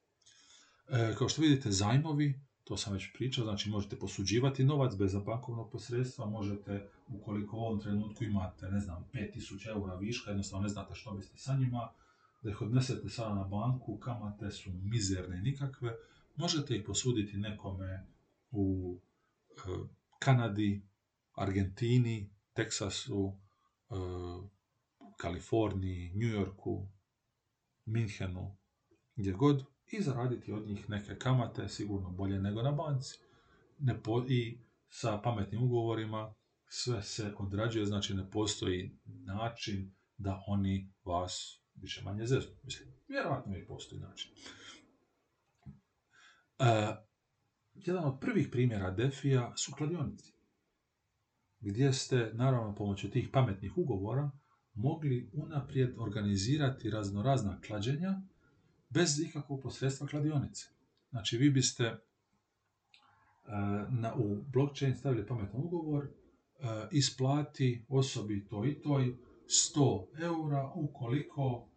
E, 0.91 1.15
kao 1.17 1.29
što 1.29 1.41
vidite, 1.41 1.71
zajmovi, 1.71 2.41
to 2.63 2.77
sam 2.77 2.93
već 2.93 3.13
pričao, 3.13 3.43
znači 3.43 3.69
možete 3.69 3.99
posuđivati 3.99 4.63
novac 4.63 4.95
bez 4.95 5.15
bankovnog 5.25 5.71
posredstva, 5.71 6.25
možete, 6.25 6.89
ukoliko 7.07 7.57
u 7.57 7.59
ovom 7.59 7.79
trenutku 7.79 8.23
imate, 8.23 8.71
ne 8.71 8.79
znam, 8.79 9.05
5000 9.13 9.69
eura 9.69 9.95
viška, 9.95 10.29
jednostavno 10.29 10.63
ne 10.63 10.69
znate 10.69 10.95
što 10.95 11.13
biste 11.13 11.37
sa 11.37 11.55
njima, 11.55 11.89
da 12.41 12.49
ih 12.49 12.61
odnesete 12.61 13.09
sada 13.09 13.35
na 13.35 13.43
banku, 13.43 13.97
kamate 13.97 14.51
su 14.51 14.71
mizerne 14.73 15.41
nikakve, 15.41 15.95
možete 16.35 16.75
ih 16.75 16.83
posuditi 16.85 17.37
nekome 17.37 18.05
u 18.51 18.97
e, 19.51 19.59
Kanadi, 20.19 20.81
Argentini, 21.33 22.29
Teksasu, 22.53 23.33
e, 23.89 23.95
Kaliforniji, 25.17 26.11
New 26.15 26.29
Yorku, 26.29 26.87
Minhenu, 27.85 28.55
gdje 29.15 29.31
god, 29.31 29.65
i 29.91 30.01
zaraditi 30.01 30.51
od 30.51 30.67
njih 30.67 30.89
neke 30.89 31.15
kamate, 31.15 31.67
sigurno 31.67 32.09
bolje 32.09 32.39
nego 32.39 32.61
na 32.61 32.71
banci. 32.71 33.19
Ne 33.79 33.99
I 34.27 34.59
sa 34.89 35.21
pametnim 35.23 35.63
ugovorima 35.63 36.33
sve 36.67 37.03
se 37.03 37.33
odrađuje, 37.37 37.85
znači 37.85 38.13
ne 38.13 38.29
postoji 38.31 38.99
način 39.05 39.95
da 40.17 40.43
oni 40.47 40.93
vas 41.03 41.61
više 41.75 42.01
manje 42.03 42.25
zeznu. 42.25 42.55
Mislim, 42.63 42.89
vjerojatno 43.07 43.57
i 43.57 43.67
postoji 43.67 44.01
način. 44.01 44.31
E, 46.59 46.95
jedan 47.73 48.03
od 48.03 48.19
prvih 48.19 48.49
primjera 48.51 48.91
Defija 48.91 49.53
su 49.55 49.71
kladionici. 49.77 50.33
Gdje 51.59 51.93
ste, 51.93 52.31
naravno, 52.33 52.75
pomoću 52.75 53.09
tih 53.09 53.29
pametnih 53.33 53.77
ugovora 53.77 54.31
mogli 54.73 55.31
unaprijed 55.33 55.93
organizirati 55.97 56.89
raznorazna 56.89 57.61
klađenja 57.61 58.21
bez 58.89 59.19
ikakvog 59.19 59.61
posredstva 59.61 60.07
kladionice. 60.07 60.69
Znači, 61.09 61.37
vi 61.37 61.49
biste 61.49 61.83
e, 61.83 61.97
na, 63.89 64.15
u 64.15 64.43
blockchain 64.43 64.97
stavili 64.97 65.27
pametan 65.27 65.61
ugovor, 65.63 66.05
e, 66.05 66.09
isplati 66.91 67.85
osobi 67.89 68.47
to 68.47 68.65
i 68.65 68.81
toj 68.81 69.17
100 69.75 70.05
eura 70.23 70.71
ukoliko 70.75 71.69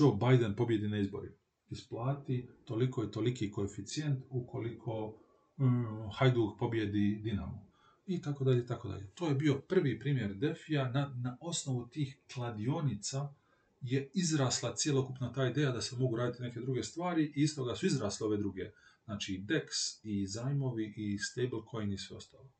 Joe 0.00 0.16
Biden 0.20 0.56
pobjedi 0.56 0.88
na 0.88 0.98
izborima. 0.98 1.34
Isplati 1.70 2.48
toliko 2.64 3.04
i 3.04 3.10
toliki 3.10 3.50
koeficijent 3.50 4.24
ukoliko 4.30 5.20
mm, 5.58 6.10
Hajduk 6.12 6.58
pobjedi 6.58 7.20
Dinamo. 7.22 7.66
I 8.06 8.22
tako 8.22 8.44
dalje, 8.44 8.66
tako 8.66 8.88
dalje. 8.88 9.10
To 9.14 9.28
je 9.28 9.34
bio 9.34 9.60
prvi 9.68 9.98
primjer 9.98 10.34
Defija 10.34 10.90
na, 10.90 11.14
na 11.16 11.36
osnovu 11.40 11.88
tih 11.88 12.20
kladionica 12.34 13.34
je 13.80 14.10
izrasla 14.14 14.74
cjelokupna 14.76 15.32
ta 15.32 15.46
ideja 15.46 15.72
da 15.72 15.80
se 15.80 15.96
mogu 15.96 16.16
raditi 16.16 16.42
neke 16.42 16.60
druge 16.60 16.82
stvari 16.82 17.32
i 17.36 17.42
iz 17.42 17.54
toga 17.54 17.74
su 17.74 17.86
izrasle 17.86 18.26
ove 18.26 18.36
druge. 18.36 18.70
Znači 19.04 19.44
DEX 19.48 19.98
i 20.02 20.26
zajmovi 20.26 20.94
i 20.96 21.18
stablecoin 21.18 21.92
i 21.92 21.98
sve 21.98 22.16
ostalo. 22.16 22.50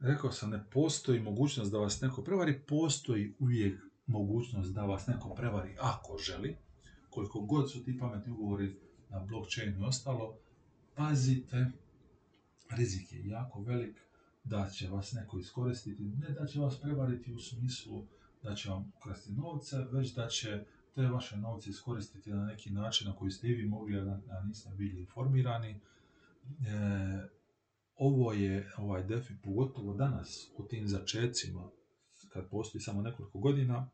Rekao 0.00 0.32
sam, 0.32 0.50
ne 0.50 0.64
postoji 0.72 1.20
mogućnost 1.20 1.72
da 1.72 1.78
vas 1.78 2.00
neko 2.00 2.22
prevari, 2.22 2.60
postoji 2.68 3.34
uvijek 3.38 3.80
mogućnost 4.06 4.72
da 4.72 4.82
vas 4.82 5.06
neko 5.06 5.34
prevari 5.34 5.76
ako 5.80 6.18
želi. 6.18 6.56
Koliko 7.10 7.40
god 7.40 7.72
su 7.72 7.84
ti 7.84 7.98
pametni 7.98 8.32
ugovori 8.32 8.76
na 9.08 9.20
blockchainu 9.20 9.80
i 9.80 9.84
ostalo, 9.84 10.38
pazite, 10.94 11.66
rizik 12.70 13.12
je 13.12 13.26
jako 13.26 13.60
velik 13.60 13.96
da 14.44 14.70
će 14.70 14.88
vas 14.88 15.12
neko 15.12 15.38
iskoristiti, 15.38 16.02
ne 16.02 16.30
da 16.30 16.46
će 16.46 16.60
vas 16.60 16.80
prevariti 16.80 17.32
u 17.32 17.38
smislu 17.38 18.06
da 18.42 18.54
će 18.54 18.70
vam 18.70 18.92
ukrasti 18.96 19.32
novce, 19.32 19.76
već 19.92 20.14
da 20.14 20.28
će 20.28 20.64
te 20.94 21.02
vaše 21.02 21.36
novce 21.36 21.70
iskoristiti 21.70 22.30
na 22.30 22.44
neki 22.44 22.70
način 22.70 23.08
na 23.08 23.16
koji 23.16 23.30
ste 23.30 23.48
i 23.48 23.54
vi 23.54 23.66
mogli, 23.66 23.98
a 23.98 24.40
niste 24.46 24.70
bili 24.70 25.00
informirani. 25.00 25.70
E, 25.70 25.78
ovo 27.96 28.32
je 28.32 28.72
ovaj 28.78 29.04
defi, 29.04 29.34
pogotovo 29.42 29.94
danas 29.94 30.50
u 30.56 30.62
tim 30.62 30.88
začecima, 30.88 31.70
kad 32.28 32.48
postoji 32.48 32.82
samo 32.82 33.02
nekoliko 33.02 33.38
godina, 33.38 33.90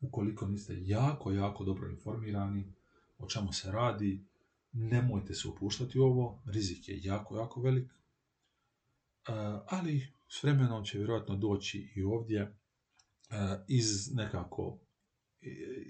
ukoliko 0.00 0.46
niste 0.46 0.74
jako, 0.80 1.32
jako 1.32 1.64
dobro 1.64 1.90
informirani 1.90 2.72
o 3.18 3.28
čemu 3.28 3.52
se 3.52 3.72
radi, 3.72 4.24
nemojte 4.72 5.34
se 5.34 5.48
upuštati 5.48 5.98
u 5.98 6.02
ovo, 6.02 6.42
rizik 6.46 6.88
je 6.88 7.00
jako, 7.02 7.36
jako 7.36 7.60
velik, 7.60 7.90
e, 7.90 7.92
ali 9.66 10.06
s 10.28 10.42
vremenom 10.42 10.84
će 10.84 10.98
vjerojatno 10.98 11.36
doći 11.36 11.92
i 11.96 12.02
ovdje 12.02 12.56
iz 13.68 14.14
nekako 14.14 14.78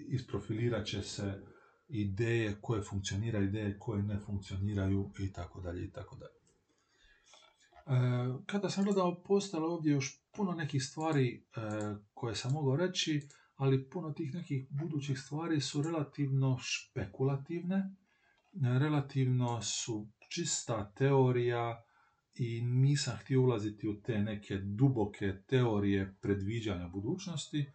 isprofilirat 0.09 0.87
će 0.87 1.03
se 1.03 1.41
ideje 1.89 2.57
koje 2.61 2.83
funkcioniraju, 2.83 3.49
ideje 3.49 3.79
koje 3.79 4.03
ne 4.03 4.19
funkcioniraju 4.19 5.11
i 5.19 5.33
tako 5.33 5.61
dalje 5.61 5.85
i 5.85 5.91
tako 5.91 6.17
dalje. 6.17 6.35
E, 7.87 8.01
kada 8.47 8.71
sam 8.71 8.85
gledao 8.85 9.23
postalo 9.23 9.75
ovdje 9.75 9.93
još 9.93 10.21
puno 10.37 10.53
nekih 10.53 10.85
stvari 10.85 11.45
e, 11.57 11.61
koje 12.15 12.35
sam 12.35 12.53
mogao 12.53 12.77
reći, 12.77 13.29
ali 13.57 13.91
puno 13.91 14.13
tih 14.13 14.35
nekih 14.35 14.67
budućih 14.71 15.19
stvari 15.19 15.61
su 15.61 15.83
relativno 15.83 16.59
špekulativne, 16.61 17.95
relativno 18.63 19.63
su 19.63 20.09
čista 20.29 20.93
teorija, 20.95 21.85
i 22.35 22.63
nisam 22.63 23.17
htio 23.21 23.43
ulaziti 23.43 23.89
u 23.89 24.03
te 24.03 24.19
neke 24.19 24.57
duboke 24.57 25.35
teorije 25.47 26.15
predviđanja 26.21 26.89
budućnosti. 26.89 27.61
E, 27.61 27.71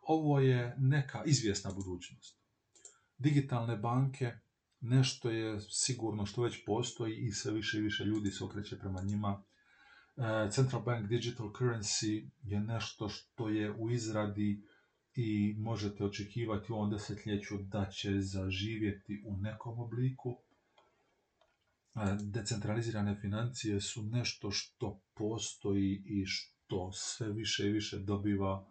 ovo 0.00 0.40
je 0.40 0.74
neka 0.78 1.24
izvjesna 1.24 1.70
budućnost. 1.72 2.38
Digitalne 3.18 3.76
banke, 3.76 4.32
nešto 4.80 5.30
je 5.30 5.60
sigurno 5.60 6.26
što 6.26 6.42
već 6.42 6.64
postoji 6.66 7.16
i 7.16 7.32
sve 7.32 7.52
više 7.52 7.78
i 7.78 7.82
više 7.82 8.04
ljudi 8.04 8.30
se 8.30 8.44
okreće 8.44 8.78
prema 8.78 9.02
njima. 9.02 9.42
E, 10.16 10.50
Central 10.50 10.82
Bank 10.82 11.08
Digital 11.08 11.46
Currency 11.46 12.30
je 12.42 12.60
nešto 12.60 13.08
što 13.08 13.48
je 13.48 13.72
u 13.72 13.90
izradi 13.90 14.62
i 15.14 15.54
možete 15.58 16.04
očekivati 16.04 16.72
u 16.72 16.74
ovom 16.74 16.90
desetljeću 16.90 17.58
da 17.58 17.90
će 17.90 18.20
zaživjeti 18.20 19.22
u 19.26 19.36
nekom 19.36 19.78
obliku 19.78 20.38
decentralizirane 22.20 23.16
financije 23.20 23.80
su 23.80 24.02
nešto 24.02 24.50
što 24.50 25.00
postoji 25.14 26.02
i 26.06 26.24
što 26.26 26.92
sve 26.92 27.32
više 27.32 27.66
i 27.66 27.72
više 27.72 27.98
dobiva 27.98 28.66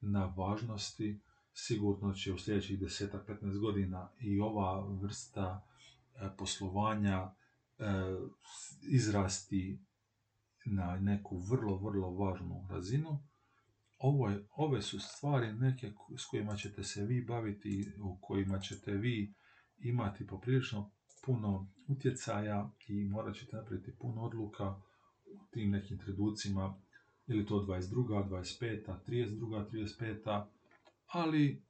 na 0.00 0.24
važnosti. 0.24 1.20
Sigurno 1.54 2.14
će 2.14 2.32
u 2.32 2.38
sljedećih 2.38 2.80
10-15 2.80 3.60
godina 3.60 4.10
i 4.20 4.40
ova 4.40 4.96
vrsta 5.02 5.66
e, 6.14 6.28
poslovanja 6.38 7.18
e, 7.20 7.32
izrasti 8.82 9.80
na 10.64 10.96
neku 10.96 11.38
vrlo, 11.38 11.76
vrlo 11.76 12.10
važnu 12.10 12.68
razinu. 12.70 13.22
Ovo 13.98 14.28
je, 14.28 14.46
ove 14.56 14.82
su 14.82 15.00
stvari 15.00 15.52
neke 15.52 15.92
s 16.18 16.24
kojima 16.30 16.56
ćete 16.56 16.84
se 16.84 17.04
vi 17.04 17.24
baviti, 17.24 17.92
u 18.00 18.18
kojima 18.20 18.58
ćete 18.58 18.92
vi 18.92 19.34
imati 19.78 20.26
poprilično 20.26 20.90
puno 21.22 21.72
utjecaja 21.88 22.70
i 22.88 23.04
morat 23.04 23.36
ćete 23.36 23.56
napraviti 23.56 23.96
puno 23.98 24.22
odluka 24.22 24.80
u 25.26 25.46
tim 25.50 25.70
nekim 25.70 25.98
trenucima, 25.98 26.80
ili 27.26 27.46
to 27.46 27.54
22. 27.54 28.28
25. 28.28 28.96
32. 29.06 29.70
35. 29.70 30.46
ali 31.06 31.62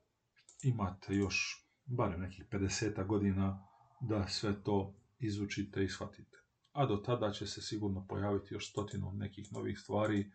imate 0.63 1.15
još 1.15 1.67
barem 1.85 2.21
nekih 2.21 2.45
50 2.51 3.07
godina 3.07 3.67
da 4.01 4.29
sve 4.29 4.63
to 4.63 4.95
izučite 5.19 5.85
i 5.85 5.89
shvatite. 5.89 6.39
A 6.73 6.87
do 6.87 6.97
tada 6.97 7.31
će 7.31 7.47
se 7.47 7.63
sigurno 7.63 8.07
pojaviti 8.09 8.55
još 8.55 8.71
stotinu 8.71 9.13
nekih 9.13 9.53
novih 9.53 9.79
stvari 9.79 10.33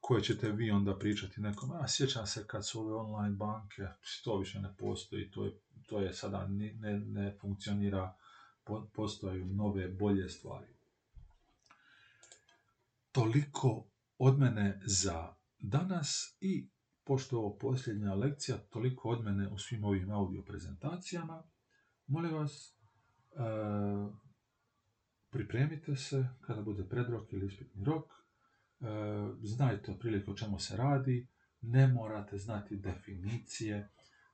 koje 0.00 0.22
ćete 0.22 0.52
vi 0.52 0.70
onda 0.70 0.98
pričati 0.98 1.40
nekom. 1.40 1.70
A 1.72 1.88
sjećam 1.88 2.26
se 2.26 2.46
kad 2.46 2.68
su 2.68 2.80
ove 2.80 2.94
online 2.94 3.36
banke, 3.36 3.82
to 4.24 4.38
više 4.38 4.60
ne 4.60 4.74
postoji, 4.78 5.30
to 5.30 5.44
je, 5.44 5.60
to 5.88 6.00
je 6.00 6.12
sada 6.12 6.46
ne, 6.46 7.00
ne 7.00 7.36
funkcionira 7.40 8.14
postaju 8.94 9.46
nove, 9.46 9.88
bolje 9.88 10.28
stvari. 10.28 10.66
Toliko 13.12 13.86
od 14.18 14.38
mene 14.38 14.80
za 14.84 15.34
danas 15.58 16.36
i 16.40 16.68
pošto 17.04 17.38
ovo 17.38 17.58
posljednja 17.58 18.14
lekcija, 18.14 18.58
toliko 18.58 19.08
od 19.08 19.24
mene 19.24 19.48
u 19.48 19.58
svim 19.58 19.84
ovim 19.84 20.10
audio 20.10 20.42
prezentacijama. 20.42 21.42
Molim 22.06 22.34
vas, 22.34 22.76
e, 23.32 23.38
pripremite 25.30 25.96
se 25.96 26.28
kada 26.40 26.62
bude 26.62 26.88
predrok 26.88 27.32
ili 27.32 27.46
ispitni 27.46 27.84
rok, 27.84 28.04
e, 28.10 28.86
znajte 29.42 29.92
otprilike 29.92 30.30
o 30.30 30.36
čemu 30.36 30.58
se 30.58 30.76
radi, 30.76 31.28
ne 31.60 31.86
morate 31.88 32.38
znati 32.38 32.76
definicije, 32.76 33.88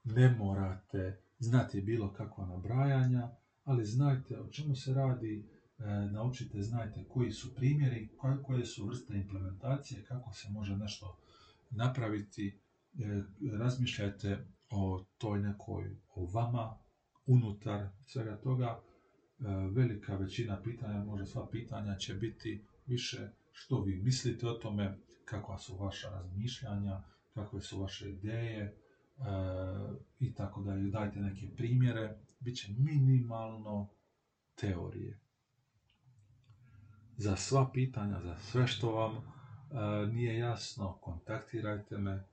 ne 0.04 0.30
morate 0.30 1.22
znati 1.38 1.80
bilo 1.80 2.12
kakva 2.12 2.46
nabrajanja, 2.46 3.30
ali 3.64 3.84
znajte 3.84 4.40
o 4.40 4.48
čemu 4.48 4.74
se 4.74 4.94
radi, 4.94 5.48
e, 5.78 5.84
naučite, 6.12 6.62
znajte 6.62 7.04
koji 7.08 7.32
su 7.32 7.54
primjeri, 7.54 8.08
koje 8.42 8.66
su 8.66 8.86
vrste 8.86 9.16
implementacije, 9.16 10.04
kako 10.04 10.32
se 10.32 10.48
može 10.50 10.76
nešto 10.76 11.18
napraviti, 11.70 12.60
e, 12.98 13.22
razmišljajte 13.58 14.46
o 14.70 15.04
toj 15.18 15.40
nekoj, 15.40 15.96
o 16.14 16.26
vama, 16.26 16.78
unutar 17.26 17.88
svega 18.06 18.36
toga, 18.36 18.80
e, 18.80 19.44
velika 19.72 20.16
većina 20.16 20.62
pitanja, 20.62 21.04
možda 21.04 21.26
sva 21.26 21.48
pitanja 21.50 21.96
će 21.96 22.14
biti 22.14 22.64
više 22.86 23.30
što 23.52 23.82
vi 23.82 23.96
mislite 23.96 24.48
o 24.48 24.54
tome, 24.54 24.98
kakva 25.24 25.58
su 25.58 25.76
vaša 25.76 26.10
razmišljanja, 26.10 27.02
kakve 27.34 27.60
su 27.60 27.80
vaše 27.80 28.10
ideje 28.10 28.76
i 30.18 30.34
tako 30.34 30.62
da 30.62 30.76
dajte 30.76 31.20
neke 31.20 31.48
primjere, 31.56 32.18
bit 32.44 32.56
će 32.56 32.72
minimalno 32.78 33.88
teorije. 34.54 35.18
Za 37.16 37.36
sva 37.36 37.70
pitanja, 37.72 38.20
za 38.20 38.38
sve 38.38 38.66
što 38.66 38.92
vam 38.92 39.16
e, 39.16 40.06
nije 40.06 40.38
jasno, 40.38 40.98
kontaktirajte 41.00 41.98
me, 41.98 42.24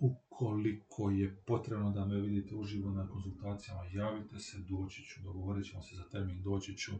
ukoliko 0.00 1.10
je 1.10 1.36
potrebno 1.46 1.90
da 1.90 2.04
me 2.04 2.20
vidite 2.20 2.54
uživo 2.54 2.90
na 2.90 3.08
konzultacijama, 3.08 3.84
javite 3.84 4.38
se, 4.38 4.58
doći 4.58 5.02
ću, 5.02 5.22
dogovorit 5.22 5.66
ćemo 5.66 5.82
se 5.82 5.96
za 5.96 6.04
termin, 6.08 6.42
doći 6.42 6.76
ću. 6.76 6.92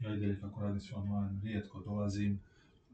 Ja 0.00 0.14
i 0.14 0.40
kako 0.40 0.60
radim 0.60 0.80
sve 0.80 0.96
online, 0.96 1.40
rijetko 1.42 1.80
dolazim 1.80 2.40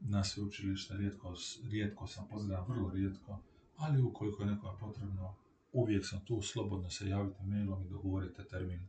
na 0.01 0.23
sveučilište, 0.23 0.97
rijetko, 0.97 1.33
rijetko 1.63 2.07
sam 2.07 2.27
pozdrav, 2.27 2.65
vrlo 2.69 2.89
rijetko, 2.89 3.39
ali 3.77 4.01
ukoliko 4.01 4.43
je 4.43 4.51
nekom 4.51 4.75
potrebno, 4.79 5.35
uvijek 5.71 6.05
sam 6.05 6.25
tu, 6.25 6.41
slobodno 6.41 6.89
se 6.89 7.09
javite 7.09 7.43
mailom 7.43 7.85
i 7.85 7.89
dogovorite 7.89 8.43
termin 8.47 8.87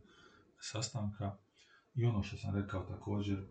sastanka. 0.61 1.37
I 1.95 2.05
ono 2.05 2.23
što 2.23 2.37
sam 2.37 2.55
rekao 2.55 2.83
također, 2.83 3.47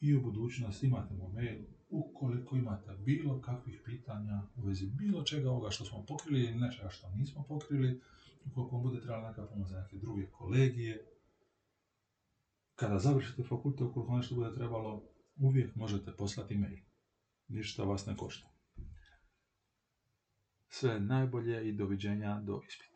i 0.00 0.14
u 0.14 0.22
budućnosti 0.22 0.86
imate 0.86 1.14
moj 1.14 1.32
mail, 1.32 1.64
ukoliko 1.88 2.56
imate 2.56 2.96
bilo 3.04 3.40
kakvih 3.40 3.82
pitanja 3.84 4.42
u 4.56 4.62
vezi 4.62 4.86
bilo 4.86 5.22
čega 5.22 5.50
ovoga 5.50 5.70
što 5.70 5.84
smo 5.84 6.04
pokrili 6.08 6.44
ili 6.44 6.58
nečega 6.58 6.88
što 6.88 7.10
nismo 7.10 7.44
pokrili, 7.48 8.00
ukoliko 8.46 8.76
vam 8.76 8.82
bude 8.82 9.00
trebala 9.00 9.28
neka 9.28 9.46
pomoć 9.46 9.68
za 9.68 9.80
neke 9.80 9.96
druge 9.96 10.26
kolegije, 10.26 11.06
kada 12.74 12.98
završite 12.98 13.42
fakultet, 13.42 13.80
ukoliko 13.80 14.16
nešto 14.16 14.34
bude 14.34 14.54
trebalo, 14.54 15.02
uvijek 15.36 15.74
možete 15.74 16.12
poslati 16.16 16.56
mail. 16.56 16.78
Ništa 17.48 17.84
vas 17.84 18.06
ne 18.06 18.16
košta. 18.16 18.48
Sve 20.68 21.00
najbolje 21.00 21.68
i 21.68 21.72
doviđenja 21.72 22.40
do 22.40 22.60
ispita. 22.68 22.87